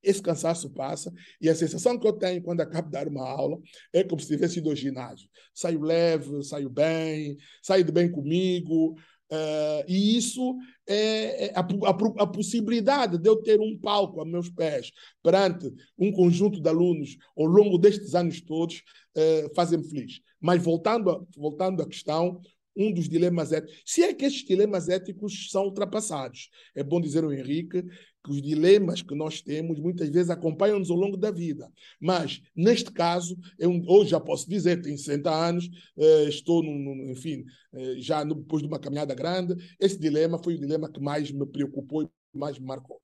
esse 0.03 0.23
cansaço 0.23 0.71
passa 0.71 1.13
e 1.41 1.49
a 1.49 1.55
sensação 1.55 1.99
que 1.99 2.07
eu 2.07 2.13
tenho 2.15 2.43
quando 2.43 2.61
acabo 2.63 2.87
de 2.87 2.93
dar 2.93 3.07
uma 3.07 3.29
aula 3.29 3.59
é 3.93 4.03
como 4.03 4.21
se 4.21 4.29
tivesse 4.29 4.59
ido 4.59 4.71
ao 4.71 4.77
ginásio. 4.77 5.29
Saio 5.55 5.81
leve, 5.81 6.43
saio 6.43 6.71
bem, 6.71 7.37
saio 7.63 7.85
de 7.85 7.93
bem 7.93 8.11
comigo, 8.11 8.97
Uh, 9.31 9.87
e 9.87 10.17
isso 10.17 10.57
é, 10.89 11.47
é 11.47 11.53
a, 11.55 11.61
a, 11.61 12.23
a, 12.23 12.27
possibilidade 12.27 13.17
de 13.17 13.29
eu 13.29 13.37
ter 13.37 13.61
um 13.61 13.79
palco 13.79 14.21
a 14.21 14.25
meus 14.25 14.51
pés 14.51 14.91
perante 15.23 15.73
um 15.97 16.11
conjunto 16.11 16.61
de 16.61 16.69
alunos 16.69 17.17
ao 17.39 17.45
longo 17.45 17.79
destes 17.79 18.17
anos 18.17 18.41
todos 18.41 18.83
uh, 19.17 19.55
fazem-me 19.55 19.89
feliz. 19.89 20.21
Mas 20.41 20.61
voltando, 20.61 21.11
a, 21.11 21.23
voltando 21.37 21.81
à 21.81 21.87
questão, 21.87 22.41
um 22.77 22.93
dos 22.93 23.09
dilemas 23.09 23.53
éticos, 23.53 23.83
se 23.85 24.03
é 24.03 24.15
que 24.15 24.25
estes 24.25 24.47
dilemas 24.47 24.89
éticos 24.89 25.51
são 25.51 25.65
ultrapassados. 25.65 26.51
É 26.75 26.83
bom 26.83 27.01
dizer 27.01 27.25
ao 27.25 27.33
Henrique 27.33 27.83
que 27.83 28.31
os 28.31 28.43
dilemas 28.43 29.03
que 29.03 29.15
nós 29.15 29.41
temos 29.41 29.79
muitas 29.79 30.09
vezes 30.09 30.31
acompanham-nos 30.31 30.91
ao 30.91 30.97
longo 30.97 31.17
da 31.17 31.31
vida. 31.31 31.71
Mas, 31.99 32.43
neste 32.55 32.93
caso, 32.93 33.37
eu 33.59 33.71
hoje 33.89 34.11
já 34.11 34.21
posso 34.21 34.49
dizer, 34.49 34.83
tenho 34.83 34.97
60 34.97 35.31
anos, 35.31 35.69
eh, 35.97 36.25
estou, 36.25 36.63
no, 36.63 37.11
enfim, 37.11 37.45
eh, 37.73 37.95
já 37.99 38.23
depois 38.23 38.63
de 38.63 38.69
uma 38.69 38.79
caminhada 38.79 39.15
grande, 39.15 39.55
esse 39.79 39.99
dilema 39.99 40.43
foi 40.43 40.55
o 40.55 40.61
dilema 40.61 40.91
que 40.91 41.01
mais 41.01 41.31
me 41.31 41.47
preocupou 41.47 42.03
e 42.03 42.09
mais 42.35 42.59
me 42.59 42.67
marcou. 42.67 43.01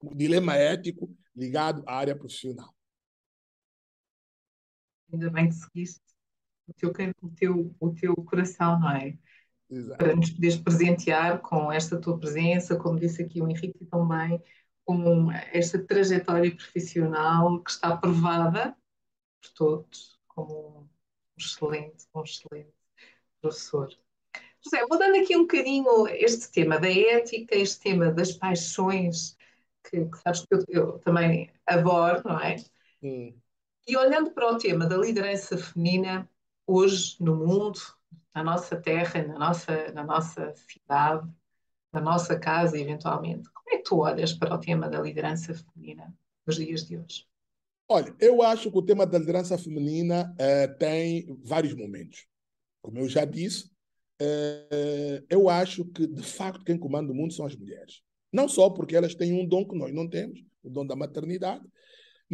O 0.00 0.14
dilema 0.14 0.54
ético 0.54 1.10
ligado 1.34 1.82
à 1.86 1.96
área 1.96 2.14
profissional. 2.14 2.72
Ainda 5.12 5.30
bem 5.30 5.48
que 5.48 5.54
seguiste 5.54 6.13
o 6.66 6.72
teu, 6.72 6.90
o 7.22 7.30
teu, 7.30 7.76
o 7.80 7.90
teu 7.94 8.14
coração, 8.16 8.78
não 8.80 8.90
é? 8.90 9.16
Exato. 9.70 9.96
para 9.96 10.14
nos 10.14 10.30
poderes 10.30 10.56
presentear 10.56 11.40
com 11.40 11.72
esta 11.72 12.00
tua 12.00 12.18
presença, 12.18 12.76
como 12.76 13.00
disse 13.00 13.22
aqui 13.22 13.40
o 13.40 13.48
Henrique 13.48 13.84
também, 13.86 14.40
com 14.84 15.32
esta 15.32 15.78
trajetória 15.82 16.54
profissional 16.54 17.62
que 17.62 17.70
está 17.70 17.96
provada 17.96 18.76
por 19.40 19.50
todos 19.54 20.18
como 20.28 20.80
um 20.80 20.88
excelente, 21.38 22.06
um 22.14 22.22
excelente 22.22 22.72
professor. 23.40 23.88
José, 24.62 24.86
vou 24.86 24.98
dando 24.98 25.16
aqui 25.16 25.36
um 25.36 25.42
bocadinho 25.42 26.08
este 26.08 26.50
tema 26.50 26.78
da 26.78 26.90
ética, 26.90 27.54
este 27.54 27.80
tema 27.80 28.10
das 28.10 28.32
paixões, 28.32 29.36
que, 29.88 30.04
que 30.06 30.18
sabes 30.18 30.40
que 30.40 30.54
eu, 30.54 30.64
eu 30.68 30.98
também 31.00 31.50
adoro, 31.66 32.22
não 32.24 32.40
é? 32.40 32.56
Hum. 33.02 33.34
E 33.86 33.96
olhando 33.96 34.30
para 34.30 34.50
o 34.50 34.58
tema 34.58 34.86
da 34.86 34.96
liderança 34.96 35.58
feminina, 35.58 36.28
hoje 36.66 37.16
no 37.20 37.36
mundo, 37.36 37.78
na 38.34 38.42
nossa 38.42 38.76
terra, 38.76 39.22
na 39.22 39.38
nossa, 39.38 39.92
na 39.92 40.04
nossa 40.04 40.54
cidade, 40.54 41.30
na 41.92 42.00
nossa 42.00 42.38
casa, 42.38 42.78
eventualmente. 42.78 43.48
Como 43.50 43.70
é 43.70 43.78
que 43.78 43.84
tu 43.84 43.98
olhas 43.98 44.32
para 44.32 44.54
o 44.54 44.58
tema 44.58 44.88
da 44.88 45.00
liderança 45.00 45.54
feminina 45.54 46.12
nos 46.46 46.56
dias 46.56 46.84
de 46.84 46.98
hoje? 46.98 47.26
Olha, 47.88 48.14
eu 48.18 48.42
acho 48.42 48.70
que 48.70 48.78
o 48.78 48.82
tema 48.82 49.06
da 49.06 49.18
liderança 49.18 49.58
feminina 49.58 50.34
eh, 50.38 50.66
tem 50.66 51.26
vários 51.44 51.74
momentos. 51.74 52.26
Como 52.82 52.98
eu 52.98 53.08
já 53.08 53.24
disse, 53.24 53.70
eh, 54.20 55.22
eu 55.28 55.48
acho 55.48 55.84
que, 55.84 56.06
de 56.06 56.22
facto, 56.22 56.64
quem 56.64 56.78
comanda 56.78 57.12
o 57.12 57.14
mundo 57.14 57.32
são 57.32 57.46
as 57.46 57.54
mulheres. 57.54 58.02
Não 58.32 58.48
só 58.48 58.70
porque 58.70 58.96
elas 58.96 59.14
têm 59.14 59.32
um 59.32 59.46
dom 59.46 59.66
que 59.68 59.76
nós 59.76 59.94
não 59.94 60.08
temos, 60.08 60.40
o 60.62 60.70
dom 60.70 60.86
da 60.86 60.96
maternidade, 60.96 61.64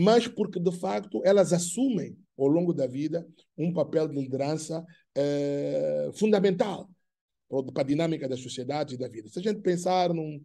mas 0.01 0.26
porque, 0.26 0.59
de 0.59 0.72
facto, 0.72 1.20
elas 1.26 1.53
assumem, 1.53 2.16
ao 2.38 2.46
longo 2.46 2.72
da 2.72 2.86
vida, 2.86 3.28
um 3.57 3.70
papel 3.70 4.09
de 4.09 4.14
liderança 4.14 4.82
é, 5.14 6.11
fundamental 6.14 6.88
para 7.74 7.82
a 7.82 7.84
dinâmica 7.84 8.26
das 8.26 8.40
sociedades 8.40 8.94
e 8.94 8.98
da 8.98 9.09
vida. 9.09 9.28
Se 9.28 9.38
a 9.38 9.42
gente 9.42 9.61
pensar 9.61 10.14
num, 10.14 10.42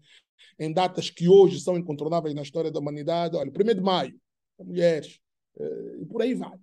em 0.59 0.73
datas 0.73 1.09
que 1.09 1.29
hoje 1.29 1.61
são 1.61 1.77
incontornáveis 1.77 2.35
na 2.35 2.41
história 2.41 2.69
da 2.69 2.81
humanidade, 2.81 3.37
olha, 3.37 3.49
1 3.49 3.75
de 3.75 3.81
maio, 3.81 4.19
mulheres, 4.59 5.21
é, 5.57 6.01
e 6.01 6.05
por 6.05 6.21
aí 6.21 6.33
vai. 6.33 6.59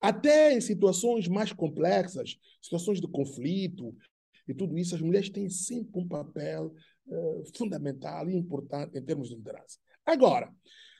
Até 0.00 0.52
em 0.52 0.60
situações 0.60 1.28
mais 1.28 1.52
complexas, 1.52 2.36
situações 2.60 3.00
de 3.00 3.06
conflito 3.06 3.94
e 4.48 4.52
tudo 4.52 4.76
isso, 4.76 4.96
as 4.96 5.00
mulheres 5.00 5.30
têm 5.30 5.48
sempre 5.48 6.00
um 6.00 6.08
papel 6.08 6.74
é, 7.08 7.42
fundamental 7.56 8.28
e 8.28 8.34
importante 8.34 8.98
em 8.98 9.04
termos 9.04 9.28
de 9.28 9.36
liderança. 9.36 9.78
Agora, 10.04 10.52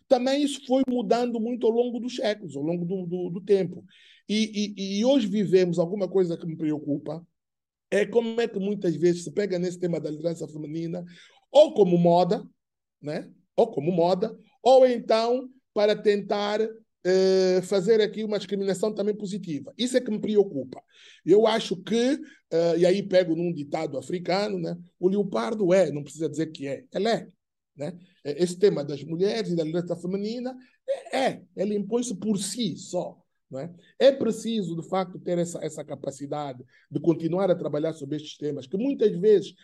também 0.08 0.42
isso 0.42 0.66
foi 0.66 0.82
mudando 0.88 1.38
muito 1.38 1.66
ao 1.66 1.72
longo 1.72 2.00
dos 2.00 2.16
séculos, 2.16 2.56
ao 2.56 2.62
longo 2.62 2.84
do, 2.84 3.06
do, 3.06 3.30
do 3.30 3.40
tempo. 3.40 3.84
E, 4.28 4.74
e, 4.76 4.98
e, 4.98 5.04
hoje 5.04 5.26
vivemos 5.26 5.78
alguma 5.78 6.08
coisa 6.08 6.36
que 6.36 6.46
me 6.46 6.56
preocupa, 6.56 7.24
é 7.90 8.04
como 8.04 8.40
é 8.40 8.48
que 8.48 8.58
muitas 8.58 8.94
vezes 8.96 9.24
se 9.24 9.32
pega 9.32 9.58
nesse 9.58 9.78
tema 9.78 10.00
da 10.00 10.10
liderança 10.10 10.46
feminina, 10.48 11.04
ou 11.50 11.72
como 11.72 11.96
moda, 11.96 12.46
né? 13.00 13.30
ou 13.56 13.70
como 13.70 13.90
moda, 13.90 14.38
ou 14.62 14.86
então 14.86 15.48
para 15.72 15.96
tentar 15.96 16.60
eh, 17.04 17.62
fazer 17.62 18.00
aqui 18.00 18.22
uma 18.22 18.38
discriminação 18.38 18.92
também 18.92 19.14
positiva. 19.14 19.72
Isso 19.78 19.96
é 19.96 20.00
que 20.00 20.10
me 20.10 20.20
preocupa. 20.20 20.82
Eu 21.24 21.46
acho 21.46 21.76
que, 21.76 22.14
uh, 22.14 22.76
e 22.76 22.84
aí 22.84 23.02
pego 23.02 23.34
num 23.34 23.52
ditado 23.52 23.96
africano, 23.96 24.58
né? 24.58 24.76
o 24.98 25.08
leopardo 25.08 25.72
é, 25.72 25.90
não 25.90 26.02
precisa 26.02 26.28
dizer 26.28 26.48
que 26.48 26.66
é, 26.66 26.84
ele 26.92 27.08
é. 27.08 27.28
Né? 27.78 27.96
Esse 28.24 28.58
tema 28.58 28.84
das 28.84 29.04
mulheres 29.04 29.52
e 29.52 29.56
da 29.56 29.62
liderança 29.62 29.96
feminina 29.96 30.56
é, 31.12 31.18
é 31.18 31.42
ele 31.56 31.76
impõe-se 31.76 32.14
por 32.16 32.36
si 32.36 32.76
só. 32.76 33.16
É? 33.56 34.08
é? 34.08 34.12
preciso, 34.12 34.76
de 34.76 34.86
facto, 34.86 35.18
ter 35.18 35.38
essa, 35.38 35.58
essa 35.64 35.82
capacidade 35.82 36.62
de 36.90 37.00
continuar 37.00 37.50
a 37.50 37.54
trabalhar 37.54 37.94
sobre 37.94 38.16
estes 38.16 38.36
temas, 38.36 38.66
que 38.66 38.76
muitas 38.76 39.10
vezes 39.18 39.54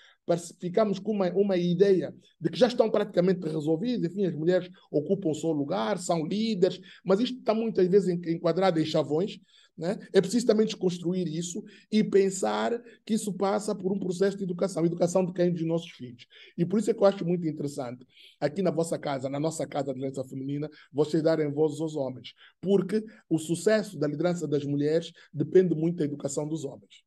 ficamos 0.58 0.98
com 0.98 1.12
uma, 1.12 1.30
uma 1.32 1.56
ideia 1.58 2.14
de 2.40 2.48
que 2.48 2.58
já 2.58 2.66
estão 2.66 2.90
praticamente 2.90 3.46
resolvidos, 3.46 4.06
enfim, 4.06 4.24
as 4.24 4.34
mulheres 4.34 4.70
ocupam 4.90 5.28
o 5.28 5.34
seu 5.34 5.50
lugar, 5.50 5.98
são 5.98 6.24
líderes, 6.24 6.80
mas 7.04 7.20
isto 7.20 7.38
está 7.38 7.52
muitas 7.52 7.86
vezes 7.86 8.08
enquadrado 8.08 8.80
em 8.80 8.86
chavões, 8.86 9.38
né? 9.77 9.99
É 10.12 10.20
preciso 10.20 10.47
também 10.47 10.66
desconstruir 10.66 11.27
isso 11.27 11.62
e 11.91 12.03
pensar 12.03 12.81
que 13.05 13.14
isso 13.14 13.33
passa 13.33 13.75
por 13.75 13.93
um 13.93 13.99
processo 13.99 14.37
de 14.37 14.45
educação, 14.45 14.85
educação 14.85 15.25
de 15.25 15.33
quem? 15.33 15.53
Dos 15.53 15.64
nossos 15.64 15.91
filhos. 15.91 16.27
E 16.57 16.64
por 16.64 16.79
isso 16.79 16.91
é 16.91 16.95
que 16.95 17.01
eu 17.01 17.07
acho 17.07 17.25
muito 17.25 17.47
interessante, 17.47 18.07
aqui 18.41 18.62
na 18.62 18.70
vossa 18.70 18.99
casa, 18.99 19.29
na 19.29 19.41
nossa 19.41 19.66
casa 19.66 19.93
de 19.93 20.01
liderança 20.01 20.25
feminina, 20.29 20.70
vocês 20.93 21.22
darem 21.22 21.53
voz 21.53 21.81
aos 21.81 21.97
homens, 21.97 22.35
porque 22.61 23.05
o 23.29 23.39
sucesso 23.39 23.99
da 23.99 24.07
liderança 24.07 24.47
das 24.47 24.64
mulheres 24.64 25.12
depende 25.33 25.75
muito 25.75 25.97
da 25.97 26.05
educação 26.05 26.49
dos 26.49 26.64
homens. 26.64 27.03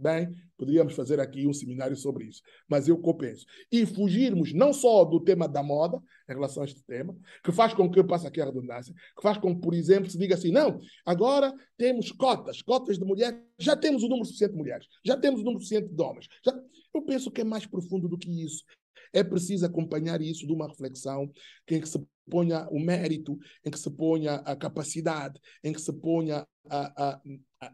Bem, 0.00 0.34
poderíamos 0.56 0.94
fazer 0.94 1.20
aqui 1.20 1.46
um 1.46 1.52
seminário 1.52 1.94
sobre 1.94 2.24
isso, 2.24 2.40
mas 2.66 2.88
eu 2.88 2.96
compenso. 2.96 3.44
E 3.70 3.84
fugirmos 3.84 4.54
não 4.54 4.72
só 4.72 5.04
do 5.04 5.20
tema 5.20 5.46
da 5.46 5.62
moda, 5.62 6.02
em 6.26 6.32
relação 6.32 6.62
a 6.62 6.66
este 6.66 6.82
tema, 6.84 7.14
que 7.44 7.52
faz 7.52 7.74
com 7.74 7.90
que, 7.90 8.02
passe 8.02 8.26
aqui 8.26 8.40
a 8.40 8.46
redundância, 8.46 8.94
que 8.94 9.22
faz 9.22 9.36
com 9.36 9.54
que, 9.54 9.60
por 9.60 9.74
exemplo, 9.74 10.08
se 10.08 10.16
diga 10.16 10.36
assim, 10.36 10.50
não, 10.50 10.80
agora 11.04 11.52
temos 11.76 12.10
cotas, 12.12 12.62
cotas 12.62 12.98
de 12.98 13.04
mulheres, 13.04 13.38
já 13.58 13.76
temos 13.76 14.02
o 14.02 14.08
número 14.08 14.24
suficiente 14.24 14.52
de 14.52 14.58
mulheres, 14.58 14.86
já 15.04 15.18
temos 15.18 15.42
o 15.42 15.44
número 15.44 15.60
suficiente 15.60 15.94
de 15.94 16.02
homens. 16.02 16.26
Já... 16.42 16.58
Eu 16.94 17.02
penso 17.02 17.30
que 17.30 17.42
é 17.42 17.44
mais 17.44 17.66
profundo 17.66 18.08
do 18.08 18.16
que 18.16 18.42
isso. 18.42 18.64
É 19.12 19.22
preciso 19.22 19.66
acompanhar 19.66 20.20
isso 20.20 20.46
de 20.46 20.52
uma 20.52 20.68
reflexão 20.68 21.30
em 21.68 21.80
que 21.80 21.88
se 21.88 21.98
ponha 22.30 22.68
o 22.70 22.78
mérito, 22.78 23.38
em 23.64 23.70
que 23.70 23.78
se 23.78 23.90
ponha 23.90 24.36
a 24.36 24.54
capacidade, 24.54 25.38
em 25.64 25.72
que 25.72 25.80
se 25.80 25.92
ponha 25.92 26.46
a, 26.68 27.10
a, 27.10 27.20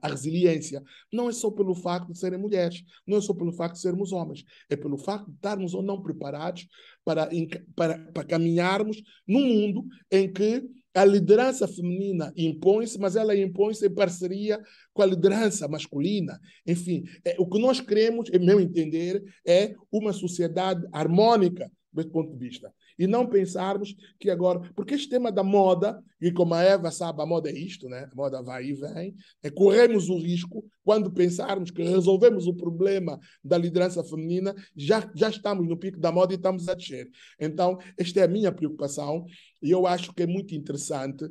a, 0.03 0.09
resiliência. 0.09 0.83
Não 1.13 1.29
é 1.29 1.33
só 1.33 1.51
pelo 1.51 1.75
facto 1.75 2.13
de 2.13 2.19
serem 2.19 2.39
mulheres, 2.39 2.83
não 3.07 3.19
é 3.19 3.21
só 3.21 3.35
pelo 3.35 3.53
facto 3.53 3.75
de 3.75 3.83
sermos 3.83 4.13
homens, 4.13 4.45
é 4.71 4.77
pelo 4.77 4.97
facto 4.97 5.27
de 5.27 5.35
estarmos 5.35 5.75
ou 5.75 5.83
não 5.83 6.03
preparados 6.03 6.67
para, 7.05 7.29
para, 7.77 7.99
para 8.13 8.25
caminharmos 8.25 9.03
num 9.29 9.45
mundo 9.47 9.85
em 10.11 10.33
que 10.33 10.65
a 10.97 11.05
liderança 11.05 11.69
feminina 11.69 12.33
impõe-se, 12.37 12.99
mas 12.99 13.17
ela 13.17 13.37
impõe-se 13.37 13.87
em 13.87 13.95
parceria 13.95 14.59
com 14.95 15.03
a 15.03 15.07
liderança 15.07 15.69
masculina. 15.69 16.41
Enfim, 16.67 17.05
é, 17.25 17.37
o 17.39 17.47
que 17.47 17.59
nós 17.59 17.81
queremos, 17.81 18.31
em 18.33 18.39
meu 18.39 18.59
entender, 18.59 19.23
é 19.47 19.75
uma 19.93 20.13
sociedade 20.13 20.87
harmônica 20.91 21.71
desse 21.93 22.09
ponto 22.09 22.33
de 22.33 22.39
vista. 22.39 22.73
E 22.99 23.07
não 23.07 23.27
pensarmos 23.27 23.95
que 24.19 24.31
agora. 24.31 24.61
Porque 24.75 24.95
este 24.95 25.09
tema 25.09 25.31
da 25.31 25.43
moda, 25.43 26.03
e 26.21 26.31
como 26.33 26.55
a 26.55 26.63
Eva 26.63 26.91
sabe, 26.91 27.23
a 27.23 27.27
moda 27.27 27.51
é 27.51 27.53
isto, 27.53 27.89
né? 27.89 28.09
a 28.11 28.15
moda 28.15 28.43
vai 28.43 28.65
e 28.65 28.73
vem, 28.75 29.15
é 29.43 29.51
corremos 29.51 30.09
o 30.09 30.19
risco, 30.19 30.65
quando 30.83 31.13
pensarmos 31.13 31.71
que 31.71 31.83
resolvemos 31.83 32.47
o 32.47 32.55
problema 32.55 33.19
da 33.43 33.59
liderança 33.59 34.03
feminina, 34.03 34.55
já, 34.75 35.11
já 35.15 35.29
estamos 35.29 35.69
no 35.69 35.77
pico 35.77 35.99
da 35.99 36.11
moda 36.11 36.33
e 36.33 36.37
estamos 36.37 36.69
a 36.69 36.75
descer. 36.75 37.09
Então, 37.39 37.79
esta 37.99 38.21
é 38.21 38.23
a 38.25 38.29
minha 38.29 38.53
preocupação, 38.53 39.25
e 39.63 39.71
eu 39.71 39.87
acho 39.87 40.13
que 40.15 40.23
é 40.23 40.27
muito 40.27 40.55
interessante 40.55 41.29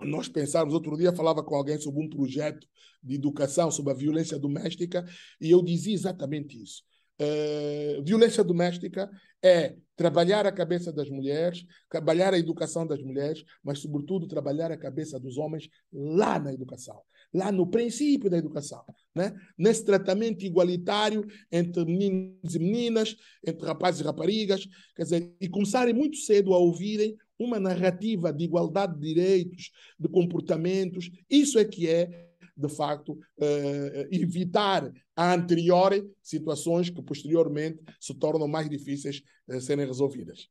nós 0.00 0.28
pensarmos. 0.28 0.74
Outro 0.74 0.96
dia 0.96 1.12
falava 1.12 1.42
com 1.42 1.54
alguém 1.54 1.78
sobre 1.78 2.04
um 2.04 2.08
projeto 2.08 2.66
de 3.02 3.16
educação 3.16 3.70
sobre 3.70 3.92
a 3.92 3.96
violência 3.96 4.38
doméstica, 4.38 5.04
e 5.40 5.50
eu 5.50 5.62
dizia 5.62 5.94
exatamente 5.94 6.60
isso. 6.60 6.82
Uh, 7.20 8.02
violência 8.02 8.42
doméstica 8.42 9.08
é 9.42 9.76
trabalhar 9.96 10.46
a 10.46 10.52
cabeça 10.52 10.92
das 10.92 11.08
mulheres, 11.08 11.64
trabalhar 11.88 12.34
a 12.34 12.38
educação 12.38 12.86
das 12.86 13.00
mulheres, 13.00 13.44
mas, 13.62 13.78
sobretudo, 13.78 14.26
trabalhar 14.26 14.72
a 14.72 14.76
cabeça 14.76 15.20
dos 15.20 15.38
homens 15.38 15.68
lá 15.92 16.38
na 16.38 16.52
educação, 16.52 17.00
lá 17.32 17.52
no 17.52 17.66
princípio 17.66 18.28
da 18.28 18.38
educação, 18.38 18.82
né? 19.14 19.32
nesse 19.56 19.84
tratamento 19.84 20.44
igualitário 20.44 21.24
entre 21.52 21.84
meninos 21.84 22.54
e 22.54 22.58
meninas, 22.58 23.16
entre 23.46 23.66
rapazes 23.66 24.00
e 24.00 24.04
raparigas, 24.04 24.66
quer 24.96 25.02
dizer, 25.04 25.32
e 25.40 25.48
começarem 25.48 25.94
muito 25.94 26.16
cedo 26.16 26.52
a 26.52 26.58
ouvirem 26.58 27.16
uma 27.38 27.60
narrativa 27.60 28.32
de 28.32 28.44
igualdade 28.44 28.94
de 28.94 29.14
direitos, 29.14 29.70
de 29.98 30.08
comportamentos, 30.08 31.10
isso 31.28 31.58
é 31.58 31.64
que 31.64 31.88
é 31.88 32.33
de 32.56 32.68
facto, 32.68 33.18
eh, 33.40 34.08
evitar 34.12 34.90
a 35.16 35.34
anterior 35.34 35.92
situações 36.22 36.88
que 36.88 37.02
posteriormente 37.02 37.82
se 38.00 38.14
tornam 38.14 38.46
mais 38.46 38.68
difíceis 38.68 39.22
de 39.46 39.60
serem 39.60 39.86
resolvidas. 39.86 40.48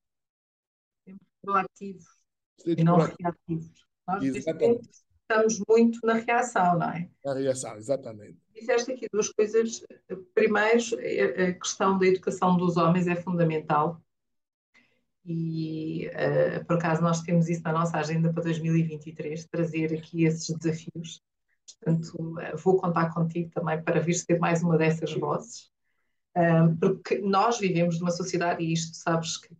Proativos 1.41 2.05
e 2.65 2.83
não 2.83 2.97
reativos. 2.97 3.85
Nós 4.07 4.23
estamos 4.23 5.63
muito 5.67 5.99
na 6.03 6.13
reação, 6.13 6.77
não 6.77 6.89
é? 6.89 7.09
Na 7.23 7.33
reação, 7.33 7.75
exatamente. 7.77 8.37
Disseste 8.53 8.91
aqui 8.91 9.07
duas 9.11 9.29
coisas. 9.29 9.81
Primeiro, 10.33 10.83
a 11.49 11.53
questão 11.53 11.97
da 11.97 12.05
educação 12.05 12.57
dos 12.57 12.77
homens 12.77 13.07
é 13.07 13.15
fundamental. 13.15 14.01
E, 15.25 16.09
uh, 16.09 16.65
por 16.65 16.75
acaso, 16.75 17.01
nós 17.01 17.21
temos 17.21 17.47
isso 17.47 17.61
na 17.63 17.71
nossa 17.71 17.97
agenda 17.97 18.31
para 18.33 18.43
2023, 18.43 19.45
trazer 19.45 19.93
aqui 19.93 20.25
esses 20.25 20.53
desafios 20.57 21.21
Portanto, 21.81 22.39
eh, 22.39 22.55
vou 22.55 22.77
contar 22.77 23.13
contigo 23.13 23.51
também 23.51 23.81
para 23.81 23.99
vir 23.99 24.13
ser 24.15 24.39
mais 24.39 24.63
uma 24.63 24.77
dessas 24.77 25.13
vozes, 25.13 25.71
porque 26.79 27.19
nós 27.19 27.59
vivemos 27.59 27.99
numa 27.99 28.11
sociedade, 28.11 28.63
e 28.63 28.73
isto 28.73 28.95
sabes 28.95 29.37
que 29.37 29.55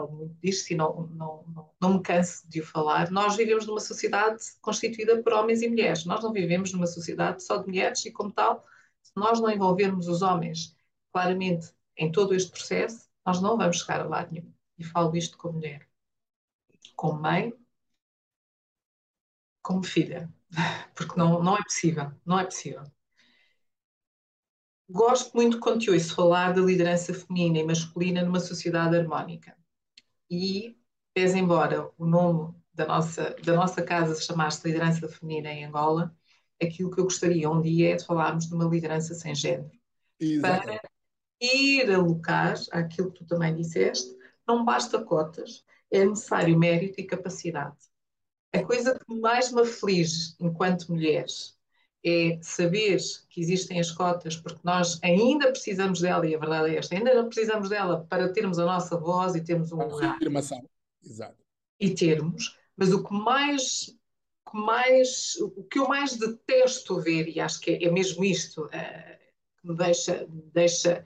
muito 0.00 0.34
disto 0.40 0.70
e 0.70 0.74
não, 0.74 1.06
não, 1.08 1.44
não, 1.48 1.70
não 1.80 1.94
me 1.94 2.02
canso 2.02 2.48
de 2.48 2.60
o 2.60 2.66
falar, 2.66 3.10
nós 3.10 3.36
vivemos 3.36 3.66
numa 3.66 3.80
sociedade 3.80 4.42
constituída 4.60 5.22
por 5.22 5.32
homens 5.34 5.60
e 5.62 5.68
mulheres. 5.68 6.04
Nós 6.06 6.22
não 6.22 6.32
vivemos 6.32 6.72
numa 6.72 6.86
sociedade 6.86 7.42
só 7.42 7.58
de 7.58 7.66
mulheres 7.66 8.04
e, 8.06 8.10
como 8.10 8.32
tal, 8.32 8.64
se 9.02 9.12
nós 9.16 9.40
não 9.40 9.50
envolvermos 9.50 10.08
os 10.08 10.22
homens 10.22 10.76
claramente 11.12 11.72
em 11.96 12.10
todo 12.10 12.34
este 12.34 12.50
processo, 12.50 13.06
nós 13.24 13.40
não 13.42 13.56
vamos 13.58 13.80
chegar 13.80 14.00
a 14.00 14.08
lado 14.08 14.32
nenhum. 14.32 14.52
E 14.78 14.84
falo 14.84 15.14
isto 15.16 15.36
como 15.36 15.54
mulher, 15.54 15.86
como 16.96 17.20
mãe, 17.20 17.52
como 19.62 19.82
filha 19.84 20.32
porque 20.94 21.18
não, 21.18 21.42
não 21.42 21.56
é 21.56 21.62
possível, 21.62 22.12
não 22.24 22.38
é 22.38 22.44
possível. 22.44 22.82
Gosto 24.88 25.34
muito 25.34 25.58
quando 25.58 25.90
ouço 25.90 26.14
falar 26.14 26.52
da 26.52 26.60
liderança 26.60 27.14
feminina 27.14 27.58
e 27.58 27.64
masculina 27.64 28.22
numa 28.22 28.40
sociedade 28.40 28.96
harmónica. 28.96 29.56
E, 30.30 30.76
pese 31.14 31.38
embora 31.38 31.90
o 31.96 32.06
nome 32.06 32.54
da 32.74 32.86
nossa, 32.86 33.34
da 33.44 33.54
nossa 33.54 33.82
casa 33.82 34.14
se 34.14 34.26
chamasse 34.26 34.66
Liderança 34.66 35.08
Feminina 35.08 35.50
em 35.50 35.64
Angola, 35.64 36.14
aquilo 36.62 36.90
que 36.90 37.00
eu 37.00 37.04
gostaria 37.04 37.50
um 37.50 37.60
dia 37.60 37.92
é 37.92 37.96
de 37.96 38.04
falarmos 38.04 38.46
de 38.46 38.54
uma 38.54 38.64
liderança 38.64 39.14
sem 39.14 39.34
género. 39.34 39.70
Exatamente. 40.20 40.80
Para 40.80 40.90
ir 41.40 41.90
alocar 41.90 42.54
aquilo 42.70 43.10
que 43.10 43.18
tu 43.18 43.26
também 43.26 43.54
disseste, 43.54 44.16
não 44.46 44.64
basta 44.64 45.02
cotas, 45.02 45.64
é 45.90 46.04
necessário 46.04 46.58
mérito 46.58 47.00
e 47.00 47.06
capacidade. 47.06 47.76
A 48.52 48.62
coisa 48.62 48.98
que 48.98 49.14
mais 49.14 49.50
me 49.50 49.62
aflige 49.62 50.34
enquanto 50.38 50.92
mulheres 50.92 51.56
é 52.04 52.38
saber 52.42 52.98
que 53.30 53.40
existem 53.40 53.78
as 53.78 53.90
cotas, 53.90 54.36
porque 54.36 54.60
nós 54.64 54.98
ainda 55.02 55.50
precisamos 55.50 56.00
dela, 56.00 56.26
e 56.26 56.34
a 56.34 56.38
verdade 56.38 56.74
é 56.74 56.78
esta, 56.78 56.94
ainda 56.94 57.14
não 57.14 57.28
precisamos 57.28 57.68
dela 57.68 58.04
para 58.08 58.32
termos 58.32 58.58
a 58.58 58.64
nossa 58.64 58.96
voz 58.96 59.34
e 59.34 59.40
termos 59.40 59.72
um 59.72 59.78
lugar. 59.82 60.16
Afirmação, 60.16 60.68
exato. 61.02 61.36
E 61.80 61.90
termos, 61.94 62.58
mas 62.76 62.92
o 62.92 63.02
que 63.02 63.14
mais, 63.14 63.86
que 64.50 64.58
mais, 64.58 65.36
o 65.40 65.64
que 65.64 65.78
eu 65.78 65.88
mais 65.88 66.16
detesto 66.16 67.00
ver, 67.00 67.28
e 67.28 67.40
acho 67.40 67.60
que 67.60 67.70
é, 67.70 67.84
é 67.84 67.90
mesmo 67.90 68.24
isto, 68.24 68.64
uh, 68.66 68.70
que 69.60 69.68
me 69.68 69.76
deixa, 69.76 70.26
deixa 70.52 71.04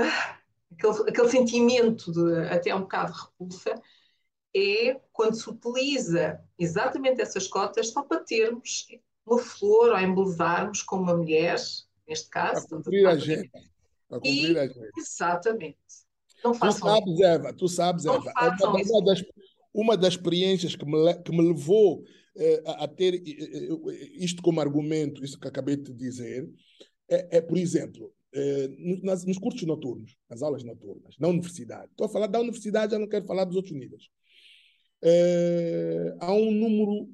uh, 0.00 0.36
aquele, 0.72 1.10
aquele 1.10 1.28
sentimento 1.28 2.12
de 2.12 2.48
até 2.48 2.74
um 2.74 2.80
bocado 2.80 3.12
repulsa, 3.12 3.74
é 4.56 5.00
quando 5.12 5.34
se 5.34 5.48
utiliza 5.48 6.40
exatamente 6.58 7.20
essas 7.20 7.46
cotas 7.46 7.88
só 7.88 8.02
para 8.02 8.20
termos 8.20 8.86
uma 9.26 9.38
flor 9.38 9.90
ou 9.90 9.98
embelezarmos 9.98 10.82
com 10.82 10.96
uma 10.96 11.16
mulher, 11.16 11.56
neste 12.08 12.30
caso. 12.30 12.66
Para 12.68 12.78
cumprir 12.78 13.06
a 13.06 13.10
agenda. 13.10 13.50
Para 14.08 14.18
cumprir 14.18 14.50
e, 14.52 14.58
a. 14.58 14.68
Exatamente. 14.96 15.78
Não 16.44 16.52
tu 16.52 16.72
sabes, 16.72 17.20
Eva, 17.20 17.52
tu 17.52 17.68
sabes, 17.68 18.06
Eva. 18.06 18.32
É 18.36 18.64
uma, 18.64 18.82
uma, 18.82 19.04
das, 19.04 19.24
uma 19.74 19.96
das 19.96 20.14
experiências 20.14 20.76
que 20.76 20.84
me, 20.84 21.14
que 21.22 21.32
me 21.32 21.42
levou 21.42 22.04
eh, 22.36 22.62
a, 22.66 22.84
a, 22.84 22.88
ter 22.88 23.14
eh, 23.14 23.20
eh, 23.26 24.10
isto 24.12 24.42
como 24.42 24.60
argumento, 24.60 25.24
isso 25.24 25.40
que 25.40 25.48
acabei 25.48 25.76
de 25.76 25.92
dizer, 25.92 26.48
é, 27.08 27.38
é 27.38 27.40
por 27.40 27.56
exemplo, 27.56 28.12
é, 28.32 28.68
nos, 29.02 29.24
nos 29.24 29.38
cursos 29.38 29.62
noturnos, 29.62 30.14
nas 30.28 30.42
aulas 30.42 30.62
noturnas, 30.62 31.16
na 31.18 31.28
universidade. 31.28 31.90
Estou 31.90 32.06
a 32.06 32.10
falar 32.10 32.26
da 32.26 32.38
universidade, 32.38 32.92
já 32.92 32.98
não 32.98 33.08
quero 33.08 33.26
falar 33.26 33.44
dos 33.44 33.56
outros 33.56 33.74
níveis. 33.74 34.08
É, 35.02 36.16
há 36.20 36.32
um 36.32 36.50
número 36.50 37.08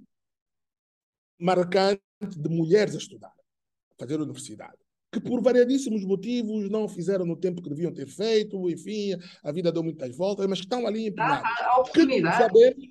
marcante 1.38 2.00
de 2.20 2.48
mulheres 2.48 2.94
a 2.94 2.98
estudar, 2.98 3.32
a 3.32 3.94
fazer 3.98 4.20
universidade, 4.20 4.78
que 5.10 5.20
por 5.20 5.42
variadíssimos 5.42 6.04
motivos 6.04 6.70
não 6.70 6.88
fizeram 6.88 7.26
no 7.26 7.36
tempo 7.36 7.60
que 7.60 7.68
deviam 7.68 7.92
ter 7.92 8.06
feito, 8.06 8.70
enfim, 8.70 9.14
a 9.42 9.50
vida 9.50 9.72
deu 9.72 9.82
muitas 9.82 10.16
voltas, 10.16 10.46
mas 10.46 10.60
que 10.60 10.66
estão 10.66 10.86
ali 10.86 11.08
empenhadas. 11.08 11.42
Ah, 11.44 11.74
a 11.74 11.80
oportunidade. 11.80 12.36
Sabemos, 12.36 12.88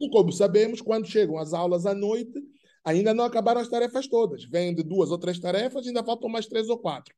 e 0.00 0.10
como 0.10 0.32
sabemos, 0.32 0.80
quando 0.80 1.06
chegam 1.06 1.38
as 1.38 1.54
aulas 1.54 1.86
à 1.86 1.94
noite, 1.94 2.42
ainda 2.84 3.14
não 3.14 3.24
acabaram 3.24 3.60
as 3.60 3.68
tarefas 3.68 4.08
todas. 4.08 4.44
Vêm 4.44 4.74
de 4.74 4.82
duas 4.82 5.10
ou 5.10 5.18
três 5.18 5.38
tarefas, 5.38 5.86
ainda 5.86 6.04
faltam 6.04 6.28
mais 6.28 6.46
três 6.46 6.68
ou 6.68 6.78
quatro. 6.78 7.14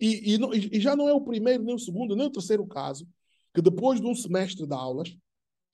E, 0.00 0.34
e, 0.34 0.76
e 0.76 0.80
já 0.80 0.96
não 0.96 1.08
é 1.08 1.12
o 1.12 1.20
primeiro, 1.20 1.62
nem 1.62 1.74
o 1.74 1.78
segundo, 1.78 2.16
nem 2.16 2.26
o 2.26 2.32
terceiro 2.32 2.66
caso, 2.66 3.06
que 3.54 3.62
depois 3.62 4.00
de 4.00 4.06
um 4.06 4.14
semestre 4.14 4.66
de 4.66 4.74
aulas, 4.74 5.16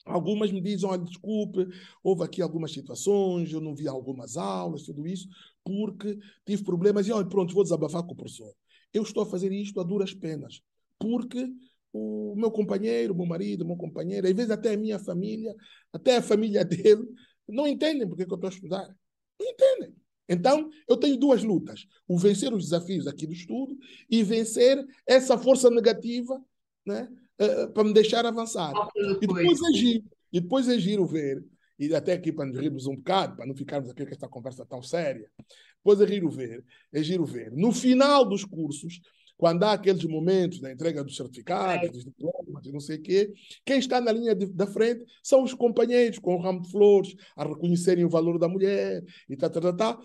Algumas 0.04 0.50
me 0.50 0.60
dizem, 0.60 0.88
olha, 0.88 1.02
desculpe, 1.02 1.66
houve 2.02 2.24
aqui 2.24 2.40
algumas 2.40 2.72
situações, 2.72 3.52
eu 3.52 3.60
não 3.60 3.74
vi 3.74 3.86
algumas 3.86 4.36
aulas, 4.36 4.84
tudo 4.84 5.06
isso, 5.06 5.28
porque 5.62 6.18
tive 6.46 6.64
problemas 6.64 7.06
e, 7.06 7.12
olha, 7.12 7.28
pronto, 7.28 7.52
vou 7.52 7.62
desabafar 7.62 8.02
com 8.02 8.12
o 8.12 8.16
professor. 8.16 8.54
Eu 8.92 9.02
estou 9.02 9.22
a 9.22 9.26
fazer 9.26 9.52
isto 9.52 9.80
a 9.80 9.84
duras 9.84 10.14
penas, 10.14 10.62
porque 10.98 11.52
o 11.92 12.34
meu 12.36 12.50
companheiro, 12.50 13.12
o 13.12 13.16
meu 13.16 13.26
marido, 13.26 13.62
o 13.62 13.66
meu 13.66 13.76
companheiro, 13.76 14.26
às 14.26 14.32
vezes 14.32 14.50
até 14.50 14.74
a 14.74 14.76
minha 14.76 14.98
família, 14.98 15.54
até 15.92 16.16
a 16.16 16.22
família 16.22 16.64
dele, 16.66 17.06
não 17.46 17.66
entendem 17.66 18.06
porque 18.06 18.22
é 18.22 18.26
que 18.26 18.32
eu 18.32 18.36
estou 18.36 18.48
a 18.48 18.52
estudar. 18.52 18.96
Não 19.38 19.46
entendem. 19.46 19.94
Então, 20.28 20.68
eu 20.86 20.96
tenho 20.96 21.16
duas 21.16 21.42
lutas: 21.42 21.86
o 22.06 22.18
vencer 22.18 22.52
os 22.52 22.64
desafios 22.64 23.06
aqui 23.06 23.26
do 23.26 23.32
estudo 23.32 23.76
e 24.10 24.22
vencer 24.22 24.84
essa 25.06 25.38
força 25.38 25.70
negativa 25.70 26.42
né, 26.86 27.08
uh, 27.40 27.72
para 27.72 27.84
me 27.84 27.92
deixar 27.92 28.24
avançar. 28.26 28.72
E 28.96 29.26
depois 29.26 29.62
agir. 29.62 30.04
E 30.32 30.40
depois 30.40 30.68
é 30.68 30.78
giro 30.78 31.06
ver, 31.06 31.42
e 31.78 31.94
até 31.94 32.12
aqui 32.12 32.30
para 32.30 32.44
nos 32.44 32.58
rirmos 32.58 32.86
um 32.86 32.96
bocado, 32.96 33.36
para 33.36 33.46
não 33.46 33.54
ficarmos 33.54 33.88
aqui 33.88 34.04
com 34.04 34.12
esta 34.12 34.28
conversa 34.28 34.66
tão 34.66 34.82
séria, 34.82 35.30
depois 35.78 36.00
é 36.00 36.06
giro 36.06 36.28
ver, 36.28 36.64
é 36.92 37.02
giro 37.02 37.24
ver. 37.24 37.50
No 37.52 37.72
final 37.72 38.26
dos 38.26 38.44
cursos, 38.44 39.00
quando 39.38 39.62
há 39.62 39.72
aqueles 39.72 40.04
momentos 40.04 40.60
da 40.60 40.70
entrega 40.70 41.02
dos 41.02 41.16
certificados, 41.16 41.90
dos 41.90 42.04
diplomas 42.04 42.66
e 42.66 42.72
não 42.72 42.80
sei 42.80 42.98
o 42.98 43.02
quê, 43.02 43.32
quem 43.64 43.78
está 43.78 44.00
na 44.00 44.12
linha 44.12 44.34
de, 44.34 44.46
da 44.46 44.66
frente 44.66 45.02
são 45.22 45.42
os 45.42 45.54
companheiros 45.54 46.18
com 46.18 46.34
o 46.34 46.42
ramo 46.42 46.60
de 46.60 46.70
flores, 46.70 47.14
a 47.34 47.44
reconhecerem 47.44 48.04
o 48.04 48.10
valor 48.10 48.38
da 48.38 48.48
mulher 48.48 49.02
e 49.30 49.36
tal, 49.36 49.48
tal, 49.48 49.62
tal, 49.62 49.76
tal 49.76 50.02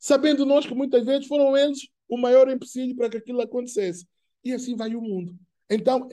sabendo 0.00 0.46
nós 0.46 0.64
que 0.64 0.74
muitas 0.74 1.04
vezes 1.04 1.26
foram 1.28 1.54
eles 1.56 1.86
o 2.08 2.16
maior 2.16 2.48
empecilho 2.48 2.96
para 2.96 3.10
que 3.10 3.18
aquilo 3.18 3.42
acontecesse. 3.42 4.06
E 4.42 4.52
assim 4.52 4.74
vai 4.74 4.96
o 4.96 5.02
mundo. 5.02 5.36
Então, 5.68 6.08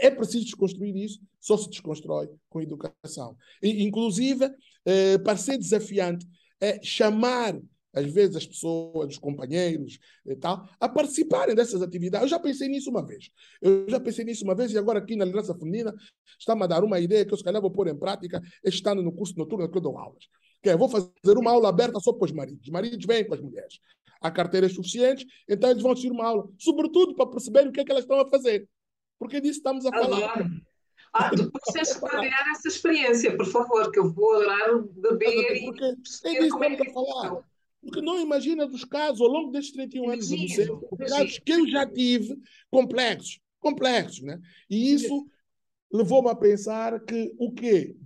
é 0.00 0.10
preciso 0.10 0.44
desconstruir 0.44 0.96
isso, 0.96 1.20
só 1.38 1.56
se 1.56 1.68
desconstrói 1.68 2.28
com 2.48 2.60
educação. 2.60 3.36
E, 3.62 3.82
inclusive, 3.82 4.50
eh, 4.84 5.18
para 5.18 5.36
ser 5.36 5.58
desafiante, 5.58 6.26
é 6.60 6.82
chamar 6.82 7.58
às 7.92 8.06
vezes 8.06 8.36
as 8.36 8.46
pessoas, 8.46 9.14
os 9.14 9.18
companheiros 9.18 9.98
e 10.26 10.36
tal, 10.36 10.68
a 10.78 10.88
participarem 10.88 11.54
dessas 11.54 11.82
atividades. 11.82 12.24
Eu 12.24 12.28
já 12.28 12.38
pensei 12.38 12.68
nisso 12.68 12.90
uma 12.90 13.04
vez. 13.04 13.30
Eu 13.60 13.88
já 13.88 13.98
pensei 13.98 14.24
nisso 14.24 14.44
uma 14.44 14.54
vez 14.54 14.72
e 14.72 14.78
agora 14.78 14.98
aqui 14.98 15.16
na 15.16 15.24
liderança 15.24 15.54
feminina 15.54 15.94
está-me 16.38 16.62
a 16.64 16.66
dar 16.66 16.84
uma 16.84 17.00
ideia 17.00 17.24
que 17.24 17.32
eu 17.32 17.38
se 17.38 17.44
calhar 17.44 17.60
vou 17.60 17.70
pôr 17.70 17.88
em 17.88 17.96
prática 17.96 18.40
este 18.62 18.88
ano 18.88 19.02
no 19.02 19.12
curso 19.12 19.34
noturno 19.36 19.68
que 19.68 19.76
eu 19.76 19.82
dou 19.82 19.98
aulas. 19.98 20.24
Que 20.62 20.70
é, 20.70 20.76
vou 20.76 20.88
fazer 20.88 21.36
uma 21.36 21.50
aula 21.50 21.68
aberta 21.68 21.98
só 22.00 22.12
para 22.12 22.26
os 22.26 22.32
maridos. 22.32 22.62
Os 22.62 22.70
maridos 22.70 23.04
vêm 23.06 23.26
com 23.26 23.34
as 23.34 23.40
mulheres. 23.40 23.80
Há 24.20 24.30
carteiras 24.30 24.74
suficientes, 24.74 25.24
então 25.48 25.70
eles 25.70 25.82
vão 25.82 25.92
assistir 25.92 26.12
uma 26.12 26.26
aula, 26.26 26.46
sobretudo 26.58 27.14
para 27.14 27.26
perceber 27.26 27.66
o 27.66 27.72
que 27.72 27.80
é 27.80 27.84
que 27.84 27.90
elas 27.90 28.04
estão 28.04 28.20
a 28.20 28.28
fazer. 28.28 28.68
Porque 29.20 29.38
disso 29.38 29.58
estamos 29.58 29.84
a 29.84 29.90
falar. 29.90 30.32
Adoro. 30.32 30.50
Ah, 31.12 31.28
depois 31.28 31.62
tens 31.72 31.94
partilhar 31.98 32.50
essa 32.52 32.68
experiência, 32.68 33.36
por 33.36 33.46
favor, 33.46 33.90
que 33.92 33.98
eu 33.98 34.10
vou 34.10 34.36
adorar 34.36 34.78
beber 34.82 35.64
porque 35.64 35.84
e 35.84 35.96
perceber 35.96 36.46
é 36.46 36.48
como 36.48 36.64
é 36.64 36.76
que 36.76 36.88
a 36.88 36.92
falar. 36.92 37.44
Porque 37.82 38.00
não 38.00 38.18
imagina 38.18 38.66
dos 38.66 38.84
casos, 38.84 39.20
ao 39.20 39.26
longo 39.26 39.50
destes 39.50 39.74
31 39.74 40.10
anos 40.10 40.28
de 40.28 40.36
docência, 40.36 40.68
casos 41.08 41.38
que 41.38 41.52
eu 41.52 41.68
já 41.68 41.86
tive, 41.86 42.40
complexos, 42.70 43.40
complexos, 43.58 44.22
né? 44.22 44.40
E 44.70 44.92
isso 44.92 45.28
levou-me 45.92 46.30
a 46.30 46.34
pensar 46.34 46.98
que 47.00 47.34
o 47.38 47.52
quê? 47.52 47.96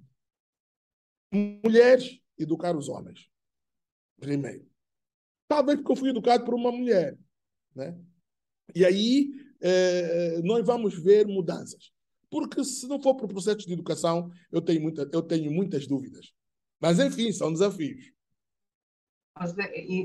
Mulheres 1.32 2.18
educar 2.38 2.76
os 2.76 2.88
homens. 2.88 3.28
Primeiro. 4.18 4.66
Talvez 5.46 5.78
porque 5.78 5.92
eu 5.92 5.96
fui 5.96 6.08
educado 6.08 6.44
por 6.44 6.54
uma 6.54 6.72
mulher, 6.72 7.16
né? 7.74 7.96
E 8.74 8.84
aí 8.84 9.43
eh, 9.66 10.40
nós 10.42 10.64
vamos 10.64 10.94
ver 11.02 11.26
mudanças. 11.26 11.90
Porque 12.30 12.62
se 12.64 12.86
não 12.86 13.00
for 13.00 13.14
por 13.14 13.28
processos 13.28 13.64
de 13.64 13.72
educação, 13.72 14.30
eu 14.52 14.60
tenho, 14.60 14.82
muita, 14.82 15.08
eu 15.12 15.22
tenho 15.22 15.50
muitas 15.50 15.86
dúvidas. 15.86 16.32
Mas, 16.80 16.98
enfim, 16.98 17.32
são 17.32 17.52
desafios. 17.52 18.12
Mas 19.38 19.54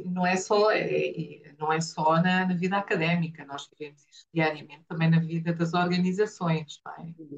não 0.06 0.26
é 0.26 0.36
só, 0.38 0.72
é, 0.72 1.54
não 1.60 1.72
é 1.72 1.82
só 1.82 2.22
na, 2.22 2.48
na, 2.48 2.54
vida 2.56 2.78
académica, 2.78 3.46
nós 3.46 3.70
vivemos 3.70 4.02
isto 4.08 4.28
diariamente 4.34 4.86
também 4.88 5.10
na 5.10 5.20
vida 5.20 5.54
das 5.54 5.74
organizações, 5.74 6.82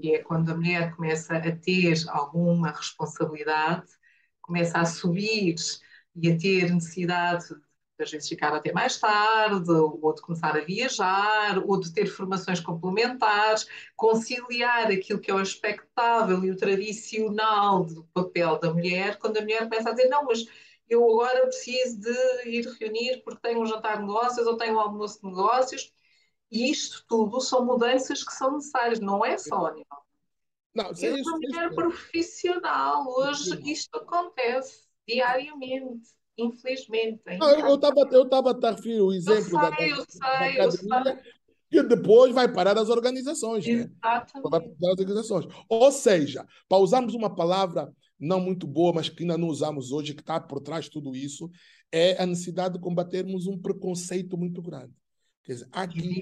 é? 0.04 0.16
é 0.16 0.20
quando 0.20 0.52
a 0.52 0.56
mulher 0.56 0.96
começa 0.96 1.36
a 1.36 1.56
ter 1.58 1.98
alguma 2.08 2.72
responsabilidade, 2.72 3.88
começa 4.42 4.78
a 4.80 4.86
subir 4.86 5.56
e 6.16 6.32
a 6.32 6.38
ter 6.38 6.74
necessidade 6.74 7.48
de 7.48 7.71
às 8.04 8.12
vezes 8.12 8.30
ficar 8.30 8.54
até 8.54 8.72
mais 8.72 8.98
tarde, 8.98 9.72
ou 9.72 10.14
de 10.14 10.22
começar 10.22 10.56
a 10.56 10.62
viajar, 10.62 11.58
ou 11.66 11.80
de 11.80 11.94
ter 11.94 12.08
formações 12.08 12.60
complementares, 12.60 13.68
conciliar 13.96 14.92
aquilo 14.92 15.20
que 15.20 15.32
é 15.32 15.34
o 15.34 15.42
expectável 15.42 16.44
e 16.44 16.52
o 16.52 16.58
tradicional 16.58 17.86
do 17.86 18.04
papel 18.14 18.60
da 18.60 18.74
mulher, 18.74 19.18
quando 19.18 19.38
a 19.38 19.42
mulher 19.42 19.70
começa 19.70 19.90
a 19.90 19.94
dizer, 19.94 20.10
não, 20.10 20.26
mas 20.26 20.46
eu 20.90 21.04
agora 21.10 21.48
preciso 21.48 22.02
de 22.02 22.50
ir 22.50 22.68
reunir 22.80 23.22
porque 23.24 23.42
tenho 23.42 23.62
um 23.62 23.66
jantar 23.66 23.98
de 23.98 24.02
negócios 24.02 24.46
ou 24.46 24.58
tenho 24.58 24.76
um 24.76 24.80
almoço 24.80 25.22
de 25.22 25.28
negócios. 25.28 25.94
E 26.52 26.70
isto 26.70 27.06
tudo 27.08 27.40
são 27.40 27.66
mudanças 27.66 28.24
que 28.24 28.34
são 28.34 28.56
necessárias, 28.56 29.00
não 29.00 29.24
é 29.24 29.38
só 29.38 29.68
a 29.68 29.72
nível. 29.72 29.98
Não, 30.76 30.88
eu 30.88 30.94
sou 30.94 31.10
uma 31.10 31.38
mulher 31.38 31.74
profissional, 31.74 33.06
hoje 33.08 33.72
isto 33.72 33.98
acontece 33.98 34.86
diariamente, 35.08 36.10
infelizmente. 36.38 37.22
Não, 37.38 37.70
eu 37.70 37.76
estava 37.76 38.02
eu 38.12 38.24
estava 38.24 38.52
a 38.52 38.72
referir 38.72 39.02
o 39.02 39.12
exemplo 39.12 39.40
eu 39.40 39.44
sei, 39.44 39.60
da, 39.60 39.88
eu 39.88 40.06
sei, 40.06 40.58
da 40.58 40.66
academia, 40.66 41.22
que 41.70 41.84
depois 41.84 42.34
vai 42.34 42.52
parar 42.52 42.78
as 42.78 42.90
organizações. 42.90 43.66
Exatamente. 43.66 44.36
Né? 44.36 44.42
Vai 44.44 44.60
parar 44.60 44.94
as 44.94 45.00
organizações. 45.00 45.46
Ou 45.70 45.92
seja, 45.92 46.46
para 46.68 46.78
usarmos 46.78 47.14
uma 47.14 47.34
palavra 47.34 47.92
não 48.20 48.40
muito 48.40 48.68
boa, 48.68 48.94
mas 48.94 49.10
que 49.10 49.24
ainda 49.24 49.38
não 49.38 49.48
usamos 49.48 49.92
hoje, 49.92 50.14
que 50.14 50.22
está 50.22 50.40
por 50.40 50.60
trás 50.62 50.86
de 50.86 50.92
tudo 50.92 51.16
isso, 51.16 51.50
é 51.92 52.22
a 52.22 52.26
necessidade 52.26 52.76
de 52.76 52.80
combatermos 52.80 53.48
um 53.48 53.58
preconceito 53.58 54.38
muito 54.38 54.62
grande. 54.62 54.94
Quer 55.44 55.54
dizer, 55.54 55.70
aqui, 55.72 56.22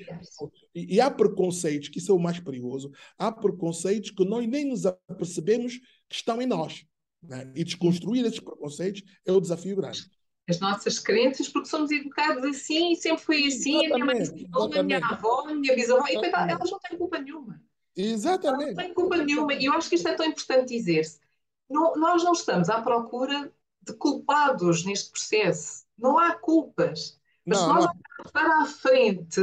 e, 0.73 0.95
e 0.95 1.01
há 1.01 1.11
preconceitos, 1.11 1.89
que 1.89 1.99
isso 1.99 2.11
é 2.11 2.15
o 2.15 2.19
mais 2.19 2.39
perigoso, 2.39 2.89
há 3.17 3.29
preconceitos 3.29 4.11
que 4.11 4.23
nós 4.23 4.47
nem 4.47 4.65
nos 4.65 4.85
apercebemos 4.85 5.77
que 6.07 6.15
estão 6.15 6.41
em 6.41 6.45
nós. 6.45 6.85
Né? 7.21 7.51
E 7.55 7.63
desconstruir 7.63 8.25
esses 8.25 8.39
preconceitos 8.39 9.03
é 9.25 9.31
o 9.31 9.41
desafio 9.41 9.75
grande. 9.75 10.09
As 10.49 10.59
nossas 10.59 10.97
crenças, 10.97 11.47
porque 11.47 11.67
somos 11.67 11.91
educados 11.91 12.43
assim 12.43 12.93
e 12.93 12.95
sempre 12.95 13.23
foi 13.23 13.45
assim, 13.45 13.85
a 13.85 13.95
minha 13.95 14.05
mãe 14.05 14.79
a 14.79 14.83
minha 14.83 15.05
avó, 15.05 15.47
a 15.47 15.53
minha 15.53 15.75
bisavó, 15.75 16.07
e 16.07 16.15
elas 16.15 16.71
não 16.71 16.79
têm 16.79 16.97
culpa 16.97 17.19
nenhuma. 17.19 17.61
Exatamente. 17.95 18.63
Elas 18.63 18.75
não 18.75 18.83
têm 18.83 18.93
culpa 18.93 19.17
nenhuma. 19.17 19.53
E 19.53 19.65
eu 19.65 19.73
acho 19.73 19.89
que 19.89 19.95
isto 19.95 20.07
é 20.07 20.15
tão 20.15 20.25
importante 20.25 20.69
dizer-se 20.69 21.19
não, 21.69 21.95
nós 21.95 22.23
não 22.23 22.31
estamos 22.31 22.69
à 22.69 22.81
procura 22.81 23.53
de 23.81 23.93
culpados 23.93 24.83
neste 24.83 25.11
processo. 25.11 25.85
Não 25.97 26.17
há 26.17 26.33
culpas. 26.33 27.19
Mas 27.45 27.59
não, 27.59 27.67
se 27.67 27.73
nós 27.73 27.85
olharmos 27.85 28.31
para 28.31 28.61
a 28.61 28.65
frente, 28.65 29.41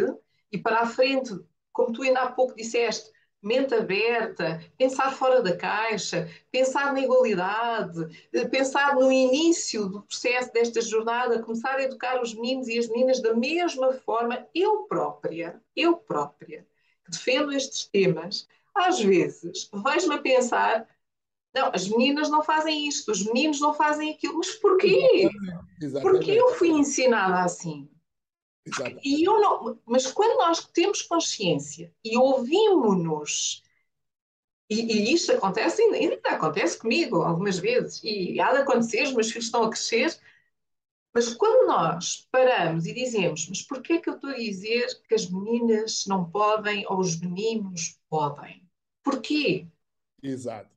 e 0.50 0.58
para 0.58 0.80
a 0.80 0.86
frente, 0.86 1.38
como 1.72 1.92
tu 1.92 2.02
ainda 2.02 2.22
há 2.22 2.32
pouco 2.32 2.56
disseste, 2.56 3.10
mente 3.43 3.74
aberta, 3.74 4.61
pensar 4.76 5.12
fora 5.12 5.43
da 5.43 5.57
caixa, 5.57 6.28
pensar 6.51 6.93
na 6.93 7.01
igualdade, 7.01 8.28
pensar 8.51 8.95
no 8.95 9.11
início 9.12 9.87
do 9.89 10.03
processo 10.03 10.53
desta 10.53 10.80
jornada, 10.80 11.43
começar 11.43 11.76
a 11.76 11.82
educar 11.82 12.20
os 12.20 12.34
meninos 12.34 12.68
e 12.68 12.78
as 12.78 12.89
meninas 12.89 13.20
da 13.20 13.34
mesma 13.34 13.93
forma, 13.93 14.47
eu 14.55 14.84
própria, 14.84 15.61
eu 15.74 15.97
própria, 15.97 16.66
que 17.05 17.11
defendo 17.11 17.53
estes 17.53 17.87
temas, 17.87 18.49
às 18.74 19.01
vezes 19.01 19.70
vejo-me 19.72 20.16
a 20.16 20.18
pensar 20.18 20.89
não, 21.57 21.70
as 21.72 21.89
meninas 21.89 22.28
não 22.28 22.43
fazem 22.43 22.87
isto, 22.87 23.11
os 23.11 23.24
meninos 23.24 23.59
não 23.61 23.72
fazem 23.72 24.12
aquilo. 24.12 24.37
Mas 24.37 24.51
porquê? 24.57 25.30
Exatamente. 25.80 26.18
Porque 26.18 26.30
eu 26.30 26.51
fui 26.55 26.68
ensinada 26.68 27.41
assim. 27.41 27.89
Exatamente. 28.66 29.02
E 29.04 29.24
eu 29.24 29.40
não, 29.40 29.78
mas 29.86 30.06
quando 30.12 30.36
nós 30.38 30.64
temos 30.66 31.02
consciência 31.02 31.94
e 32.04 32.16
ouvimos-nos, 32.18 33.62
e, 34.68 34.80
e 35.10 35.14
isto 35.14 35.32
acontece, 35.32 35.82
ainda 35.82 36.20
acontece 36.28 36.78
comigo 36.78 37.22
algumas 37.22 37.58
vezes, 37.58 38.00
e 38.02 38.40
há 38.40 38.52
de 38.52 38.58
acontecer, 38.58 39.02
os 39.04 39.12
meus 39.14 39.28
filhos 39.30 39.46
estão 39.46 39.64
a 39.64 39.70
crescer, 39.70 40.18
Mas 41.12 41.34
quando 41.34 41.66
nós 41.66 42.28
paramos 42.30 42.86
e 42.86 42.94
dizemos, 42.94 43.48
mas 43.48 43.60
porquê 43.62 43.94
é 43.94 44.00
que 44.00 44.08
eu 44.10 44.14
estou 44.14 44.30
a 44.30 44.34
dizer 44.36 44.86
que 45.08 45.14
as 45.16 45.28
meninas 45.28 46.04
não 46.06 46.30
podem 46.30 46.84
ou 46.88 47.00
os 47.00 47.18
meninos 47.20 47.98
podem? 48.08 48.64
Porquê? 49.02 49.66
Exato. 50.22 50.70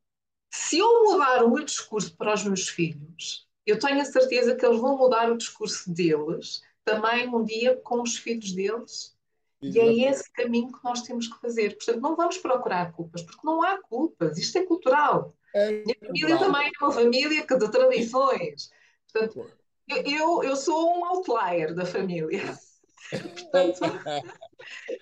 Se 0.51 0.77
eu 0.79 1.03
mudar 1.03 1.43
o 1.43 1.51
meu 1.51 1.63
discurso 1.65 2.15
para 2.15 2.33
os 2.33 2.43
meus 2.43 2.67
filhos, 2.69 3.47
eu 3.65 3.79
tenho 3.79 4.01
a 4.01 4.05
certeza 4.05 4.55
que 4.55 4.65
eles 4.65 4.79
vão 4.79 4.97
mudar 4.97 5.31
o 5.31 5.37
discurso 5.37 5.91
deles 5.93 6.61
também 6.89 7.27
um 7.27 7.43
dia 7.43 7.75
com 7.77 8.01
os 8.01 8.17
filhos 8.17 8.51
deles. 8.51 9.17
Exato. 9.61 9.77
E 9.77 9.79
é 9.79 10.09
esse 10.09 10.31
caminho 10.31 10.71
que 10.71 10.83
nós 10.83 11.01
temos 11.01 11.27
que 11.27 11.39
fazer. 11.39 11.75
Portanto, 11.75 11.99
não 11.99 12.15
vamos 12.15 12.37
procurar 12.37 12.91
culpas, 12.93 13.21
porque 13.21 13.45
não 13.45 13.61
há 13.61 13.81
culpas. 13.81 14.37
Isto 14.37 14.59
é 14.59 14.65
cultural. 14.65 15.35
É 15.53 15.71
Minha 15.71 15.95
família 15.99 16.37
também 16.37 16.67
é 16.67 16.83
uma 16.83 16.91
família 16.91 17.45
que 17.45 17.57
de 17.57 17.71
tradições. 17.71 18.71
Portanto, 19.11 19.51
eu, 19.87 20.43
eu 20.43 20.55
sou 20.55 20.97
um 20.97 21.05
outlier 21.05 21.73
da 21.73 21.85
família. 21.85 22.41
Portanto, 23.11 23.79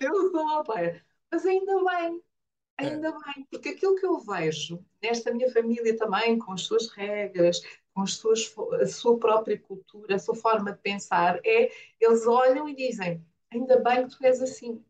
eu 0.00 0.30
sou 0.30 0.40
um 0.40 0.48
outlier. 0.48 1.04
Mas 1.30 1.44
ainda 1.44 1.84
bem, 1.84 2.22
ainda 2.78 3.08
é. 3.08 3.12
bem, 3.12 3.46
porque 3.50 3.70
aquilo 3.70 3.96
que 3.96 4.06
eu 4.06 4.18
vejo 4.20 4.82
nesta 5.02 5.32
minha 5.32 5.50
família 5.52 5.96
também, 5.96 6.38
com 6.38 6.52
as 6.52 6.62
suas 6.62 6.88
regras, 6.90 7.60
com 7.98 8.02
as 8.02 8.14
suas, 8.14 8.54
a 8.80 8.86
sua 8.86 9.18
própria 9.18 9.58
cultura, 9.58 10.14
a 10.14 10.18
sua 10.20 10.36
forma 10.36 10.70
de 10.70 10.78
pensar, 10.78 11.40
é 11.44 11.68
eles 12.00 12.26
olham 12.28 12.68
e 12.68 12.74
dizem: 12.76 13.20
ainda 13.52 13.80
bem 13.80 14.06
que 14.06 14.16
tu 14.16 14.24
és 14.24 14.40
assim. 14.40 14.80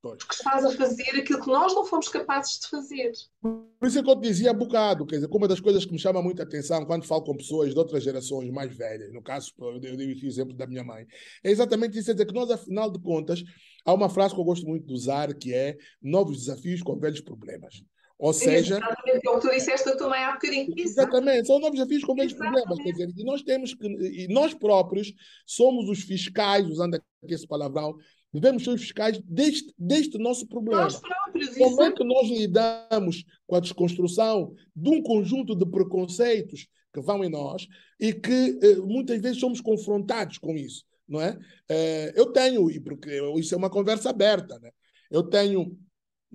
Porque 0.00 0.32
estás 0.32 0.64
a 0.64 0.70
fazer 0.70 1.10
aquilo 1.18 1.42
que 1.42 1.48
nós 1.48 1.74
não 1.74 1.84
fomos 1.84 2.08
capazes 2.08 2.60
de 2.60 2.68
fazer. 2.68 3.10
Por 3.42 3.88
isso 3.88 3.98
é 3.98 4.02
que 4.04 4.08
eu 4.08 4.14
te 4.14 4.22
dizia 4.22 4.50
há 4.50 4.54
bocado, 4.54 5.04
quer 5.04 5.16
dizer, 5.16 5.28
uma 5.28 5.48
das 5.48 5.58
coisas 5.58 5.84
que 5.84 5.90
me 5.90 5.98
chama 5.98 6.22
muita 6.22 6.44
atenção 6.44 6.86
quando 6.86 7.04
falo 7.04 7.24
com 7.24 7.36
pessoas 7.36 7.72
de 7.72 7.78
outras 7.78 8.04
gerações 8.04 8.48
mais 8.52 8.72
velhas, 8.72 9.12
no 9.12 9.20
caso, 9.20 9.52
eu 9.58 9.80
dei 9.80 9.96
o 9.96 10.26
exemplo 10.26 10.54
da 10.54 10.68
minha 10.68 10.84
mãe, 10.84 11.04
é 11.42 11.50
exatamente 11.50 11.98
isso, 11.98 12.12
é 12.12 12.14
dizer 12.14 12.26
que 12.26 12.34
nós, 12.34 12.48
afinal 12.52 12.88
de 12.88 13.00
contas, 13.00 13.42
há 13.84 13.92
uma 13.92 14.08
frase 14.08 14.32
que 14.32 14.40
eu 14.40 14.44
gosto 14.44 14.64
muito 14.64 14.86
de 14.86 14.92
usar, 14.92 15.34
que 15.34 15.52
é 15.52 15.76
novos 16.00 16.38
desafios 16.38 16.82
com 16.82 16.96
velhos 17.00 17.20
problemas. 17.20 17.82
Ou 18.18 18.32
seja. 18.32 18.76
Exatamente, 18.76 19.28
o 19.28 19.34
que 19.34 19.40
tu 19.40 19.50
disseste 19.50 19.96
também 19.96 20.24
há 20.24 20.32
bocadinho. 20.32 20.74
Exatamente, 20.76 21.46
são 21.46 21.58
novos 21.58 21.78
desafios 21.78 22.04
com 22.04 22.14
velhos 22.14 22.32
problemas. 22.32 22.78
Quer 22.78 22.92
dizer, 22.92 23.12
e 23.16 23.24
nós 23.24 23.42
temos 23.42 23.74
que. 23.74 23.86
E 23.86 24.28
nós 24.28 24.54
próprios 24.54 25.12
somos 25.46 25.88
os 25.88 26.02
fiscais, 26.02 26.66
usando 26.66 26.94
aqui 26.94 27.04
esse 27.28 27.46
palavrão, 27.46 27.94
devemos 28.32 28.64
ser 28.64 28.78
fiscais 28.78 29.20
deste, 29.24 29.72
deste 29.78 30.18
nosso 30.18 30.46
problema. 30.46 30.84
Nós 30.84 31.00
próprios, 31.00 31.56
Como 31.56 31.82
é 31.82 31.92
que 31.92 32.04
nós 32.04 32.28
lidamos 32.28 33.24
com 33.46 33.56
a 33.56 33.60
desconstrução 33.60 34.54
de 34.74 34.90
um 34.90 35.02
conjunto 35.02 35.54
de 35.54 35.66
preconceitos 35.66 36.66
que 36.92 37.00
vão 37.02 37.22
em 37.22 37.28
nós 37.28 37.68
e 38.00 38.14
que 38.14 38.58
eh, 38.62 38.76
muitas 38.76 39.20
vezes 39.20 39.38
somos 39.38 39.60
confrontados 39.60 40.38
com 40.38 40.54
isso, 40.54 40.84
não 41.06 41.20
é? 41.20 41.38
Eh, 41.68 42.14
eu 42.16 42.32
tenho, 42.32 42.70
e 42.70 42.80
porque 42.80 43.20
isso 43.38 43.54
é 43.54 43.58
uma 43.58 43.68
conversa 43.68 44.08
aberta, 44.08 44.58
né? 44.58 44.70
eu 45.10 45.22
tenho 45.22 45.78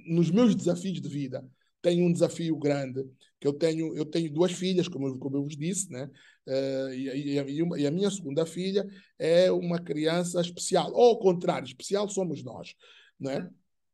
nos 0.08 0.30
meus 0.30 0.56
desafios 0.56 1.02
de 1.02 1.10
vida, 1.10 1.44
tenho 1.82 2.06
um 2.06 2.12
desafio 2.12 2.56
grande, 2.58 3.04
que 3.40 3.48
eu 3.48 3.54
tenho, 3.54 3.96
eu 3.96 4.06
tenho 4.06 4.32
duas 4.32 4.52
filhas, 4.52 4.88
como 4.88 5.08
eu, 5.08 5.18
como 5.18 5.38
eu 5.38 5.44
vos 5.44 5.58
disse, 5.58 5.92
né? 5.92 6.10
Uh, 6.48 6.94
e, 6.94 7.38
e, 7.38 7.62
e, 7.82 7.88
a 7.88 7.92
minha 7.92 8.10
segunda 8.10 8.46
filha 8.46 8.88
é 9.18 9.52
uma 9.52 9.80
criança 9.80 10.42
especial, 10.42 10.92
ou 10.94 11.10
ao 11.10 11.20
contrário, 11.20 11.66
especial 11.66 12.10
somos 12.10 12.44
nós, 12.44 12.74
né? 13.20 13.50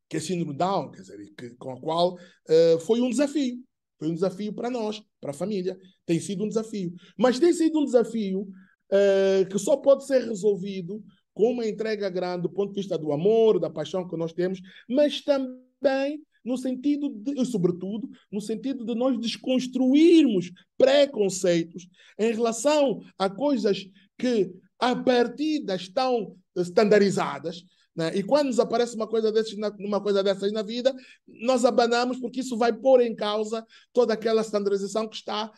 que 0.10 0.18
é 0.18 0.20
síndrome 0.20 0.56
Down, 0.56 0.92
quer 0.92 1.02
dizer, 1.02 1.34
que, 1.38 1.50
com 1.56 1.72
a 1.72 1.80
qual 1.80 2.16
uh, 2.16 2.80
foi 2.86 3.02
um 3.02 3.10
desafio, 3.10 3.62
foi 4.00 4.10
um 4.10 4.14
desafio 4.14 4.54
para 4.54 4.70
nós, 4.70 5.02
para 5.20 5.32
a 5.32 5.34
família, 5.34 5.78
tem 6.06 6.20
sido 6.20 6.44
um 6.44 6.48
desafio, 6.48 6.94
mas 7.18 7.40
tem 7.40 7.52
sido 7.52 7.80
um 7.80 7.86
desafio 7.86 8.42
uh, 8.42 9.46
que 9.50 9.60
só 9.60 9.78
pode 9.78 10.06
ser 10.06 10.24
resolvido 10.24 11.04
com 11.34 11.52
uma 11.52 11.68
entrega 11.68 12.10
grande 12.10 12.44
do 12.44 12.50
ponto 12.50 12.74
de 12.74 12.80
vista 12.80 12.98
do 12.98 13.12
amor, 13.12 13.60
da 13.60 13.70
paixão 13.70 14.08
que 14.08 14.18
nós 14.18 14.34
temos, 14.34 14.60
mas 14.90 15.22
também 15.22 16.22
no 16.48 16.58
sentido 16.58 17.10
de, 17.10 17.46
sobretudo, 17.46 18.10
no 18.32 18.40
sentido 18.40 18.86
de 18.86 18.96
nós 18.96 19.20
desconstruirmos 19.20 20.52
preconceitos 20.78 21.88
em 22.18 22.32
relação 22.32 23.02
a 23.18 23.30
coisas 23.30 23.86
que 24.18 24.50
a 24.80 24.96
partida 24.96 25.76
estão 25.76 26.36
estandarizadas, 26.56 27.64
né? 27.96 28.16
E 28.16 28.24
quando 28.24 28.48
nos 28.48 28.60
aparece 28.60 28.96
uma 28.96 29.08
coisa, 29.08 29.32
desses 29.32 29.58
na, 29.58 29.70
uma 29.80 30.00
coisa 30.00 30.24
dessas 30.24 30.52
na 30.54 30.62
vida, 30.62 30.96
nós 31.28 31.66
abanamos 31.66 32.20
porque 32.20 32.42
isso 32.42 32.56
vai 32.56 32.72
pôr 32.72 33.02
em 33.02 33.16
causa 33.16 33.66
toda 33.92 34.14
aquela 34.14 34.42
standardização 34.42 35.08
que 35.08 35.16
está 35.16 35.52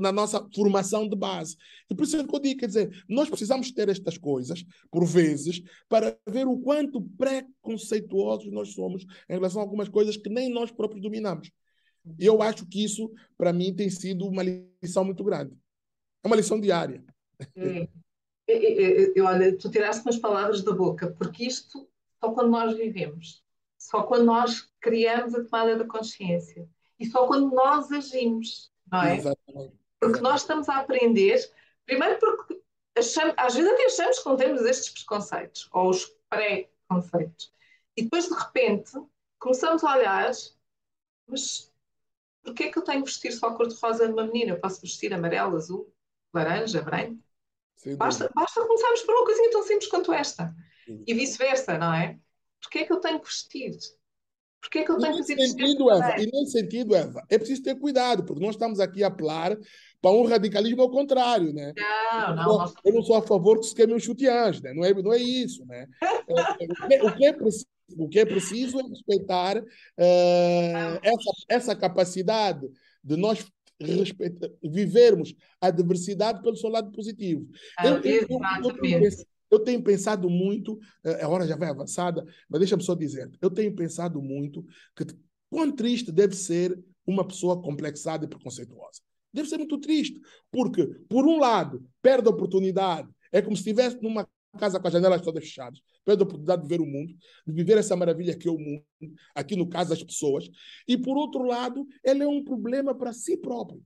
na 0.00 0.12
nossa 0.12 0.46
formação 0.54 1.08
de 1.08 1.16
base. 1.16 1.56
E 1.90 1.94
por 1.94 2.04
isso 2.04 2.16
é 2.16 2.24
que 2.24 2.34
eu 2.34 2.40
digo, 2.40 2.60
quer 2.60 2.66
dizer, 2.66 3.04
nós 3.08 3.28
precisamos 3.28 3.72
ter 3.72 3.88
estas 3.88 4.18
coisas, 4.18 4.64
por 4.90 5.04
vezes, 5.04 5.62
para 5.88 6.16
ver 6.28 6.46
o 6.46 6.58
quanto 6.58 7.02
preconceituosos 7.16 8.52
nós 8.52 8.72
somos 8.72 9.04
em 9.28 9.34
relação 9.34 9.60
a 9.60 9.64
algumas 9.64 9.88
coisas 9.88 10.16
que 10.16 10.28
nem 10.28 10.48
nós 10.48 10.70
próprios 10.70 11.02
dominamos. 11.02 11.50
E 12.18 12.26
eu 12.26 12.42
acho 12.42 12.66
que 12.66 12.84
isso, 12.84 13.10
para 13.36 13.52
mim, 13.52 13.74
tem 13.74 13.88
sido 13.88 14.26
uma 14.26 14.42
lição 14.82 15.04
muito 15.04 15.24
grande. 15.24 15.56
É 16.22 16.26
uma 16.26 16.36
lição 16.36 16.60
diária. 16.60 17.02
É. 17.56 17.88
Eu, 18.46 19.24
olha, 19.24 19.56
tu 19.56 19.70
tiraste 19.70 20.02
umas 20.02 20.18
palavras 20.18 20.62
da 20.62 20.72
boca, 20.72 21.10
porque 21.18 21.46
isto 21.46 21.88
só 22.20 22.32
quando 22.32 22.50
nós 22.50 22.76
vivemos, 22.76 23.42
só 23.78 24.02
quando 24.02 24.24
nós 24.24 24.68
criamos 24.80 25.34
a 25.34 25.44
tomada 25.44 25.76
da 25.76 25.86
consciência 25.86 26.68
e 26.98 27.06
só 27.06 27.26
quando 27.26 27.54
nós 27.54 27.90
agimos, 27.90 28.70
não 28.94 29.02
é? 29.02 29.16
Exatamente. 29.16 29.74
Porque 30.00 30.20
nós 30.20 30.42
estamos 30.42 30.68
a 30.68 30.78
aprender, 30.78 31.50
primeiro 31.84 32.18
porque 32.18 32.60
achamos, 32.96 33.34
às 33.36 33.54
vezes 33.54 33.72
até 33.72 33.86
achamos 33.86 34.18
que 34.18 34.28
não 34.28 34.36
temos 34.36 34.62
estes 34.62 34.90
preconceitos, 34.90 35.68
ou 35.72 35.90
os 35.90 36.06
pré-conceitos, 36.28 37.52
e 37.96 38.02
depois 38.02 38.28
de 38.28 38.34
repente 38.34 38.92
começamos 39.38 39.82
a 39.82 39.96
olhar, 39.96 40.30
mas 41.26 41.72
porquê 42.42 42.64
é 42.64 42.70
que 42.70 42.78
eu 42.78 42.82
tenho 42.82 43.02
que 43.02 43.10
vestir 43.10 43.32
só 43.32 43.48
a 43.48 43.54
cor-de-rosa 43.54 44.06
de 44.06 44.12
uma 44.12 44.26
menina? 44.26 44.52
Eu 44.52 44.60
posso 44.60 44.80
vestir 44.80 45.12
amarelo, 45.12 45.56
azul, 45.56 45.92
laranja, 46.32 46.82
branco? 46.82 47.22
Basta, 47.96 48.30
basta 48.34 48.66
começarmos 48.66 49.02
por 49.02 49.14
uma 49.14 49.24
coisinha 49.24 49.50
tão 49.50 49.62
simples 49.62 49.88
quanto 49.88 50.12
esta. 50.12 50.54
Sim. 50.84 51.04
E 51.06 51.14
vice-versa, 51.14 51.76
não 51.78 51.92
é? 51.92 52.18
Porquê 52.60 52.80
é 52.80 52.84
que 52.84 52.92
eu 52.92 53.00
tenho 53.00 53.20
que 53.20 53.26
vestir? 53.26 53.76
Porquê 54.64 54.78
é 54.78 54.84
que 54.84 54.92
eu 54.92 54.98
tenho 54.98 55.12
que 55.12 55.18
fazer 55.18 55.48
sentido, 55.48 55.90
Eva, 55.90 56.16
E 56.18 56.26
nesse 56.26 56.52
sentido, 56.52 56.94
Eva, 56.94 57.22
é 57.28 57.36
preciso 57.36 57.62
ter 57.62 57.78
cuidado, 57.78 58.24
porque 58.24 58.42
nós 58.42 58.54
estamos 58.54 58.80
aqui 58.80 59.04
a 59.04 59.08
apelar 59.08 59.56
para 60.00 60.10
um 60.10 60.24
radicalismo 60.24 60.80
ao 60.80 60.90
contrário, 60.90 61.52
né? 61.52 61.74
Não, 61.76 62.34
não. 62.34 62.42
Eu, 62.42 62.58
nós... 62.58 62.74
eu 62.82 62.94
não 62.94 63.02
sou 63.02 63.16
a 63.16 63.22
favor 63.22 63.60
que 63.60 63.66
se 63.66 63.74
queimem 63.74 63.94
os 63.94 64.02
chutiãs, 64.02 64.62
né? 64.62 64.72
Não 64.72 64.82
é, 64.82 64.94
não 64.94 65.12
é 65.12 65.18
isso, 65.18 65.66
né? 65.66 65.86
É, 66.90 67.04
o, 67.04 67.14
que 67.14 67.26
é 67.26 67.32
preciso, 67.32 67.66
o 67.98 68.08
que 68.08 68.18
é 68.18 68.24
preciso 68.24 68.80
é 68.80 68.82
respeitar 68.84 69.58
uh, 69.58 70.98
essa, 71.02 71.30
essa 71.48 71.76
capacidade 71.76 72.66
de 73.02 73.16
nós 73.16 73.46
respeita, 73.78 74.50
vivermos 74.62 75.34
a 75.60 75.70
diversidade 75.70 76.40
pelo 76.42 76.56
seu 76.56 76.70
lado 76.70 76.90
positivo. 76.90 77.46
Ah, 77.78 77.88
eu, 77.88 78.00
eu, 78.02 78.26
eu, 78.30 79.02
eu, 79.02 79.10
tenho 79.58 79.82
pensado 79.82 80.28
muito, 80.30 80.78
a 81.20 81.28
hora 81.28 81.46
já 81.46 81.56
vai 81.56 81.68
avançada, 81.68 82.24
mas 82.48 82.60
deixa-me 82.60 82.82
só 82.82 82.94
dizer, 82.94 83.30
eu 83.40 83.50
tenho 83.50 83.74
pensado 83.74 84.20
muito 84.22 84.64
que 84.96 85.04
quão 85.50 85.70
triste 85.70 86.10
deve 86.10 86.34
ser 86.34 86.78
uma 87.06 87.26
pessoa 87.26 87.60
complexada 87.60 88.24
e 88.24 88.28
preconceituosa. 88.28 89.00
Deve 89.32 89.48
ser 89.48 89.58
muito 89.58 89.78
triste, 89.78 90.20
porque, 90.50 90.86
por 91.08 91.26
um 91.26 91.38
lado, 91.38 91.84
perde 92.00 92.28
a 92.28 92.30
oportunidade, 92.30 93.08
é 93.32 93.42
como 93.42 93.56
se 93.56 93.62
estivesse 93.62 94.00
numa 94.00 94.26
casa 94.58 94.78
com 94.78 94.86
as 94.86 94.92
janelas 94.92 95.20
todas 95.20 95.44
fechadas, 95.44 95.80
perde 96.04 96.22
a 96.22 96.24
oportunidade 96.24 96.62
de 96.62 96.68
ver 96.68 96.80
o 96.80 96.86
mundo, 96.86 97.12
de 97.46 97.52
viver 97.52 97.76
essa 97.76 97.96
maravilha 97.96 98.36
que 98.36 98.48
é 98.48 98.50
o 98.50 98.58
mundo, 98.58 98.84
aqui 99.34 99.56
no 99.56 99.68
caso 99.68 99.90
das 99.90 100.02
pessoas, 100.02 100.48
e 100.86 100.96
por 100.96 101.16
outro 101.16 101.42
lado, 101.42 101.86
ele 102.04 102.22
é 102.22 102.28
um 102.28 102.44
problema 102.44 102.94
para 102.94 103.12
si 103.12 103.36
próprio. 103.36 103.82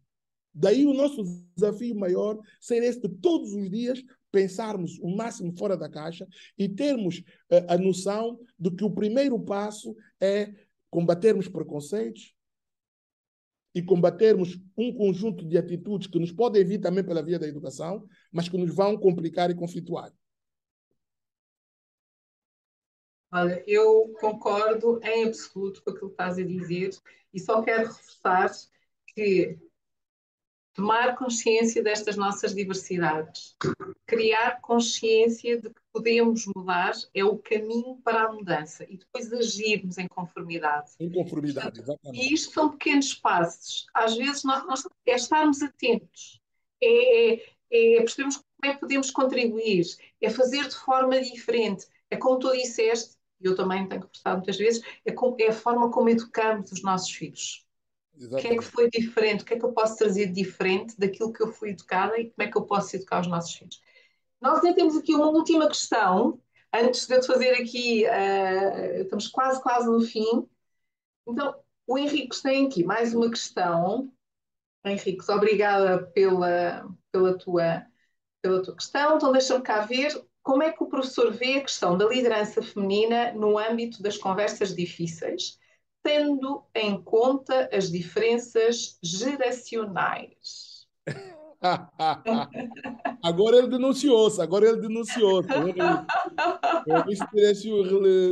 Daí 0.55 0.85
o 0.85 0.93
nosso 0.93 1.23
desafio 1.55 1.95
maior 1.95 2.39
ser 2.61 2.83
esse 2.83 3.01
de 3.01 3.09
todos 3.09 3.55
os 3.55 3.71
dias 3.71 4.03
pensarmos 4.31 4.99
o 5.01 5.15
máximo 5.15 5.57
fora 5.57 5.77
da 5.77 5.89
caixa 5.89 6.27
e 6.57 6.69
termos 6.69 7.19
uh, 7.51 7.73
a 7.73 7.79
noção 7.79 8.39
de 8.59 8.71
que 8.71 8.85
o 8.85 8.91
primeiro 8.91 9.39
passo 9.41 9.97
é 10.21 10.55
combatermos 10.91 11.49
preconceitos 11.49 12.35
e 13.75 13.83
combatermos 13.83 14.59
um 14.77 14.93
conjunto 14.93 15.47
de 15.47 15.57
atitudes 15.59 16.09
que 16.09 16.19
nos 16.19 16.33
podem 16.33 16.65
vir 16.65 16.81
também 16.81 17.05
pela 17.05 17.23
via 17.23 17.39
da 17.39 17.47
educação, 17.47 18.07
mas 18.33 18.49
que 18.49 18.57
nos 18.57 18.75
vão 18.75 18.97
complicar 18.97 19.51
e 19.51 19.55
conflituar. 19.55 20.13
Olha, 23.31 23.63
eu 23.67 24.15
concordo 24.19 24.99
em 25.05 25.25
absoluto 25.25 25.83
com 25.83 25.91
aquilo 25.91 26.09
que 26.09 26.15
estás 26.15 26.39
a 26.39 26.43
dizer 26.43 26.91
e 27.33 27.39
só 27.39 27.63
quero 27.63 27.89
reforçar 27.89 28.51
que 29.15 29.59
tomar 30.79 31.17
consciência 31.17 31.83
destas 31.83 32.17
nossas 32.17 32.55
diversidades, 32.55 33.57
criar 34.07 34.61
consciência 34.61 35.61
de 35.61 35.71
que 35.71 35.81
podemos 35.93 36.47
mudar 36.55 36.93
é 37.13 37.25
o 37.25 37.37
caminho 37.37 37.97
para 38.05 38.23
a 38.23 38.33
mudança 38.33 38.87
e 38.89 38.97
depois 38.97 39.33
agirmos 39.33 39.99
em 39.99 40.07
conformidade. 40.07 40.93
Em 41.01 41.11
conformidade, 41.11 41.81
exatamente. 41.81 42.17
E 42.17 42.33
isto 42.33 42.53
são 42.53 42.71
pequenos 42.71 43.13
passos. 43.13 43.89
Às 43.93 44.17
vezes 44.17 44.45
nós, 44.45 44.65
nós 44.69 44.85
é 45.05 45.17
estarmos 45.17 45.61
atentos, 45.63 46.41
é, 46.81 47.35
é 47.35 47.59
é 47.71 47.99
percebermos 47.99 48.37
como 48.37 48.73
é 48.73 48.75
que 48.75 48.81
podemos 48.81 49.11
contribuir, 49.11 49.85
é 50.23 50.31
fazer 50.31 50.67
de 50.69 50.75
forma 50.75 51.21
diferente. 51.21 51.87
É 52.11 52.17
como 52.17 52.39
tu 52.39 52.51
disseste, 52.53 53.17
e 53.41 53.47
eu 53.47 53.55
também 53.55 53.87
tenho 53.87 54.01
conversado 54.01 54.37
muitas 54.37 54.57
vezes, 54.57 54.83
é, 55.05 55.13
com, 55.13 55.37
é, 55.39 55.49
a 55.49 55.53
forma 55.53 55.91
como 55.91 56.09
educamos 56.09 56.73
os 56.73 56.83
nossos 56.83 57.11
filhos. 57.11 57.68
Exatamente. 58.19 58.47
O 58.47 58.49
que 58.49 58.55
é 58.55 58.59
que 58.59 58.65
foi 58.65 58.91
diferente? 58.91 59.43
O 59.43 59.47
que 59.47 59.55
é 59.55 59.59
que 59.59 59.65
eu 59.65 59.73
posso 59.73 59.97
trazer 59.97 60.27
de 60.27 60.33
diferente 60.33 60.99
daquilo 60.99 61.33
que 61.33 61.43
eu 61.43 61.53
fui 61.53 61.71
educada 61.71 62.19
e 62.19 62.31
como 62.31 62.49
é 62.49 62.51
que 62.51 62.59
eu 62.59 62.63
posso 62.63 62.97
educar 62.97 63.21
os 63.21 63.29
nossos 63.29 63.55
filhos? 63.55 63.81
Nós 64.41 64.59
ainda 64.59 64.75
temos 64.75 64.97
aqui 64.97 65.15
uma 65.15 65.29
última 65.29 65.69
questão, 65.69 66.41
antes 66.73 67.07
de 67.07 67.15
eu 67.15 67.21
te 67.21 67.27
fazer 67.27 67.53
aqui, 67.55 68.05
uh, 68.07 69.03
estamos 69.03 69.29
quase, 69.29 69.63
quase 69.63 69.89
no 69.89 70.01
fim. 70.01 70.49
Então, 71.27 71.55
o 71.87 71.97
Henrique 71.97 72.43
tem 72.43 72.67
aqui 72.67 72.85
mais 72.85 73.15
uma 73.15 73.31
questão. 73.31 74.11
Henrique, 74.85 75.31
obrigada 75.31 76.07
pela, 76.09 76.89
pela, 77.13 77.39
tua, 77.39 77.87
pela 78.43 78.63
tua 78.63 78.75
questão. 78.75 79.17
Então, 79.17 79.33
deixa-me 79.33 79.63
cá 79.63 79.81
ver 79.81 80.13
como 80.43 80.63
é 80.63 80.73
que 80.73 80.83
o 80.83 80.89
professor 80.89 81.33
vê 81.33 81.59
a 81.59 81.63
questão 81.63 81.97
da 81.97 82.07
liderança 82.07 82.63
feminina 82.63 83.33
no 83.33 83.59
âmbito 83.59 84.03
das 84.03 84.17
conversas 84.17 84.75
difíceis, 84.75 85.59
tendo 86.09 86.65
em 86.75 87.01
conta 87.03 87.69
as 87.71 87.93
diferenças 87.93 88.99
geracionais. 89.03 90.89
agora 93.23 93.59
ele 93.59 93.69
denunciou-se, 93.69 94.41
agora 94.41 94.71
ele 94.71 94.81
denunciou-se. 94.81 95.51
Ele 95.53 95.75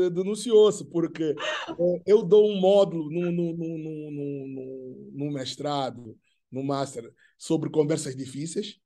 denunciou-se, 0.09 0.87
porque 0.87 1.37
é, 1.69 2.03
eu 2.07 2.23
dou 2.23 2.51
um 2.51 2.59
módulo 2.59 3.11
no, 3.11 3.31
no, 3.31 3.55
no, 3.55 3.77
no, 4.11 5.11
no 5.13 5.31
mestrado, 5.31 6.19
no 6.51 6.65
master, 6.65 7.13
sobre 7.37 7.69
conversas 7.69 8.17
difíceis 8.17 8.81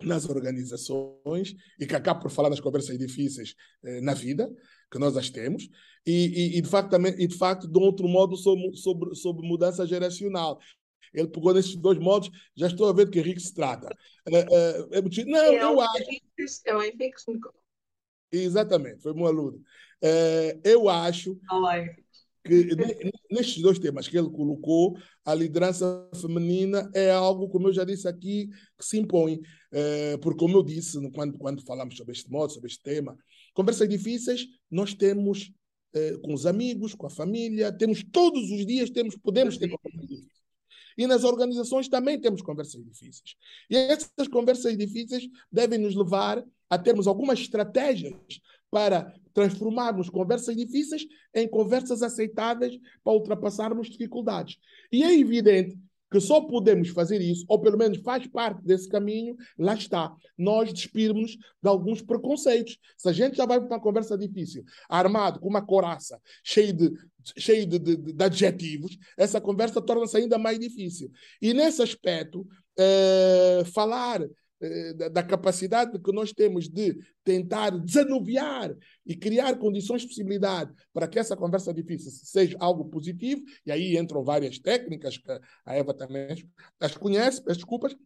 nas 0.00 0.28
organizações 0.28 1.56
e 1.78 1.86
que 1.86 1.94
acaba 1.96 2.20
por 2.20 2.30
falar 2.30 2.50
das 2.50 2.60
conversas 2.60 2.96
difíceis 2.98 3.56
eh, 3.84 4.00
na 4.00 4.14
vida, 4.14 4.48
que 4.92 4.98
nós 4.98 5.16
as 5.16 5.30
temos, 5.30 5.68
e, 6.06 6.12
e, 6.12 6.58
e, 6.58 6.60
de 6.60 6.68
facto 6.68 6.90
também 6.90 7.14
e 7.18 7.26
de 7.26 7.36
facto 7.36 7.66
de 7.66 7.78
outro 7.78 8.06
modo 8.06 8.36
sobre, 8.36 8.76
sobre, 8.76 9.14
sobre 9.14 9.48
mudança 9.48 9.86
geracional. 9.86 10.60
Ele 11.14 11.28
pegou 11.28 11.52
nesses 11.52 11.76
dois 11.76 11.98
modos, 11.98 12.30
já 12.56 12.66
estou 12.66 12.88
a 12.88 12.92
ver 12.92 13.06
de 13.06 13.12
que 13.12 13.18
Henrique 13.18 13.40
se 13.40 13.54
trata. 13.54 13.88
É, 14.26 14.38
é, 14.38 14.98
é, 14.98 15.24
não, 15.24 15.38
é 15.38 15.62
eu 15.62 15.80
acho. 15.80 15.96
É 16.66 16.74
o 16.74 16.82
Henrique 16.82 17.14
Exatamente, 18.30 19.02
foi 19.02 19.12
meu 19.12 19.26
aluno. 19.26 19.62
É, 20.00 20.58
eu 20.64 20.88
acho 20.88 21.38
que 22.44 22.74
nestes 23.30 23.62
dois 23.62 23.78
temas 23.78 24.08
que 24.08 24.18
ele 24.18 24.30
colocou, 24.30 24.96
a 25.24 25.34
liderança 25.34 26.08
feminina 26.20 26.90
é 26.94 27.10
algo, 27.10 27.48
como 27.48 27.68
eu 27.68 27.72
já 27.72 27.84
disse 27.84 28.08
aqui, 28.08 28.48
que 28.78 28.84
se 28.84 28.98
impõe. 28.98 29.40
É, 29.70 30.16
porque, 30.16 30.38
como 30.38 30.56
eu 30.56 30.62
disse 30.62 30.98
quando, 31.12 31.38
quando 31.38 31.62
falamos 31.64 31.96
sobre 31.96 32.12
este 32.12 32.30
modo, 32.30 32.52
sobre 32.52 32.68
este 32.68 32.82
tema, 32.82 33.16
conversas 33.52 33.88
difíceis 33.88 34.46
nós 34.70 34.94
temos 34.94 35.52
é, 35.94 36.16
com 36.18 36.32
os 36.32 36.46
amigos, 36.46 36.94
com 36.94 37.06
a 37.06 37.10
família, 37.10 37.72
temos 37.72 38.02
todos 38.02 38.50
os 38.50 38.66
dias, 38.66 38.90
temos, 38.90 39.16
podemos 39.16 39.58
ter 39.58 39.68
conversas 39.68 40.00
difíceis. 40.00 40.42
E 40.96 41.06
nas 41.06 41.24
organizações 41.24 41.88
também 41.88 42.20
temos 42.20 42.42
conversas 42.42 42.82
difíceis. 42.84 43.34
E 43.70 43.76
essas 43.76 44.28
conversas 44.30 44.76
difíceis 44.76 45.28
devem 45.50 45.78
nos 45.78 45.94
levar 45.94 46.44
a 46.68 46.78
termos 46.78 47.06
algumas 47.06 47.38
estratégias 47.38 48.14
para 48.70 49.14
transformarmos 49.34 50.08
conversas 50.08 50.56
difíceis 50.56 51.06
em 51.34 51.48
conversas 51.48 52.02
aceitáveis 52.02 52.78
para 53.04 53.12
ultrapassarmos 53.12 53.90
dificuldades. 53.90 54.56
E 54.90 55.02
é 55.02 55.18
evidente 55.18 55.78
que 56.12 56.20
só 56.20 56.42
podemos 56.42 56.90
fazer 56.90 57.22
isso, 57.22 57.46
ou 57.48 57.58
pelo 57.58 57.78
menos 57.78 57.98
faz 57.98 58.26
parte 58.26 58.62
desse 58.62 58.86
caminho, 58.86 59.34
lá 59.58 59.74
está. 59.74 60.14
Nós 60.36 60.70
despirmos 60.70 61.36
de 61.36 61.68
alguns 61.68 62.02
preconceitos. 62.02 62.78
Se 62.98 63.08
a 63.08 63.12
gente 63.12 63.38
já 63.38 63.46
vai 63.46 63.58
para 63.58 63.66
uma 63.66 63.80
conversa 63.80 64.16
difícil, 64.16 64.62
armado 64.90 65.40
com 65.40 65.48
uma 65.48 65.64
coraça, 65.64 66.20
cheio 66.44 66.74
de, 66.74 66.92
cheio 67.38 67.66
de, 67.66 67.78
de, 67.78 67.96
de 67.96 68.24
adjetivos, 68.24 68.98
essa 69.16 69.40
conversa 69.40 69.80
torna-se 69.80 70.18
ainda 70.18 70.36
mais 70.36 70.58
difícil. 70.58 71.10
E 71.40 71.54
nesse 71.54 71.80
aspecto, 71.82 72.46
é, 72.78 73.62
falar 73.72 74.20
eh, 74.20 74.28
da, 74.96 75.08
da, 75.08 75.22
capacidade 75.22 75.98
que 75.98 76.12
nós 76.12 76.32
temos 76.32 76.68
de 76.68 76.96
tentar 77.24 77.70
desanuviar 77.70 78.74
e 79.04 79.16
criar 79.16 79.58
condições 79.58 80.02
de 80.02 80.08
possibilidade 80.08 80.72
para 80.92 81.08
que 81.08 81.18
essa 81.18 81.36
conversa 81.36 81.74
difícil 81.74 82.10
seja 82.10 82.56
algo 82.60 82.84
positivo, 82.84 83.42
e 83.66 83.72
aí 83.72 83.96
entram 83.96 84.22
várias 84.22 84.58
técnicas 84.58 85.18
que 85.18 85.30
a 85.66 85.74
Eva 85.74 85.92
também 85.92 86.36
as 86.80 86.96
conhece, 86.96 87.42
peço 87.42 87.58
desculpas, 87.58 87.96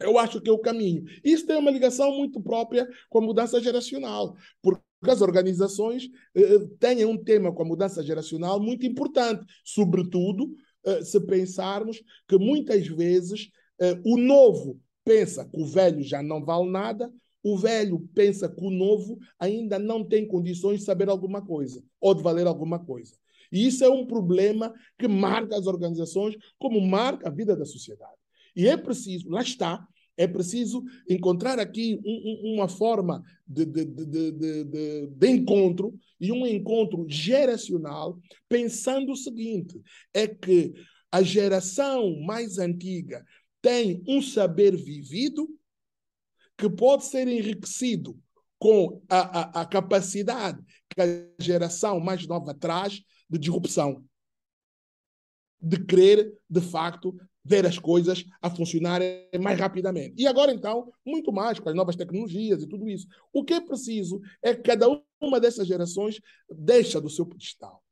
eu 0.00 0.18
acho 0.18 0.40
que 0.40 0.50
é 0.50 0.52
o 0.52 0.58
caminho. 0.58 1.04
Isso 1.24 1.46
tem 1.46 1.56
uma 1.56 1.70
ligação 1.70 2.10
muito 2.16 2.40
própria 2.40 2.88
com 3.08 3.18
a 3.18 3.22
mudança 3.22 3.60
geracional, 3.60 4.36
porque 4.60 4.82
as 5.02 5.20
organizações 5.20 6.08
eh, 6.34 6.58
têm 6.78 7.04
um 7.04 7.16
tema 7.16 7.52
com 7.52 7.62
a 7.62 7.66
mudança 7.66 8.02
geracional 8.02 8.60
muito 8.60 8.86
importante, 8.86 9.44
sobretudo 9.64 10.54
eh, 10.84 11.04
se 11.04 11.20
pensarmos 11.20 12.02
que 12.28 12.36
muitas 12.38 12.86
vezes 12.86 13.48
eh, 13.80 14.00
o 14.04 14.16
novo 14.16 14.80
pensa 15.04 15.44
que 15.44 15.60
o 15.60 15.66
velho 15.66 16.02
já 16.02 16.22
não 16.22 16.44
vale 16.44 16.70
nada, 16.70 17.12
o 17.42 17.56
velho 17.56 18.08
pensa 18.14 18.48
que 18.48 18.64
o 18.64 18.70
novo 18.70 19.18
ainda 19.38 19.78
não 19.78 20.04
tem 20.04 20.26
condições 20.26 20.80
de 20.80 20.86
saber 20.86 21.08
alguma 21.08 21.44
coisa 21.44 21.82
ou 22.00 22.14
de 22.14 22.22
valer 22.22 22.46
alguma 22.46 22.78
coisa. 22.78 23.14
E 23.50 23.66
isso 23.66 23.84
é 23.84 23.90
um 23.90 24.06
problema 24.06 24.72
que 24.98 25.06
marca 25.06 25.56
as 25.56 25.66
organizações, 25.66 26.36
como 26.58 26.80
marca 26.80 27.28
a 27.28 27.32
vida 27.32 27.54
da 27.54 27.66
sociedade. 27.66 28.16
E 28.56 28.66
é 28.66 28.76
preciso, 28.76 29.28
lá 29.28 29.42
está, 29.42 29.86
é 30.16 30.26
preciso 30.26 30.84
encontrar 31.08 31.58
aqui 31.58 32.00
um, 32.04 32.50
um, 32.50 32.54
uma 32.54 32.68
forma 32.68 33.22
de, 33.46 33.64
de, 33.64 33.84
de, 33.84 35.06
de, 35.06 35.28
encontro 35.28 35.94
e 36.20 36.30
um 36.30 36.46
encontro 36.46 37.06
geracional, 37.08 38.18
pensando 38.48 39.12
o 39.12 39.16
seguinte: 39.16 39.80
é 40.14 40.26
que 40.26 40.74
a 41.10 41.22
geração 41.22 42.18
mais 42.20 42.58
antiga 42.58 43.24
tem 43.62 44.02
um 44.06 44.20
saber 44.20 44.76
vivido 44.76 45.48
que 46.58 46.68
pode 46.68 47.04
ser 47.04 47.26
enriquecido 47.28 48.18
com 48.58 49.02
a, 49.08 49.40
a, 49.40 49.62
a 49.62 49.66
capacidade 49.66 50.62
que 50.90 51.00
a 51.00 51.06
geração 51.38 51.98
mais 51.98 52.26
nova 52.26 52.52
traz 52.52 53.02
de 53.30 53.38
disrupção, 53.38 54.04
de 55.60 55.82
querer, 55.84 56.32
de 56.50 56.60
facto, 56.60 57.16
ver 57.44 57.66
as 57.66 57.78
coisas 57.78 58.24
a 58.40 58.50
funcionarem 58.50 59.28
mais 59.40 59.58
rapidamente. 59.58 60.14
E 60.16 60.26
agora, 60.26 60.52
então, 60.52 60.92
muito 61.04 61.32
mais 61.32 61.58
com 61.58 61.68
as 61.68 61.74
novas 61.74 61.96
tecnologias 61.96 62.62
e 62.62 62.68
tudo 62.68 62.88
isso. 62.88 63.06
O 63.32 63.44
que 63.44 63.54
é 63.54 63.60
preciso 63.60 64.20
é 64.42 64.54
que 64.54 64.62
cada 64.62 64.86
uma 65.20 65.40
dessas 65.40 65.66
gerações 65.66 66.20
deixa 66.48 67.00
do 67.00 67.10
seu 67.10 67.26
pedestal, 67.26 67.82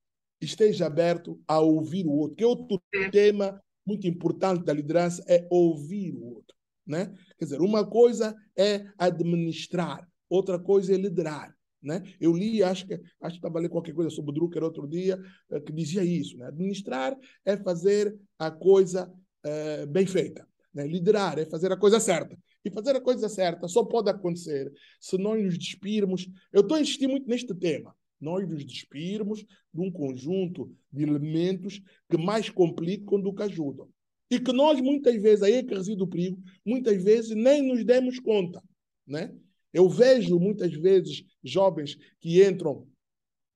esteja 0.40 0.86
aberto 0.86 1.40
a 1.48 1.58
ouvir 1.60 2.06
o 2.06 2.12
outro, 2.12 2.36
que 2.36 2.44
é 2.44 2.46
outro 2.46 2.80
tema 3.10 3.60
muito 3.86 4.06
importante 4.06 4.64
da 4.64 4.72
liderança 4.72 5.24
é 5.28 5.46
ouvir 5.50 6.14
o 6.14 6.34
outro. 6.34 6.56
Né? 6.86 7.14
Quer 7.38 7.44
dizer, 7.44 7.60
uma 7.60 7.86
coisa 7.88 8.34
é 8.56 8.86
administrar, 8.98 10.08
outra 10.28 10.58
coisa 10.58 10.94
é 10.94 10.96
liderar. 10.96 11.54
Né? 11.82 12.02
Eu 12.20 12.36
li, 12.36 12.62
acho 12.62 12.86
que 12.86 12.94
acho 12.94 13.34
que 13.34 13.38
estava 13.38 13.58
lendo 13.58 13.70
qualquer 13.70 13.94
coisa 13.94 14.10
sobre 14.10 14.32
o 14.32 14.34
Drucker 14.34 14.62
outro 14.62 14.86
dia, 14.86 15.18
eh, 15.50 15.60
que 15.60 15.72
dizia 15.72 16.04
isso. 16.04 16.36
Né? 16.36 16.46
Administrar 16.46 17.16
é 17.44 17.56
fazer 17.56 18.18
a 18.38 18.50
coisa 18.50 19.10
é, 19.42 19.86
bem 19.86 20.06
feita. 20.06 20.46
Né? 20.74 20.86
Liderar 20.86 21.38
é 21.38 21.46
fazer 21.46 21.72
a 21.72 21.76
coisa 21.76 21.98
certa. 21.98 22.36
E 22.62 22.70
fazer 22.70 22.94
a 22.94 23.00
coisa 23.00 23.28
certa 23.28 23.66
só 23.66 23.82
pode 23.84 24.10
acontecer 24.10 24.70
se 25.00 25.16
nós 25.16 25.42
nos 25.42 25.58
despirmos. 25.58 26.28
Eu 26.52 26.60
estou 26.60 26.76
a 26.76 26.80
insistir 26.80 27.06
muito 27.06 27.26
neste 27.26 27.54
tema 27.54 27.94
nós 28.20 28.48
nos 28.48 28.64
despirmos 28.64 29.40
de 29.72 29.80
um 29.80 29.90
conjunto 29.90 30.70
de 30.92 31.02
elementos 31.02 31.80
que 32.08 32.18
mais 32.18 32.50
complicam 32.50 33.20
do 33.20 33.32
que 33.32 33.42
ajudam. 33.42 33.88
E 34.30 34.38
que 34.38 34.52
nós, 34.52 34.80
muitas 34.80 35.20
vezes, 35.20 35.42
aí 35.42 35.54
é 35.54 35.62
que 35.62 35.74
reside 35.74 36.02
o 36.02 36.06
perigo, 36.06 36.40
muitas 36.64 37.02
vezes 37.02 37.34
nem 37.34 37.62
nos 37.62 37.84
demos 37.84 38.20
conta. 38.20 38.62
Né? 39.06 39.34
Eu 39.72 39.88
vejo 39.88 40.38
muitas 40.38 40.72
vezes 40.72 41.24
jovens 41.42 41.96
que 42.20 42.44
entram 42.44 42.86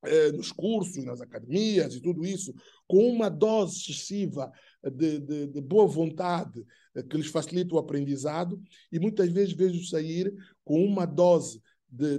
eh, 0.05 0.33
nos 0.33 0.51
cursos, 0.51 1.05
nas 1.05 1.21
academias 1.21 1.95
e 1.95 2.01
tudo 2.01 2.25
isso, 2.25 2.53
com 2.87 3.07
uma 3.09 3.29
dose 3.29 3.79
excessiva 3.79 4.53
de, 4.83 5.19
de, 5.21 5.47
de 5.47 5.61
boa 5.61 5.87
vontade 5.87 6.65
eh, 6.95 7.03
que 7.03 7.17
lhes 7.17 7.29
facilita 7.29 7.75
o 7.75 7.79
aprendizado, 7.79 8.61
e 8.93 8.99
muitas 8.99 9.31
vezes 9.31 9.55
vejo 9.55 9.85
sair 9.87 10.35
com 10.65 10.85
uma 10.85 11.07
dose 11.07 11.62
de, 11.89 12.19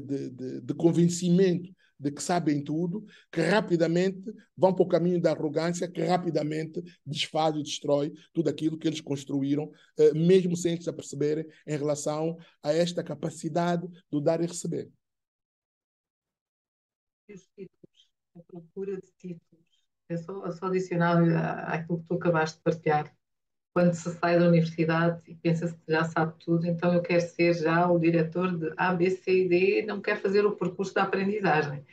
de 0.62 0.74
convencimento 0.74 1.70
de 2.00 2.12
que 2.12 2.22
sabem 2.22 2.64
tudo, 2.64 3.06
que 3.32 3.42
rapidamente 3.42 4.34
vão 4.56 4.74
para 4.74 4.84
o 4.84 4.88
caminho 4.88 5.22
da 5.22 5.32
arrogância, 5.32 5.90
que 5.90 6.02
rapidamente 6.02 6.84
desfaz 7.06 7.56
e 7.56 7.64
destrói 7.64 8.14
tudo 8.34 8.50
aquilo 8.50 8.78
que 8.78 8.88
eles 8.88 9.02
construíram, 9.02 9.72
eh, 9.98 10.14
mesmo 10.14 10.56
sem 10.56 10.80
se 10.80 10.90
aperceberem 10.90 11.46
em 11.66 11.78
relação 11.78 12.38
a 12.62 12.74
esta 12.74 13.04
capacidade 13.04 13.88
do 14.12 14.20
dar 14.20 14.42
e 14.42 14.46
receber. 14.46 14.90
Os 17.30 17.48
títulos, 17.56 18.10
a 18.36 18.40
procura 18.44 18.96
de 18.98 19.12
títulos. 19.18 19.66
É 20.08 20.18
só, 20.18 20.46
é 20.46 20.52
só 20.52 20.68
adicionar 20.68 21.18
àquilo 21.68 22.00
que 22.02 22.08
tu 22.08 22.16
acabaste 22.16 22.58
de 22.58 22.64
partilhar. 22.64 23.16
Quando 23.76 23.94
se 23.94 24.10
sai 24.20 24.40
da 24.40 24.48
universidade 24.48 25.22
e 25.28 25.36
pensa-se 25.36 25.76
que 25.76 25.92
já 25.92 26.06
sabe 26.06 26.34
tudo, 26.40 26.66
então 26.66 26.94
eu 26.94 27.02
quero 27.02 27.20
ser 27.20 27.54
já 27.56 27.92
o 27.92 28.00
diretor 28.00 28.58
de 28.58 28.74
A, 28.78 28.94
B, 28.94 29.10
C 29.10 29.44
e 29.44 29.50
D, 29.50 29.86
não 29.86 30.00
quero 30.00 30.22
fazer 30.22 30.46
o 30.46 30.56
percurso 30.56 30.94
da 30.94 31.04
aprendizagem. 31.04 31.86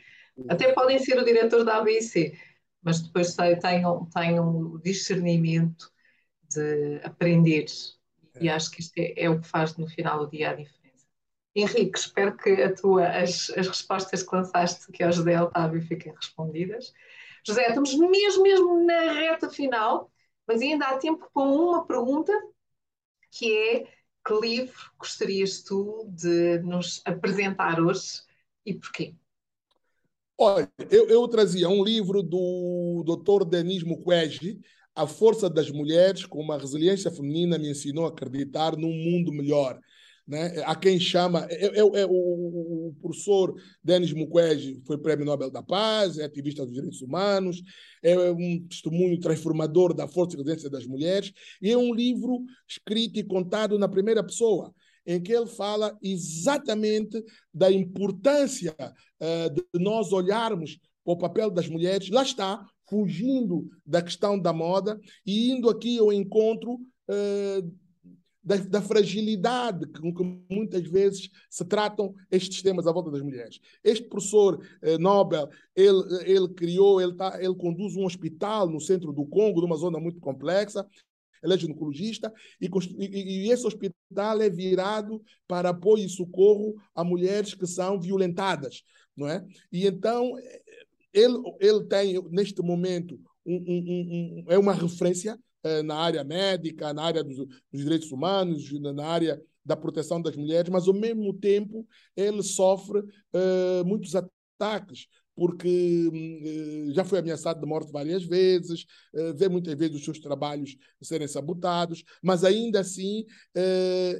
Até 0.47 0.71
podem 0.71 0.97
ser 0.97 1.19
o 1.19 1.25
diretor 1.25 1.65
da 1.65 1.79
A, 1.79 1.81
B 1.81 1.97
e 1.97 2.01
C, 2.01 2.39
mas 2.81 3.01
depois 3.01 3.35
tenham, 3.61 4.05
tenham 4.05 4.57
o 4.57 4.79
discernimento 4.79 5.91
de 6.49 7.01
aprender. 7.03 7.65
E 8.39 8.47
acho 8.47 8.71
que 8.71 8.79
isto 8.79 8.97
é, 8.97 9.13
é, 9.17 9.29
o 9.29 9.41
que 9.41 9.47
faz 9.49 9.75
no 9.75 9.85
final 9.85 10.19
do 10.19 10.31
dia 10.31 10.51
a 10.51 10.53
diferença. 10.53 11.05
Henrique, 11.53 11.99
espero 11.99 12.37
que 12.37 12.49
a 12.49 12.73
tua, 12.73 13.09
as, 13.09 13.49
as 13.57 13.67
respostas 13.67 14.23
que 14.23 14.33
lançaste 14.33 14.85
aqui 14.87 15.03
ao 15.03 15.11
José 15.11 15.39
Otávio 15.41 15.81
fiquem 15.81 16.13
respondidas. 16.15 16.93
José, 17.45 17.67
estamos 17.67 17.93
mesmo, 17.93 18.41
mesmo 18.41 18.85
na 18.85 19.11
reta 19.11 19.49
final 19.49 20.12
mas 20.47 20.61
ainda 20.61 20.85
há 20.87 20.97
tempo 20.97 21.29
para 21.33 21.43
uma 21.43 21.85
pergunta, 21.85 22.31
que 23.31 23.51
é 23.51 23.87
que 24.25 24.33
livro 24.41 24.91
gostarias 24.97 25.61
tu 25.63 26.05
de 26.09 26.59
nos 26.59 27.01
apresentar 27.05 27.79
hoje 27.79 28.21
e 28.65 28.73
porquê? 28.73 29.15
Olha, 30.37 30.71
eu, 30.89 31.07
eu 31.09 31.27
trazia 31.27 31.69
um 31.69 31.83
livro 31.83 32.23
do 32.23 33.03
Dr. 33.05 33.45
Denis 33.45 33.83
Mukwege, 33.83 34.59
A 34.95 35.05
Força 35.05 35.49
das 35.49 35.69
Mulheres, 35.69 36.25
como 36.25 36.51
a 36.51 36.57
resiliência 36.57 37.11
feminina 37.11 37.57
me 37.57 37.69
ensinou 37.69 38.05
a 38.05 38.09
acreditar 38.09 38.75
num 38.77 38.93
mundo 38.93 39.31
melhor. 39.31 39.79
Né? 40.25 40.63
Há 40.65 40.75
quem 40.75 40.99
chama, 40.99 41.45
é, 41.49 41.65
é, 41.65 41.79
é 41.79 42.05
o, 42.09 42.93
professor 43.01 43.53
Denis 43.83 44.13
Mukwege 44.13 44.81
foi 44.87 44.97
prêmio 44.97 45.25
Nobel 45.25 45.51
da 45.51 45.61
Paz, 45.61 46.17
é 46.17 46.23
ativista 46.23 46.63
dos 46.65 46.73
direitos 46.73 47.01
humanos, 47.01 47.61
é 48.01 48.31
um 48.31 48.65
testemunho 48.69 49.19
transformador 49.19 49.93
da 49.93 50.07
força 50.07 50.35
e 50.35 50.37
resiliência 50.37 50.69
das 50.69 50.85
mulheres, 50.85 51.33
e 51.61 51.71
é 51.71 51.77
um 51.77 51.93
livro 51.93 52.43
escrito 52.67 53.19
e 53.19 53.23
contado 53.23 53.77
na 53.77 53.89
primeira 53.89 54.23
pessoa, 54.23 54.73
em 55.05 55.21
que 55.21 55.33
ele 55.33 55.47
fala 55.47 55.97
exatamente 56.01 57.21
da 57.53 57.69
importância 57.69 58.73
uh, 58.79 59.49
de 59.53 59.83
nós 59.83 60.13
olharmos 60.13 60.79
para 61.03 61.13
o 61.13 61.17
papel 61.17 61.51
das 61.51 61.67
mulheres, 61.67 62.09
lá 62.09 62.23
está, 62.23 62.65
fugindo 62.89 63.67
da 63.85 64.01
questão 64.01 64.39
da 64.39 64.53
moda 64.53 64.99
e 65.25 65.51
indo 65.51 65.69
aqui 65.69 65.99
ao 65.99 66.13
encontro 66.13 66.73
uh, 66.73 67.82
da, 68.43 68.57
da, 68.57 68.81
fragilidade 68.81 69.85
com 69.87 70.13
que 70.13 70.53
muitas 70.53 70.83
vezes 70.83 71.29
se 71.49 71.63
tratam 71.63 72.13
estes 72.29 72.61
temas 72.61 72.85
à 72.85 72.91
volta 72.91 73.09
das 73.09 73.21
mulheres. 73.21 73.59
Este 73.83 74.07
professor 74.07 74.63
eh, 74.81 74.97
Nobel, 74.97 75.49
ele, 75.75 76.03
ele 76.25 76.49
criou, 76.49 77.01
ele, 77.01 77.15
tá, 77.15 77.37
ele 77.41 77.55
conduz 77.55 77.95
um 77.95 78.05
hospital 78.05 78.69
no 78.69 78.81
centro 78.81 79.13
do 79.13 79.25
Congo, 79.25 79.61
numa 79.61 79.77
zona 79.77 79.99
muito 79.99 80.19
complexa, 80.19 80.85
ele 81.41 81.53
é 81.53 81.57
ginecologista, 81.57 82.33
e, 82.59 82.69
e, 82.97 83.47
e, 83.47 83.51
esse 83.51 83.67
hospital 83.67 84.41
é 84.41 84.49
virado 84.49 85.21
para 85.47 85.69
apoio 85.69 86.05
e 86.05 86.09
socorro 86.09 86.75
a 86.95 87.03
mulheres 87.03 87.53
que 87.53 87.67
são 87.67 87.99
violentadas, 87.99 88.83
não 89.15 89.27
é? 89.27 89.45
E 89.71 89.85
então, 89.85 90.33
ele, 91.13 91.37
ele 91.59 91.83
tem, 91.85 92.21
neste 92.31 92.61
momento, 92.61 93.19
um, 93.45 93.55
um, 93.55 94.43
um, 94.45 94.45
é 94.47 94.57
uma 94.57 94.73
referência 94.73 95.33
eh, 95.33 95.37
na 95.85 95.95
área 95.95 96.23
médica, 96.23 96.93
na 96.93 97.03
área 97.03 97.23
dos, 97.23 97.37
dos, 97.37 97.81
direitos 97.81 98.11
humanos, 98.11 98.69
na 98.81 99.05
área 99.05 99.41
da 99.65 99.77
proteção 99.77 100.21
das 100.21 100.35
mulheres, 100.35 100.69
mas 100.69 100.87
ao 100.87 100.93
mesmo 100.93 101.33
tempo 101.33 101.87
ele 102.15 102.43
sofre 102.43 102.99
uh, 102.99 103.85
muitos 103.85 104.13
ataques, 104.15 105.07
porque 105.35 106.09
uh, 106.09 106.93
já 106.93 107.03
foi 107.05 107.19
ameaçado 107.19 107.59
de 107.61 107.65
morte 107.65 107.91
várias 107.91 108.23
vezes, 108.23 108.85
uh, 109.13 109.33
vê 109.33 109.47
muitas 109.47 109.73
vezes 109.75 109.95
os 109.95 110.03
seus 110.03 110.19
trabalhos 110.19 110.75
serem 111.01 111.27
sabotados, 111.27 112.03
mas 112.21 112.43
ainda 112.43 112.81
assim 112.81 113.25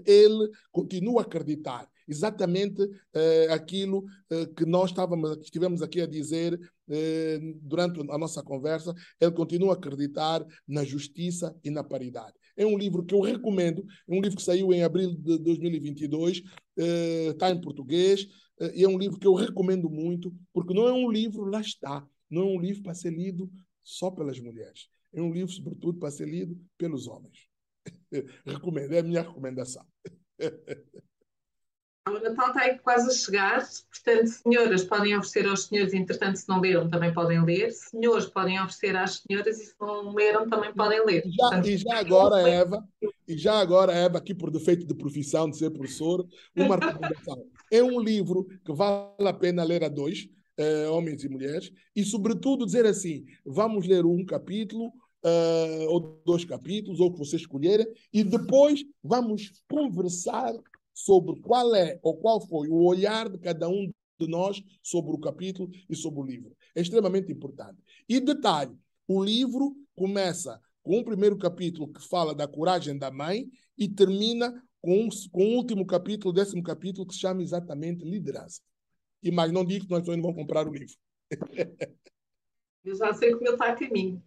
ele 0.05 0.49
continua 0.71 1.21
a 1.21 1.25
acreditar 1.25 1.87
exatamente 2.07 2.81
uh, 2.81 3.51
aquilo 3.51 4.05
uh, 4.31 4.53
que 4.55 4.65
nós 4.65 4.89
estávamos, 4.89 5.37
estivemos 5.39 5.81
aqui 5.81 6.01
a 6.01 6.07
dizer 6.07 6.53
uh, 6.53 7.59
durante 7.61 7.99
a 7.99 8.17
nossa 8.17 8.43
conversa. 8.43 8.93
Ele 9.19 9.31
continua 9.31 9.73
a 9.73 9.75
acreditar 9.75 10.45
na 10.67 10.83
justiça 10.83 11.55
e 11.63 11.69
na 11.69 11.83
paridade. 11.83 12.33
É 12.55 12.65
um 12.65 12.77
livro 12.77 13.03
que 13.03 13.15
eu 13.15 13.21
recomendo, 13.21 13.85
é 14.07 14.13
um 14.13 14.21
livro 14.21 14.37
que 14.37 14.43
saiu 14.43 14.71
em 14.71 14.83
abril 14.83 15.15
de 15.15 15.39
2022, 15.39 16.43
está 17.31 17.49
em 17.49 17.59
português, 17.59 18.27
e 18.75 18.83
é 18.83 18.87
um 18.87 18.97
livro 18.97 19.17
que 19.17 19.25
eu 19.25 19.33
recomendo 19.33 19.89
muito, 19.89 20.31
porque 20.53 20.71
não 20.71 20.87
é 20.87 20.93
um 20.93 21.09
livro, 21.09 21.45
lá 21.45 21.59
está, 21.59 22.07
não 22.29 22.43
é 22.43 22.45
um 22.45 22.61
livro 22.61 22.83
para 22.83 22.93
ser 22.93 23.11
lido 23.11 23.51
só 23.83 24.11
pelas 24.11 24.39
mulheres. 24.39 24.87
É 25.11 25.21
um 25.21 25.31
livro, 25.31 25.51
sobretudo, 25.51 25.99
para 25.99 26.11
ser 26.11 26.27
lido 26.27 26.59
pelos 26.77 27.07
homens. 27.07 27.47
Recomendo, 28.45 28.93
é 28.93 28.99
a 28.99 29.03
minha 29.03 29.21
recomendação. 29.21 29.85
O 32.05 32.19
Natal 32.19 32.47
está 32.47 32.61
aí 32.63 32.77
quase 32.79 33.09
a 33.09 33.13
chegar, 33.13 33.65
portanto, 33.89 34.27
senhoras 34.27 34.83
podem 34.83 35.15
oferecer 35.15 35.47
aos 35.47 35.65
senhores, 35.67 35.93
entretanto, 35.93 36.35
se 36.35 36.49
não 36.49 36.59
leram, 36.59 36.89
também 36.89 37.13
podem 37.13 37.41
ler. 37.41 37.71
Senhores 37.71 38.25
podem 38.25 38.59
oferecer 38.59 38.93
às 38.97 39.21
senhoras 39.21 39.57
e 39.57 39.65
se 39.67 39.75
não 39.79 40.13
leram, 40.13 40.49
também 40.49 40.73
podem 40.73 41.05
ler. 41.05 41.23
Já, 41.25 41.47
portanto, 41.47 41.67
e 41.69 41.77
já 41.77 41.97
agora, 41.97 42.41
Eva, 42.49 42.85
e 43.25 43.37
já 43.37 43.57
agora, 43.57 43.93
Eva, 43.93 44.17
aqui 44.17 44.35
por 44.35 44.51
defeito 44.51 44.85
de 44.85 44.93
profissão, 44.93 45.49
de 45.49 45.57
ser 45.57 45.69
professor, 45.69 46.27
uma 46.53 46.75
recomendação. 46.75 47.45
É 47.71 47.81
um 47.81 48.01
livro 48.01 48.47
que 48.65 48.73
vale 48.73 49.25
a 49.25 49.33
pena 49.33 49.63
ler 49.63 49.85
a 49.85 49.87
dois, 49.87 50.27
eh, 50.57 50.89
homens 50.89 51.23
e 51.23 51.29
mulheres, 51.29 51.71
e 51.95 52.03
sobretudo 52.03 52.65
dizer 52.65 52.85
assim: 52.85 53.23
vamos 53.45 53.87
ler 53.87 54.05
um 54.05 54.25
capítulo, 54.25 54.91
uh, 55.23 55.87
ou 55.87 56.21
dois 56.25 56.43
capítulos, 56.43 56.99
ou 56.99 57.07
o 57.07 57.13
que 57.13 57.19
vocês 57.19 57.41
escolherem, 57.41 57.87
e 58.11 58.23
depois 58.23 58.83
vamos 59.01 59.51
conversar 59.69 60.53
sobre 60.93 61.39
qual 61.41 61.75
é 61.75 61.99
ou 62.01 62.17
qual 62.17 62.39
foi 62.39 62.67
o 62.67 62.83
olhar 62.83 63.29
de 63.29 63.37
cada 63.37 63.67
um 63.67 63.91
de 64.19 64.27
nós 64.27 64.63
sobre 64.81 65.11
o 65.11 65.19
capítulo 65.19 65.69
e 65.89 65.95
sobre 65.95 66.19
o 66.19 66.23
livro. 66.23 66.55
É 66.75 66.81
extremamente 66.81 67.31
importante. 67.31 67.77
E 68.07 68.19
detalhe, 68.19 68.77
o 69.07 69.23
livro 69.23 69.75
começa 69.95 70.59
com 70.81 70.99
o 70.99 71.03
primeiro 71.03 71.37
capítulo 71.37 71.91
que 71.91 72.01
fala 72.07 72.35
da 72.35 72.47
coragem 72.47 72.97
da 72.97 73.09
mãe 73.09 73.49
e 73.77 73.87
termina 73.87 74.53
com, 74.81 75.07
com 75.31 75.43
o 75.45 75.55
último 75.55 75.85
capítulo, 75.85 76.31
o 76.31 76.33
décimo 76.33 76.61
capítulo, 76.61 77.07
que 77.07 77.13
se 77.13 77.21
chama 77.21 77.41
exatamente 77.41 78.03
liderança. 78.03 78.61
E 79.21 79.31
mais 79.31 79.51
não 79.51 79.63
digo 79.65 79.85
que 79.85 79.91
nós 79.91 80.05
não 80.05 80.21
vamos 80.21 80.35
comprar 80.35 80.67
o 80.67 80.73
livro. 80.73 80.95
Eu 82.83 82.95
já 82.97 83.13
sei 83.13 83.29
que 83.29 83.35
o 83.35 83.41
meu 83.41 83.53
está 83.53 83.69
a 83.69 83.75
caminho. 83.75 84.21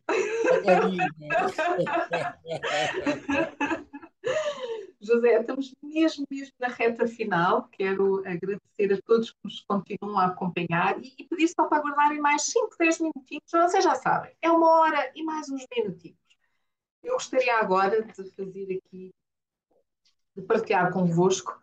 José, 5.07 5.41
estamos 5.41 5.73
mesmo, 5.83 6.27
mesmo 6.29 6.53
na 6.59 6.69
reta 6.69 7.07
final. 7.07 7.69
Quero 7.69 8.19
agradecer 8.27 8.93
a 8.93 9.01
todos 9.03 9.31
que 9.31 9.39
nos 9.45 9.61
continuam 9.61 10.19
a 10.19 10.27
acompanhar 10.27 10.99
e, 11.03 11.15
e 11.19 11.25
pedir 11.25 11.49
só 11.49 11.67
para 11.69 11.79
aguardarem 11.79 12.21
mais 12.21 12.43
5, 12.43 12.77
10 12.79 13.01
minutinhos. 13.01 13.45
Vocês 13.51 13.85
já 13.85 13.95
sabem, 13.95 14.35
é 14.43 14.51
uma 14.51 14.81
hora 14.81 15.13
e 15.15 15.23
mais 15.23 15.49
uns 15.49 15.65
minutinhos. 15.75 16.19
Eu 17.03 17.15
gostaria 17.15 17.57
agora 17.59 18.03
de 18.03 18.31
fazer 18.31 18.83
aqui, 18.85 19.15
de 20.35 20.43
partilhar 20.43 20.93
convosco 20.93 21.63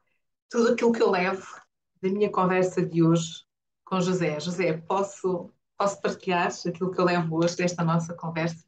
tudo 0.50 0.74
aquilo 0.74 0.94
que 0.94 1.02
eu 1.02 1.12
levo 1.12 1.62
da 2.02 2.10
minha 2.10 2.32
conversa 2.32 2.86
de 2.86 3.04
hoje 3.04 3.44
com 3.84 4.00
José. 4.00 4.39
José, 4.39 4.78
posso, 4.88 5.52
posso 5.78 6.02
partilhar 6.02 6.48
aquilo 6.48 6.91
que 6.91 7.00
eu 7.00 7.06
levo 7.06 7.44
hoje 7.44 7.58
desta 7.58 7.84
nossa 7.84 8.14
conversa? 8.14 8.66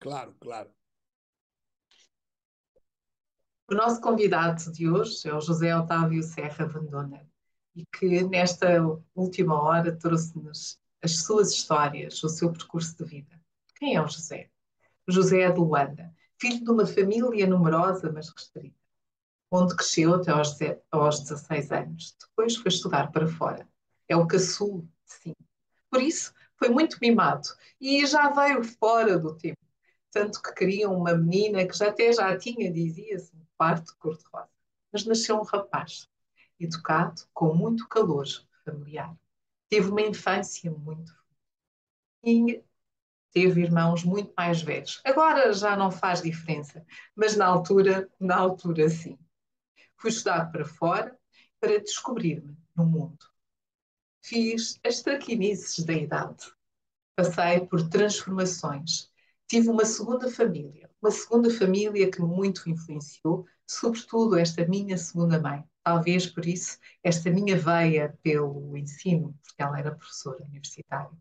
Claro, 0.00 0.34
claro. 0.40 0.70
O 3.68 3.74
nosso 3.74 4.00
convidado 4.00 4.70
de 4.70 4.88
hoje 4.88 5.28
é 5.28 5.34
o 5.34 5.40
José 5.40 5.76
Otávio 5.76 6.22
Serra 6.22 6.68
Vandona 6.68 7.28
e 7.74 7.84
que 7.86 8.22
nesta 8.22 8.68
última 9.12 9.60
hora 9.60 9.90
trouxe-nos 9.98 10.78
as 11.02 11.18
suas 11.24 11.50
histórias, 11.50 12.22
o 12.22 12.28
seu 12.28 12.52
percurso 12.52 12.96
de 12.96 13.04
vida. 13.04 13.40
Quem 13.74 13.96
é 13.96 14.00
o 14.00 14.06
José? 14.06 14.50
José 15.08 15.40
é 15.40 15.50
de 15.50 15.58
Luanda, 15.58 16.14
filho 16.40 16.62
de 16.62 16.70
uma 16.70 16.86
família 16.86 17.44
numerosa, 17.44 18.12
mas 18.12 18.28
restrita, 18.28 18.78
onde 19.50 19.74
cresceu 19.74 20.14
até 20.14 20.30
aos, 20.30 20.56
aos 20.92 21.20
16 21.24 21.72
anos. 21.72 22.16
Depois 22.20 22.54
foi 22.54 22.68
estudar 22.68 23.10
para 23.10 23.26
fora. 23.26 23.68
É 24.08 24.16
o 24.16 24.28
caçul, 24.28 24.88
sim. 25.04 25.34
Por 25.90 26.00
isso, 26.00 26.32
foi 26.56 26.68
muito 26.68 26.98
mimado 27.02 27.48
e 27.80 28.06
já 28.06 28.30
veio 28.30 28.62
fora 28.62 29.18
do 29.18 29.34
tempo. 29.36 29.58
Tanto 30.12 30.40
que 30.40 30.54
queriam 30.54 30.96
uma 30.96 31.16
menina 31.16 31.66
que 31.66 31.76
já 31.76 31.88
até 31.88 32.12
já 32.12 32.38
tinha, 32.38 32.72
dizia-se, 32.72 33.36
parte 33.56 33.94
cor-de-rosa. 33.96 34.50
Mas 34.92 35.04
nasceu 35.04 35.36
um 35.38 35.44
rapaz, 35.44 36.08
educado, 36.58 37.22
com 37.34 37.54
muito 37.54 37.88
calor 37.88 38.26
familiar. 38.64 39.16
Teve 39.68 39.88
uma 39.88 40.02
infância 40.02 40.70
muito 40.70 41.14
e 42.24 42.62
teve 43.32 43.62
irmãos 43.62 44.04
muito 44.04 44.32
mais 44.36 44.62
velhos. 44.62 45.00
Agora 45.04 45.52
já 45.52 45.76
não 45.76 45.90
faz 45.90 46.22
diferença, 46.22 46.84
mas 47.14 47.36
na 47.36 47.46
altura, 47.46 48.08
na 48.18 48.36
altura 48.36 48.88
sim. 48.88 49.18
Fui 49.96 50.10
estudar 50.10 50.50
para 50.50 50.64
fora 50.64 51.18
para 51.60 51.80
descobrir-me 51.80 52.56
no 52.74 52.86
mundo. 52.86 53.26
Fiz 54.22 54.78
as 54.84 55.02
traquinices 55.02 55.84
da 55.84 55.92
idade. 55.92 56.52
Passei 57.14 57.66
por 57.66 57.88
transformações. 57.88 59.10
Tive 59.48 59.68
uma 59.68 59.84
segunda 59.84 60.30
família, 60.30 60.85
uma 61.00 61.10
segunda 61.10 61.50
família 61.50 62.10
que 62.10 62.20
muito 62.20 62.68
influenciou, 62.68 63.46
sobretudo 63.66 64.36
esta 64.38 64.66
minha 64.66 64.96
segunda 64.96 65.40
mãe. 65.40 65.64
Talvez 65.82 66.26
por 66.26 66.44
isso 66.46 66.78
esta 67.02 67.30
minha 67.30 67.56
veia 67.56 68.18
pelo 68.22 68.76
ensino, 68.76 69.38
porque 69.42 69.62
ela 69.62 69.78
era 69.78 69.94
professora 69.94 70.44
universitária. 70.44 71.16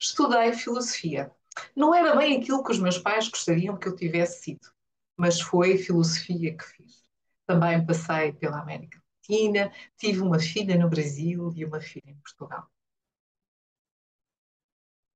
Estudei 0.00 0.52
filosofia. 0.54 1.30
Não 1.76 1.94
era 1.94 2.16
bem 2.16 2.40
aquilo 2.40 2.62
que 2.64 2.72
os 2.72 2.78
meus 2.78 2.98
pais 2.98 3.28
gostariam 3.28 3.76
que 3.76 3.88
eu 3.88 3.96
tivesse 3.96 4.42
sido, 4.42 4.72
mas 5.16 5.40
foi 5.40 5.76
filosofia 5.76 6.56
que 6.56 6.64
fiz. 6.64 7.04
Também 7.46 7.84
passei 7.84 8.32
pela 8.32 8.60
América 8.60 9.02
Latina, 9.30 9.72
tive 9.98 10.20
uma 10.20 10.38
filha 10.38 10.78
no 10.78 10.88
Brasil 10.88 11.52
e 11.54 11.64
uma 11.64 11.80
filha 11.80 12.10
em 12.10 12.16
Portugal. 12.16 12.70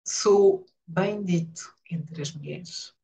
Sou 0.06 0.66
bendito 0.86 1.74
entre 1.90 2.20
as 2.22 2.32
mulheres. 2.32 2.94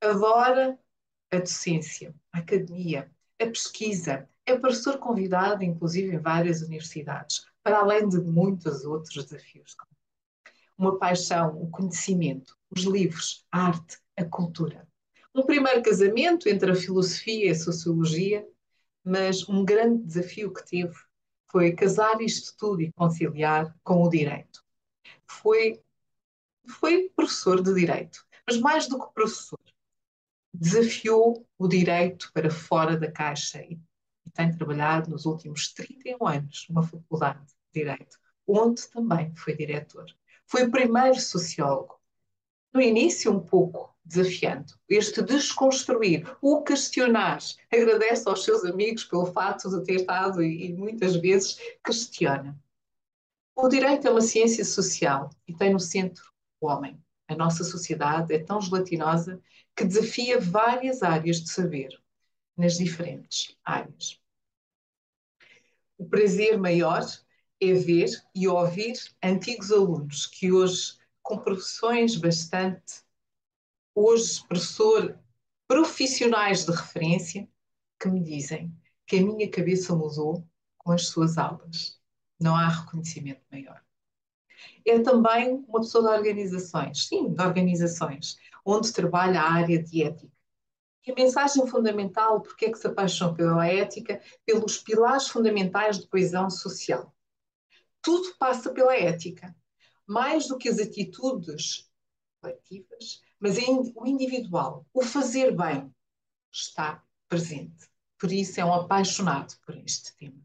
Adora 0.00 0.78
a 1.30 1.38
docência, 1.38 2.14
a 2.32 2.38
academia, 2.38 3.10
a 3.40 3.46
pesquisa. 3.46 4.28
É 4.44 4.56
professor 4.56 4.98
convidado, 4.98 5.64
inclusive, 5.64 6.14
em 6.14 6.18
várias 6.18 6.62
universidades, 6.62 7.44
para 7.62 7.78
além 7.78 8.08
de 8.08 8.20
muitos 8.20 8.84
outros 8.84 9.24
desafios. 9.24 9.76
Uma 10.78 10.98
paixão, 10.98 11.60
o 11.60 11.70
conhecimento, 11.70 12.56
os 12.70 12.84
livros, 12.84 13.44
a 13.50 13.66
arte, 13.66 13.98
a 14.16 14.24
cultura. 14.24 14.86
Um 15.34 15.44
primeiro 15.44 15.82
casamento 15.82 16.48
entre 16.48 16.70
a 16.70 16.74
filosofia 16.74 17.46
e 17.46 17.50
a 17.50 17.54
sociologia, 17.54 18.46
mas 19.04 19.48
um 19.48 19.64
grande 19.64 20.04
desafio 20.04 20.52
que 20.52 20.64
teve 20.64 20.94
foi 21.50 21.72
casar 21.72 22.20
isto 22.20 22.56
tudo 22.56 22.82
e 22.82 22.92
conciliar 22.92 23.74
com 23.82 24.02
o 24.02 24.08
direito. 24.08 24.64
Foi, 25.26 25.80
foi 26.66 27.10
professor 27.14 27.62
de 27.62 27.72
direito, 27.74 28.25
mas 28.46 28.58
mais 28.58 28.88
do 28.88 28.98
que 28.98 29.12
professor, 29.12 29.58
desafiou 30.52 31.46
o 31.58 31.68
direito 31.68 32.30
para 32.32 32.50
fora 32.50 32.96
da 32.96 33.10
caixa 33.10 33.60
e, 33.60 33.78
e 34.24 34.30
tem 34.30 34.50
trabalhado 34.52 35.10
nos 35.10 35.26
últimos 35.26 35.72
31 35.72 36.26
anos 36.26 36.66
numa 36.68 36.82
faculdade 36.82 37.44
de 37.46 37.82
direito, 37.82 38.18
onde 38.46 38.88
também 38.88 39.34
foi 39.34 39.54
diretor. 39.56 40.06
Foi 40.46 40.64
o 40.64 40.70
primeiro 40.70 41.20
sociólogo. 41.20 42.00
No 42.72 42.80
início, 42.80 43.32
um 43.32 43.40
pouco 43.40 43.94
desafiando, 44.04 44.74
este 44.88 45.20
desconstruir, 45.22 46.24
o 46.40 46.62
questionar. 46.62 47.38
Agradece 47.72 48.28
aos 48.28 48.44
seus 48.44 48.64
amigos 48.64 49.04
pelo 49.04 49.26
fato 49.26 49.68
de 49.68 49.84
ter 49.84 49.96
estado 49.96 50.42
e, 50.42 50.66
e 50.66 50.72
muitas 50.72 51.16
vezes 51.16 51.58
questiona. 51.84 52.56
O 53.56 53.68
direito 53.68 54.06
é 54.06 54.10
uma 54.10 54.20
ciência 54.20 54.64
social 54.64 55.30
e 55.48 55.54
tem 55.54 55.72
no 55.72 55.80
centro 55.80 56.30
o 56.60 56.68
homem. 56.68 57.02
A 57.28 57.34
nossa 57.34 57.64
sociedade 57.64 58.32
é 58.32 58.38
tão 58.38 58.60
gelatinosa 58.60 59.40
que 59.74 59.84
desafia 59.84 60.40
várias 60.40 61.02
áreas 61.02 61.40
de 61.40 61.50
saber, 61.50 61.90
nas 62.56 62.78
diferentes 62.78 63.56
áreas. 63.64 64.20
O 65.98 66.06
prazer 66.06 66.58
maior 66.58 67.04
é 67.60 67.72
ver 67.72 68.08
e 68.34 68.46
ouvir 68.46 68.94
antigos 69.22 69.72
alunos 69.72 70.26
que 70.26 70.52
hoje, 70.52 70.98
com 71.22 71.38
profissões 71.38 72.16
bastante, 72.16 73.02
hoje, 73.94 74.46
professor, 74.46 75.18
profissionais 75.66 76.64
de 76.64 76.70
referência, 76.70 77.48
que 77.98 78.08
me 78.08 78.22
dizem 78.22 78.72
que 79.06 79.18
a 79.18 79.22
minha 79.22 79.50
cabeça 79.50 79.94
mudou 79.94 80.46
com 80.78 80.92
as 80.92 81.08
suas 81.08 81.38
aulas. 81.38 82.00
Não 82.38 82.54
há 82.54 82.68
reconhecimento 82.68 83.42
maior 83.50 83.85
é 84.86 85.00
também 85.00 85.64
uma 85.68 85.80
pessoa 85.80 86.04
de 86.04 86.18
organizações, 86.18 87.06
sim, 87.06 87.32
de 87.32 87.42
organizações, 87.42 88.36
onde 88.64 88.92
trabalha 88.92 89.40
a 89.40 89.52
área 89.52 89.82
de 89.82 90.02
ética. 90.02 90.32
E 91.06 91.12
a 91.12 91.14
mensagem 91.14 91.66
fundamental, 91.66 92.40
porque 92.40 92.66
é 92.66 92.72
que 92.72 92.78
se 92.78 92.86
apaixonou 92.86 93.34
pela 93.34 93.66
ética, 93.66 94.20
pelos 94.44 94.78
pilares 94.78 95.28
fundamentais 95.28 96.00
de 96.00 96.08
coesão 96.08 96.50
social. 96.50 97.14
Tudo 98.02 98.34
passa 98.38 98.72
pela 98.72 98.96
ética, 98.96 99.54
mais 100.06 100.48
do 100.48 100.58
que 100.58 100.68
as 100.68 100.78
atitudes 100.78 101.88
coletivas, 102.40 103.20
mas 103.38 103.56
o 103.94 104.06
individual, 104.06 104.86
o 104.92 105.02
fazer 105.02 105.56
bem, 105.56 105.92
está 106.52 107.04
presente. 107.28 107.88
Por 108.18 108.32
isso 108.32 108.60
é 108.60 108.64
um 108.64 108.72
apaixonado 108.72 109.54
por 109.64 109.76
este 109.76 110.16
tema. 110.16 110.42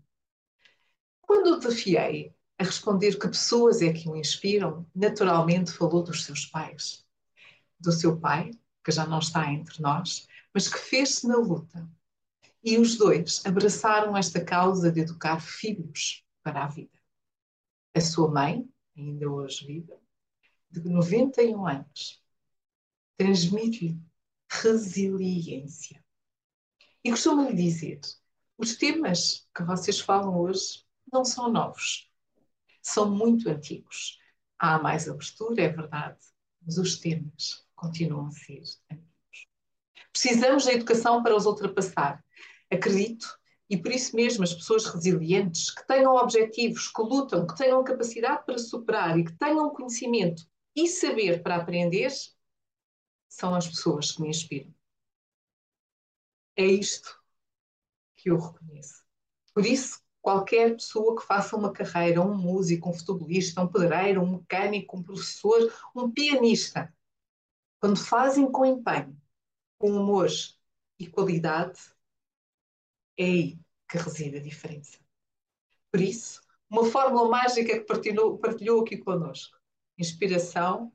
Quando 1.21 1.53
o 1.53 1.59
desafiei 1.59 2.35
a 2.61 2.63
responder 2.63 3.17
que 3.17 3.27
pessoas 3.27 3.81
é 3.81 3.91
que 3.91 4.07
o 4.07 4.15
inspiram, 4.15 4.87
naturalmente 4.93 5.71
falou 5.71 6.03
dos 6.03 6.23
seus 6.23 6.45
pais. 6.45 7.03
Do 7.79 7.91
seu 7.91 8.19
pai, 8.19 8.51
que 8.85 8.91
já 8.91 9.03
não 9.07 9.17
está 9.17 9.51
entre 9.51 9.81
nós, 9.81 10.27
mas 10.53 10.67
que 10.67 10.77
fez-se 10.77 11.27
na 11.27 11.37
luta. 11.37 11.89
E 12.63 12.77
os 12.77 12.97
dois 12.97 13.43
abraçaram 13.47 14.15
esta 14.15 14.45
causa 14.45 14.91
de 14.91 14.99
educar 14.99 15.39
filhos 15.39 16.23
para 16.43 16.63
a 16.63 16.67
vida. 16.67 16.91
A 17.95 17.99
sua 17.99 18.29
mãe, 18.29 18.69
ainda 18.95 19.27
hoje 19.27 19.65
viva, 19.65 19.99
de 20.69 20.87
91 20.87 21.65
anos, 21.65 22.23
transmite-lhe 23.17 23.99
resiliência. 24.47 26.03
E 27.03 27.09
costumo-lhe 27.09 27.55
dizer: 27.55 28.01
os 28.55 28.75
temas 28.75 29.47
que 29.55 29.63
vocês 29.63 29.99
falam 29.99 30.39
hoje 30.39 30.85
não 31.11 31.25
são 31.25 31.51
novos 31.51 32.10
são 32.81 33.09
muito 33.11 33.49
antigos. 33.49 34.17
Há 34.59 34.79
mais 34.79 35.07
abertura, 35.09 35.63
é 35.63 35.69
verdade, 35.69 36.19
mas 36.65 36.77
os 36.77 36.97
temas 36.99 37.65
continuam 37.75 38.27
a 38.27 38.31
ser 38.31 38.61
antigos. 38.91 39.47
Precisamos 40.11 40.65
da 40.65 40.73
educação 40.73 41.23
para 41.23 41.35
os 41.35 41.45
ultrapassar. 41.45 42.23
Acredito, 42.71 43.27
e 43.69 43.77
por 43.77 43.91
isso 43.91 44.15
mesmo 44.15 44.43
as 44.43 44.53
pessoas 44.53 44.85
resilientes, 44.85 45.71
que 45.71 45.85
tenham 45.87 46.15
objetivos, 46.15 46.89
que 46.89 47.01
lutam, 47.01 47.47
que 47.47 47.55
tenham 47.55 47.83
capacidade 47.83 48.45
para 48.45 48.57
superar 48.57 49.17
e 49.17 49.25
que 49.25 49.37
tenham 49.37 49.69
conhecimento 49.71 50.43
e 50.75 50.87
saber 50.87 51.41
para 51.41 51.57
aprender, 51.57 52.11
são 53.29 53.55
as 53.55 53.67
pessoas 53.67 54.11
que 54.11 54.21
me 54.21 54.29
inspiram. 54.29 54.73
É 56.55 56.65
isto 56.65 57.17
que 58.15 58.29
eu 58.29 58.37
reconheço. 58.37 59.03
Por 59.53 59.65
isso, 59.65 59.99
qualquer 60.21 60.75
pessoa 60.75 61.15
que 61.15 61.25
faça 61.25 61.55
uma 61.55 61.71
carreira, 61.73 62.21
um 62.21 62.35
músico, 62.35 62.89
um 62.89 62.93
futebolista, 62.93 63.61
um 63.61 63.67
pedreiro, 63.67 64.21
um 64.21 64.37
mecânico, 64.37 64.97
um 64.97 65.03
professor, 65.03 65.73
um 65.95 66.11
pianista, 66.11 66.93
quando 67.79 67.97
fazem 67.97 68.49
com 68.51 68.65
empenho, 68.65 69.19
com 69.79 69.91
humor 69.91 70.29
e 70.99 71.07
qualidade, 71.07 71.79
é 73.17 73.23
aí 73.23 73.59
que 73.89 73.97
reside 73.97 74.37
a 74.37 74.41
diferença. 74.41 74.99
Por 75.91 75.99
isso, 75.99 76.41
uma 76.69 76.85
fórmula 76.85 77.27
mágica 77.27 77.79
que 77.79 77.85
partilhou, 77.85 78.37
partilhou 78.37 78.81
aqui 78.81 78.97
connosco. 78.97 79.57
Inspiração 79.97 80.93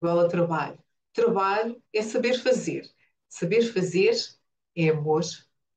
igual 0.00 0.20
a 0.20 0.28
trabalho. 0.28 0.78
Trabalho 1.12 1.82
é 1.92 2.02
saber 2.02 2.40
fazer. 2.40 2.90
Saber 3.28 3.62
fazer 3.72 4.16
é 4.74 4.88
amor 4.88 5.22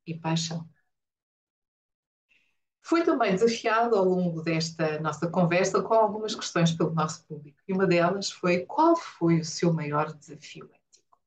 e 0.05 0.13
paixão. 0.13 0.69
Foi 2.85 3.01
também 3.01 3.31
desafiado 3.31 3.95
ao 3.95 4.03
longo 4.03 4.41
desta 4.41 4.99
nossa 4.99 5.29
conversa 5.29 5.81
com 5.81 5.93
algumas 5.93 6.35
questões 6.35 6.73
pelo 6.73 6.93
nosso 6.93 7.25
público. 7.25 7.57
E 7.65 7.71
uma 7.71 7.87
delas 7.87 8.29
foi: 8.29 8.65
qual 8.65 8.97
foi 8.97 9.39
o 9.39 9.45
seu 9.45 9.71
maior 9.71 10.13
desafio 10.13 10.65
ético? 10.65 11.17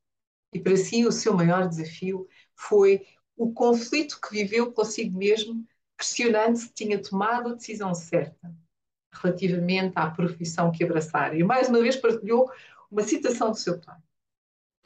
E 0.52 0.60
para 0.60 0.76
si, 0.76 1.06
o 1.06 1.10
seu 1.10 1.32
maior 1.32 1.66
desafio 1.66 2.28
foi 2.54 3.06
o 3.34 3.54
conflito 3.54 4.20
que 4.20 4.34
viveu 4.34 4.70
consigo 4.70 5.16
mesmo, 5.16 5.66
questionando 5.96 6.56
se 6.56 6.70
tinha 6.74 7.02
tomado 7.02 7.48
a 7.48 7.54
decisão 7.54 7.94
certa 7.94 8.54
relativamente 9.10 9.94
à 9.96 10.10
profissão 10.10 10.70
que 10.70 10.84
abraçar. 10.84 11.34
E 11.34 11.42
mais 11.42 11.70
uma 11.70 11.80
vez 11.80 11.96
partilhou 11.96 12.52
uma 12.90 13.02
citação 13.02 13.50
do 13.50 13.56
seu 13.56 13.80
pai. 13.80 13.96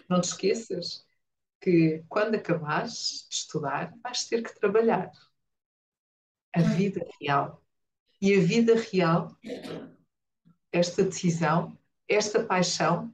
Não 0.08 0.20
te 0.20 0.28
esqueças 0.28 1.04
que 1.60 2.04
quando 2.08 2.36
acabares 2.36 3.26
de 3.28 3.34
estudar, 3.34 3.92
vais 4.04 4.24
ter 4.24 4.40
que 4.44 4.54
trabalhar 4.54 5.10
a 6.54 6.60
vida 6.62 7.06
real. 7.20 7.62
E 8.20 8.34
a 8.34 8.40
vida 8.40 8.74
real, 8.74 9.34
esta 10.70 11.02
decisão, 11.02 11.76
esta 12.06 12.44
paixão, 12.44 13.12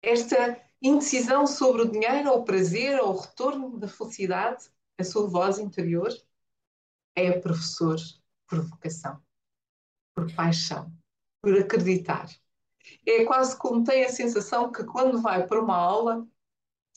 esta 0.00 0.60
indecisão 0.80 1.46
sobre 1.46 1.82
o 1.82 1.90
dinheiro, 1.90 2.30
ou 2.30 2.40
o 2.40 2.44
prazer, 2.44 3.00
ou 3.00 3.14
o 3.14 3.20
retorno 3.20 3.78
da 3.78 3.88
felicidade, 3.88 4.70
a 4.98 5.04
sua 5.04 5.28
voz 5.28 5.58
interior, 5.58 6.10
é 7.14 7.32
professor 7.40 7.96
por 8.46 8.60
vocação, 8.62 9.20
por 10.14 10.32
paixão, 10.34 10.92
por 11.42 11.58
acreditar. 11.58 12.28
É 13.04 13.24
quase 13.24 13.56
como 13.56 13.82
tem 13.82 14.04
a 14.04 14.10
sensação 14.10 14.70
que 14.70 14.84
quando 14.84 15.20
vai 15.20 15.46
para 15.46 15.60
uma 15.60 15.76
aula 15.76 16.26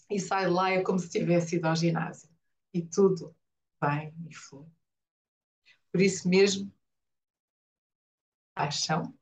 e 0.09 0.19
sai 0.19 0.45
de 0.45 0.51
lá 0.51 0.69
é 0.69 0.81
como 0.81 0.99
se 0.99 1.09
tivesse 1.09 1.55
ido 1.55 1.67
ao 1.67 1.75
ginásio. 1.75 2.29
E 2.73 2.81
tudo 2.81 3.35
bem 3.81 4.13
e 4.29 4.35
flui. 4.35 4.67
Por 5.91 6.01
isso 6.01 6.27
mesmo, 6.27 6.71
paixão, 8.53 9.13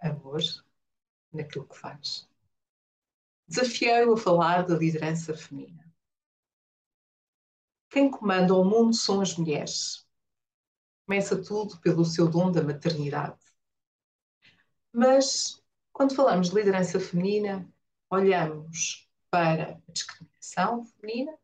amor 0.00 0.42
naquilo 1.32 1.66
que 1.66 1.78
faz. 1.78 2.28
desafiei-o 3.46 4.14
a 4.14 4.16
falar 4.16 4.66
da 4.66 4.76
liderança 4.76 5.36
feminina. 5.36 5.84
Quem 7.90 8.10
comanda 8.10 8.54
o 8.54 8.64
mundo 8.64 8.94
são 8.94 9.20
as 9.20 9.36
mulheres. 9.36 10.06
Começa 11.06 11.40
tudo 11.42 11.78
pelo 11.80 12.04
seu 12.04 12.28
dom 12.28 12.50
da 12.50 12.62
maternidade. 12.62 13.38
Mas, 14.92 15.62
quando 15.92 16.14
falamos 16.14 16.48
de 16.48 16.54
liderança 16.54 16.98
feminina, 17.00 17.70
olhamos 18.10 19.08
para 19.30 19.72
a 19.86 19.92
discriminação 19.92 20.84
feminina, 20.84 21.36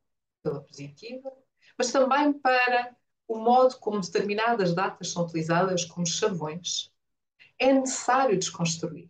pela 0.42 0.62
positiva, 0.62 1.32
mas 1.76 1.92
também 1.92 2.32
para 2.32 2.96
o 3.28 3.38
modo 3.38 3.78
como 3.78 4.00
determinadas 4.00 4.74
datas 4.74 5.10
são 5.10 5.24
utilizadas 5.24 5.84
como 5.84 6.06
chavões. 6.06 6.90
É 7.58 7.72
necessário 7.72 8.38
desconstruir. 8.38 9.08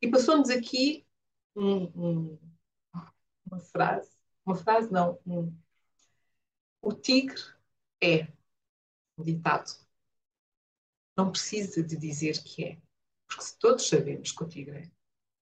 E 0.00 0.08
passou-nos 0.08 0.48
aqui 0.48 1.04
um, 1.56 1.84
um, 1.96 2.38
uma 3.44 3.58
frase, 3.58 4.10
uma 4.46 4.54
frase 4.54 4.92
não, 4.92 5.18
um, 5.26 5.52
o 6.80 6.92
tigre 6.92 7.42
é 8.00 8.28
um 9.18 9.24
ditado. 9.24 9.70
Não 11.16 11.32
precisa 11.32 11.82
de 11.82 11.96
dizer 11.96 12.40
que 12.44 12.64
é, 12.64 12.78
porque 13.26 13.44
todos 13.58 13.88
sabemos 13.88 14.30
que 14.30 14.44
o 14.44 14.48
tigre 14.48 14.78
é. 14.78 14.90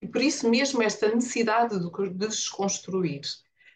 E 0.01 0.09
por 0.09 0.23
isso 0.23 0.49
mesmo 0.49 0.83
esta 0.83 1.14
necessidade 1.14 1.79
de 1.79 2.11
desconstruir 2.14 3.23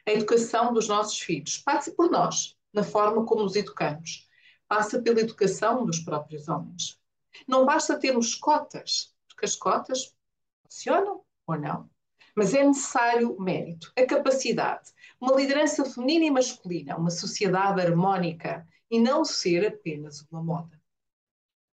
a 0.07 0.13
educação 0.13 0.73
dos 0.73 0.89
nossos 0.89 1.19
filhos 1.19 1.59
passa 1.59 1.93
por 1.93 2.11
nós, 2.11 2.57
na 2.73 2.83
forma 2.83 3.27
como 3.27 3.45
os 3.45 3.55
educamos. 3.55 4.30
Passa 4.71 5.03
pela 5.03 5.19
educação 5.19 5.85
dos 5.85 5.99
próprios 5.99 6.49
homens. 6.49 6.97
Não 7.45 7.67
basta 7.67 7.99
termos 7.99 8.37
cotas, 8.37 9.13
porque 9.27 9.45
as 9.45 9.57
cotas 9.57 10.15
funcionam 10.63 11.25
ou 11.45 11.59
não, 11.59 11.91
mas 12.37 12.55
é 12.55 12.65
necessário 12.65 13.37
mérito, 13.41 13.93
a 13.99 14.07
capacidade, 14.07 14.93
uma 15.21 15.35
liderança 15.35 15.85
feminina 15.85 16.27
e 16.27 16.31
masculina, 16.31 16.97
uma 16.97 17.11
sociedade 17.11 17.81
harmónica 17.81 18.65
e 18.89 19.01
não 19.01 19.25
ser 19.25 19.67
apenas 19.67 20.25
uma 20.31 20.41
moda. 20.41 20.81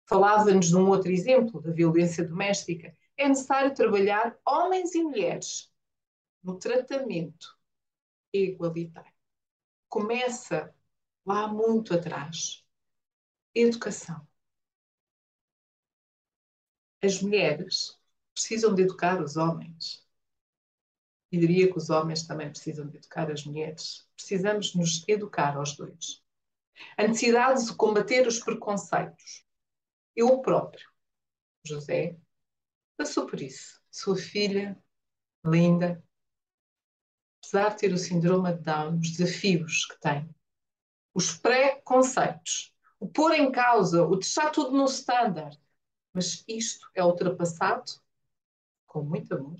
Falava-nos 0.10 0.70
de 0.70 0.76
um 0.76 0.90
outro 0.90 1.12
exemplo, 1.12 1.62
da 1.62 1.72
violência 1.72 2.28
doméstica. 2.28 2.98
É 3.16 3.28
necessário 3.28 3.76
trabalhar 3.76 4.36
homens 4.44 4.96
e 4.96 5.04
mulheres 5.04 5.72
no 6.42 6.58
tratamento 6.58 7.56
igualitário. 8.34 9.14
Começa 9.88 10.74
lá 11.24 11.48
muito 11.48 11.94
atrás. 11.94 12.66
Educação. 13.60 14.22
As 17.02 17.20
mulheres 17.24 18.00
precisam 18.32 18.76
de 18.76 18.84
educar 18.84 19.20
os 19.20 19.36
homens. 19.36 20.06
E 21.32 21.40
diria 21.40 21.68
que 21.68 21.78
os 21.78 21.90
homens 21.90 22.28
também 22.28 22.52
precisam 22.52 22.88
de 22.88 22.98
educar 22.98 23.32
as 23.32 23.44
mulheres. 23.46 24.08
Precisamos 24.16 24.76
nos 24.76 25.04
educar 25.08 25.58
aos 25.58 25.76
dois. 25.76 26.24
A 26.96 27.08
necessidade 27.08 27.66
de 27.66 27.76
combater 27.76 28.28
os 28.28 28.40
preconceitos. 28.40 29.44
Eu 30.16 30.40
próprio, 30.40 30.88
José, 31.66 32.16
passou 32.96 33.26
por 33.26 33.42
isso. 33.42 33.82
Sua 33.90 34.16
filha, 34.16 34.80
linda, 35.44 36.04
apesar 37.40 37.70
de 37.70 37.78
ter 37.78 37.92
o 37.92 37.98
síndrome 37.98 38.54
de 38.54 38.62
Down, 38.62 39.00
os 39.00 39.18
desafios 39.18 39.88
que 39.88 40.00
tem, 40.00 40.30
os 41.12 41.36
pré-conceitos, 41.36 42.77
o 43.00 43.08
pôr 43.08 43.34
em 43.34 43.52
causa, 43.52 44.06
o 44.06 44.16
deixar 44.16 44.52
tudo 44.52 44.76
no 44.76 44.86
standard. 44.86 45.60
Mas 46.14 46.44
isto 46.48 46.90
é 46.96 47.04
ultrapassado 47.04 47.92
com 48.86 49.04
muito 49.04 49.34
amor, 49.36 49.58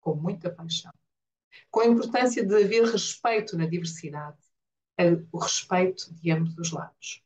com 0.00 0.14
muita 0.14 0.50
paixão, 0.50 0.92
com 1.70 1.80
a 1.80 1.86
importância 1.86 2.44
de 2.44 2.54
haver 2.54 2.84
respeito 2.84 3.56
na 3.56 3.66
diversidade, 3.66 4.38
o 5.32 5.38
respeito 5.38 6.12
de 6.14 6.30
ambos 6.30 6.58
os 6.58 6.72
lados. 6.72 7.22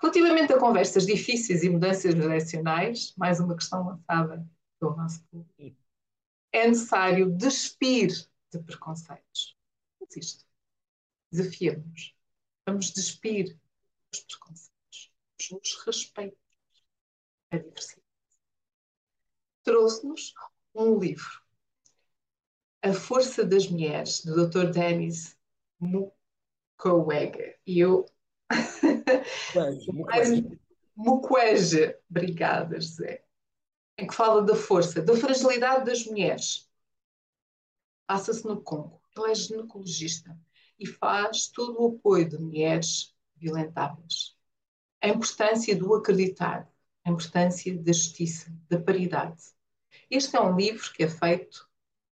Relativamente 0.00 0.52
a 0.52 0.58
conversas 0.58 1.06
difíceis 1.06 1.62
e 1.62 1.68
mudanças 1.68 2.14
direcionais, 2.14 3.14
mais 3.16 3.40
uma 3.40 3.56
questão 3.56 3.84
lançada 3.84 4.46
pelo 4.78 4.96
nosso 4.96 5.22
público, 5.24 5.82
é 6.52 6.68
necessário 6.68 7.30
despir 7.30 8.08
de 8.52 8.58
preconceitos. 8.60 9.56
Existe. 10.00 10.44
Desafiamos. 11.30 12.14
Vamos 12.66 12.92
despir 12.92 13.58
preconceitos. 14.20 15.12
Nos 15.50 15.84
respeitar 15.84 16.36
a 17.50 17.58
diversidade. 17.58 18.06
Trouxe-nos 19.62 20.32
um 20.74 20.98
livro, 20.98 21.42
A 22.82 22.92
Força 22.92 23.44
das 23.44 23.66
Mulheres, 23.66 24.24
do 24.24 24.48
Dr. 24.48 24.70
Dennis 24.70 25.36
Mukwege. 25.80 27.56
E 27.66 27.80
eu. 27.80 28.06
Mukwege. 30.96 31.96
Obrigada, 32.08 32.80
José. 32.80 33.24
Em 33.98 34.06
que 34.06 34.14
fala 34.14 34.42
da 34.42 34.54
força, 34.54 35.02
da 35.02 35.16
fragilidade 35.16 35.86
das 35.86 36.04
mulheres. 36.04 36.70
Passa-se 38.06 38.44
no 38.44 38.62
Congo. 38.62 39.02
Ele 39.16 39.32
é 39.32 39.34
ginecologista 39.34 40.38
e 40.78 40.86
faz 40.86 41.48
todo 41.48 41.80
o 41.80 41.96
apoio 41.96 42.28
de 42.28 42.38
mulheres 42.38 43.15
violentadas. 43.36 44.36
A 45.00 45.08
importância 45.08 45.76
do 45.76 45.94
acreditar, 45.94 46.70
a 47.04 47.10
importância 47.10 47.76
da 47.76 47.92
justiça, 47.92 48.52
da 48.68 48.80
paridade. 48.80 49.42
Este 50.10 50.36
é 50.36 50.40
um 50.40 50.56
livro 50.56 50.92
que 50.92 51.04
é 51.04 51.08
feito 51.08 51.68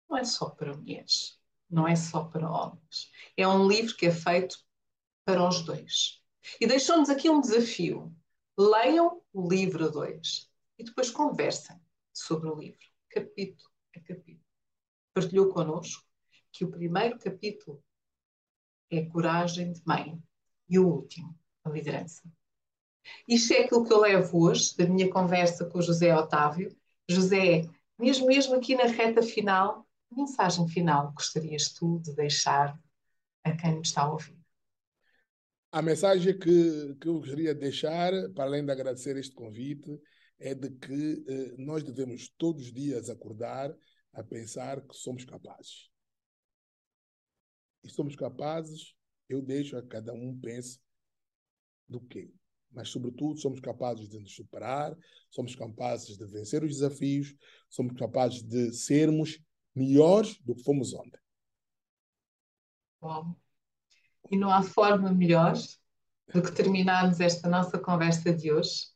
não 0.10 0.18
é 0.18 0.24
só 0.24 0.50
para 0.50 0.76
mulheres, 0.76 1.40
não 1.70 1.88
é 1.88 1.96
só 1.96 2.26
para 2.26 2.50
homens. 2.50 3.12
É 3.36 3.48
um 3.48 3.68
livro 3.68 3.96
que 3.96 4.06
é 4.06 4.12
feito 4.12 4.58
para 5.26 5.48
os 5.48 5.64
dois. 5.64 6.22
E 6.60 6.68
deixou-nos 6.68 7.10
aqui 7.10 7.30
um 7.30 7.42
desafio. 7.42 8.16
Leiam 8.58 9.22
o 9.34 9.50
livro 9.50 9.92
2 9.92 10.52
e 10.78 10.84
depois 10.84 11.10
conversem 11.10 11.76
sobre 12.14 12.48
o 12.48 12.56
livro, 12.56 12.86
capítulo 13.10 13.72
a 13.96 14.00
capítulo. 14.00 14.46
Partilhou 15.14 15.50
connosco 15.50 16.04
que 16.52 16.64
o 16.64 16.70
primeiro 16.70 17.18
capítulo 17.18 17.84
é 18.92 19.04
coragem 19.06 19.74
de 19.74 19.82
mãe. 19.86 20.22
E 20.70 20.80
o 20.80 20.88
último, 20.88 21.38
a 21.64 21.70
liderança. 21.70 22.24
Isto 23.28 23.54
é 23.54 23.64
aquilo 23.64 23.86
que 23.86 23.94
eu 23.94 24.00
levo 24.00 24.46
hoje 24.46 24.76
da 24.78 24.86
minha 24.86 25.10
conversa 25.10 25.66
com 25.66 25.78
o 25.78 25.82
José 25.82 26.16
Otávio. 26.16 26.76
José, 27.08 27.64
mesmo, 28.00 28.28
mesmo 28.28 28.56
aqui 28.56 28.76
na 28.76 28.86
reta 28.86 29.22
final, 29.22 29.86
mensagem 30.16 30.68
final 30.68 31.12
gostarias 31.12 31.74
tu 31.74 32.00
de 32.00 32.14
deixar 32.16 32.80
a 33.44 33.56
quem 33.56 33.76
nos 33.76 33.90
está 33.90 34.04
a 34.04 34.12
ouvir? 34.12 34.38
A 35.72 35.82
mensagem 35.82 36.38
que, 36.38 36.96
que 37.02 37.08
eu 37.08 37.20
gostaria 37.20 37.54
de 37.54 37.60
deixar, 37.60 38.12
para 38.34 38.46
além 38.46 38.64
de 38.64 38.72
agradecer 38.72 39.18
este 39.18 39.34
convite, 39.34 40.00
é 40.40 40.54
de 40.54 40.70
que 40.70 41.26
eh, 41.28 41.56
nós 41.58 41.84
devemos 41.84 42.30
todos 42.38 42.66
os 42.66 42.74
dias 42.74 43.10
acordar 43.10 43.76
a 44.14 44.24
pensar 44.24 44.82
que 44.82 44.96
somos 44.96 45.26
capazes 45.26 45.90
e 47.84 47.90
somos 47.90 48.16
capazes, 48.16 48.96
eu 49.34 49.42
deixo 49.42 49.78
a 49.78 49.82
cada 49.82 50.14
um 50.14 50.38
pense 50.40 50.80
do 51.88 52.00
quê. 52.00 52.32
Mas, 52.72 52.90
sobretudo, 52.90 53.40
somos 53.40 53.60
capazes 53.60 54.10
de 54.10 54.20
nos 54.20 54.34
superar, 54.34 54.98
somos 55.30 55.56
capazes 55.56 56.18
de 56.18 56.26
vencer 56.26 56.64
os 56.64 56.72
desafios, 56.72 57.36
somos 57.70 57.94
capazes 57.94 58.42
de 58.42 58.74
sermos 58.74 59.40
melhores 59.76 60.40
do 60.42 60.56
que 60.56 60.64
fomos 60.64 60.94
ontem. 60.94 61.20
Bom, 63.00 63.36
e 64.32 64.38
não 64.38 64.50
há 64.50 64.64
forma 64.64 65.12
melhor 65.12 65.54
do 66.34 66.42
que 66.42 66.52
terminarmos 66.52 67.20
esta 67.20 67.50
nossa 67.50 67.78
conversa 67.78 68.34
de 68.34 68.52
hoje 68.52 68.94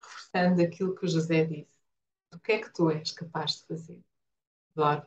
reforçando 0.00 0.62
aquilo 0.62 0.94
que 0.94 1.06
o 1.06 1.08
José 1.08 1.44
disse. 1.44 1.78
O 2.32 2.38
que 2.38 2.52
é 2.52 2.58
que 2.60 2.72
tu 2.72 2.90
és 2.90 3.10
capaz 3.12 3.56
de 3.56 3.66
fazer? 3.66 4.00
Adoro. 4.76 5.06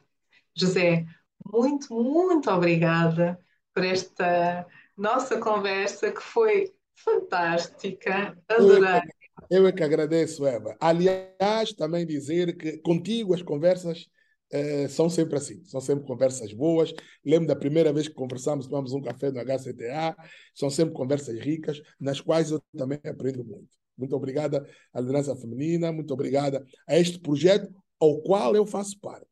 José, 0.55 1.05
muito, 1.45 1.93
muito 1.93 2.49
obrigada 2.49 3.39
por 3.73 3.83
esta 3.83 4.65
nossa 4.97 5.39
conversa 5.39 6.11
que 6.11 6.21
foi 6.21 6.71
fantástica. 6.95 8.37
Adorei. 8.47 9.01
Eu 9.49 9.67
é 9.67 9.71
que 9.71 9.83
agradeço, 9.83 10.45
Eva. 10.45 10.75
Aliás, 10.79 11.73
também 11.75 12.05
dizer 12.05 12.57
que 12.57 12.77
contigo 12.77 13.33
as 13.33 13.41
conversas 13.41 14.07
eh, 14.51 14.87
são 14.89 15.09
sempre 15.09 15.37
assim, 15.37 15.63
são 15.65 15.79
sempre 15.79 16.05
conversas 16.05 16.53
boas. 16.53 16.93
Lembro 17.25 17.47
da 17.47 17.55
primeira 17.55 17.91
vez 17.93 18.07
que 18.07 18.13
conversamos, 18.13 18.67
tomamos 18.67 18.93
um 18.93 19.01
café 19.01 19.31
no 19.31 19.39
HCTA, 19.39 20.15
são 20.53 20.69
sempre 20.69 20.93
conversas 20.93 21.39
ricas, 21.39 21.81
nas 21.99 22.19
quais 22.19 22.51
eu 22.51 22.61
também 22.77 22.99
aprendo 23.05 23.43
muito. 23.43 23.69
Muito 23.97 24.15
obrigada 24.15 24.67
à 24.93 24.99
liderança 24.99 25.35
feminina, 25.35 25.91
muito 25.91 26.13
obrigada 26.13 26.65
a 26.87 26.97
este 26.97 27.19
projeto 27.19 27.69
ao 27.99 28.21
qual 28.21 28.55
eu 28.55 28.65
faço 28.65 28.99
parte. 28.99 29.30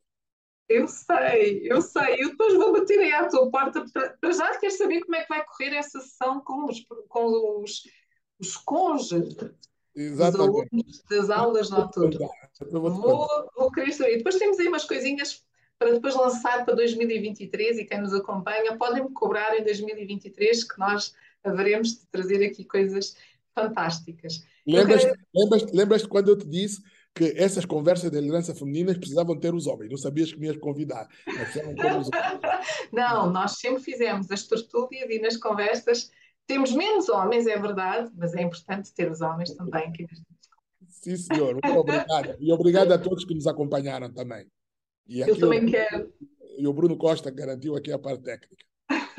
Eu 0.69 0.87
sei, 0.87 1.61
eu 1.63 1.81
sei. 1.81 2.23
Eu 2.23 2.29
depois 2.29 2.53
vou 2.53 2.71
bater 2.71 2.99
aí 2.99 3.11
à 3.11 3.27
tua 3.27 3.49
porta. 3.49 3.83
Para 3.91 4.31
já 4.31 4.55
queres 4.59 4.77
saber 4.77 5.01
como 5.01 5.15
é 5.15 5.23
que 5.23 5.29
vai 5.29 5.43
correr 5.43 5.75
essa 5.75 5.99
sessão 5.99 6.39
com 6.41 6.65
os, 6.65 6.85
com 7.07 7.61
os, 7.63 7.83
os 8.39 8.55
cônjuges 8.55 9.35
Exatamente. 9.95 10.69
das 11.09 11.31
aulas 11.31 11.71
noturnas. 11.71 12.29
Vou, 12.69 13.27
vou 13.57 13.71
querer 13.71 13.91
saber. 13.91 14.17
Depois 14.17 14.35
temos 14.35 14.59
aí 14.59 14.67
umas 14.67 14.85
coisinhas 14.85 15.43
para 15.79 15.93
depois 15.93 16.13
lançar 16.13 16.63
para 16.65 16.75
2023 16.75 17.79
e 17.79 17.85
quem 17.85 18.01
nos 18.01 18.13
acompanha 18.13 18.77
podem 18.77 19.03
me 19.03 19.11
cobrar 19.11 19.57
em 19.57 19.63
2023 19.63 20.63
que 20.65 20.77
nós 20.77 21.15
haveremos 21.43 21.99
de 21.99 22.05
trazer 22.11 22.45
aqui 22.45 22.63
coisas 22.63 23.15
fantásticas. 23.55 24.43
Lembras-te 24.67 25.07
quero... 25.07 25.19
lembras, 25.33 25.71
lembras 25.71 26.05
quando 26.05 26.29
eu 26.29 26.37
te 26.37 26.45
disse 26.45 26.83
que 27.15 27.33
essas 27.35 27.65
conversas 27.65 28.11
de 28.11 28.19
liderança 28.19 28.55
feminina 28.55 28.93
precisavam 28.93 29.37
ter 29.37 29.53
os 29.53 29.67
homens. 29.67 29.89
Não 29.89 29.97
sabias 29.97 30.31
que 30.31 30.39
me 30.39 30.47
ias 30.47 30.57
convidar. 30.57 31.07
Não, 32.93 33.29
nós 33.31 33.57
sempre 33.57 33.83
fizemos 33.83 34.31
as 34.31 34.47
tertúlias 34.47 35.09
e 35.09 35.19
nas 35.19 35.37
conversas 35.37 36.09
temos 36.49 36.71
menos 36.71 37.07
homens, 37.09 37.45
é 37.45 37.59
verdade, 37.59 38.11
mas 38.17 38.33
é 38.33 38.41
importante 38.41 38.91
ter 38.91 39.11
os 39.11 39.21
homens 39.21 39.53
também. 39.53 39.93
Sim, 40.87 41.15
senhor. 41.15 41.53
Muito 41.53 41.79
obrigado. 41.79 42.35
E 42.39 42.51
obrigado 42.51 42.91
a 42.91 42.97
todos 42.97 43.23
que 43.23 43.35
nos 43.35 43.45
acompanharam 43.45 44.11
também. 44.11 44.47
E 45.07 45.19
Eu 45.19 45.37
também 45.37 45.65
o, 45.65 45.69
quero. 45.69 46.11
E 46.57 46.67
o 46.67 46.73
Bruno 46.73 46.97
Costa 46.97 47.29
garantiu 47.29 47.75
aqui 47.75 47.91
a 47.91 47.99
parte 47.99 48.23
técnica. 48.23 48.65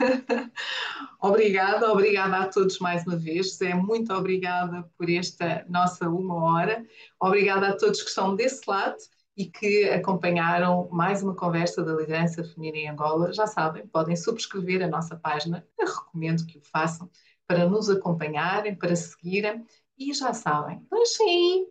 obrigada, 1.21 1.91
obrigada 1.93 2.37
a 2.39 2.49
todos 2.49 2.79
mais 2.79 3.05
uma 3.07 3.17
vez. 3.17 3.57
Zé, 3.57 3.75
muito 3.75 4.13
obrigada 4.13 4.89
por 4.97 5.11
esta 5.11 5.65
nossa 5.69 6.09
uma 6.09 6.35
hora. 6.35 6.85
Obrigada 7.21 7.69
a 7.69 7.77
todos 7.77 8.03
que 8.03 8.09
estão 8.09 8.35
desse 8.35 8.63
lado 8.69 8.97
e 9.37 9.47
que 9.47 9.89
acompanharam 9.91 10.89
mais 10.91 11.23
uma 11.23 11.35
conversa 11.35 11.83
da 11.83 11.93
liderança 11.93 12.45
feminina 12.45 12.79
em 12.79 12.89
Angola. 12.89 13.33
Já 13.33 13.47
sabem, 13.47 13.87
podem 13.87 14.17
subscrever 14.17 14.83
a 14.83 14.89
nossa 14.89 15.17
página. 15.17 15.67
Eu 15.79 15.87
recomendo 15.87 16.47
que 16.47 16.59
o 16.59 16.63
façam 16.63 17.11
para 17.47 17.69
nos 17.69 17.89
acompanharem, 17.91 18.75
para 18.75 18.97
seguirem. 18.97 19.65
E 19.99 20.15
já 20.15 20.33
sabem, 20.33 20.87
deixem 20.91 21.67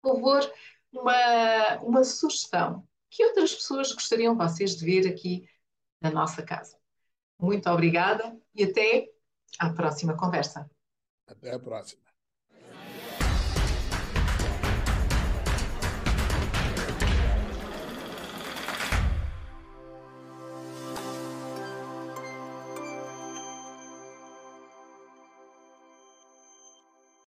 por 0.00 0.14
favor, 0.14 0.52
uma, 0.92 1.78
uma 1.82 2.04
sugestão. 2.04 2.86
Que 3.10 3.24
outras 3.24 3.54
pessoas 3.54 3.92
gostariam 3.92 4.36
vocês 4.36 4.76
de 4.76 4.84
ver 4.84 5.08
aqui 5.08 5.48
na 6.00 6.10
nossa 6.10 6.42
casa? 6.42 6.75
Muito 7.38 7.68
obrigada 7.68 8.36
e 8.54 8.64
até 8.64 9.08
à 9.58 9.70
próxima 9.70 10.16
conversa. 10.16 10.68
Até 11.26 11.52
a 11.52 11.58
próxima. 11.58 12.05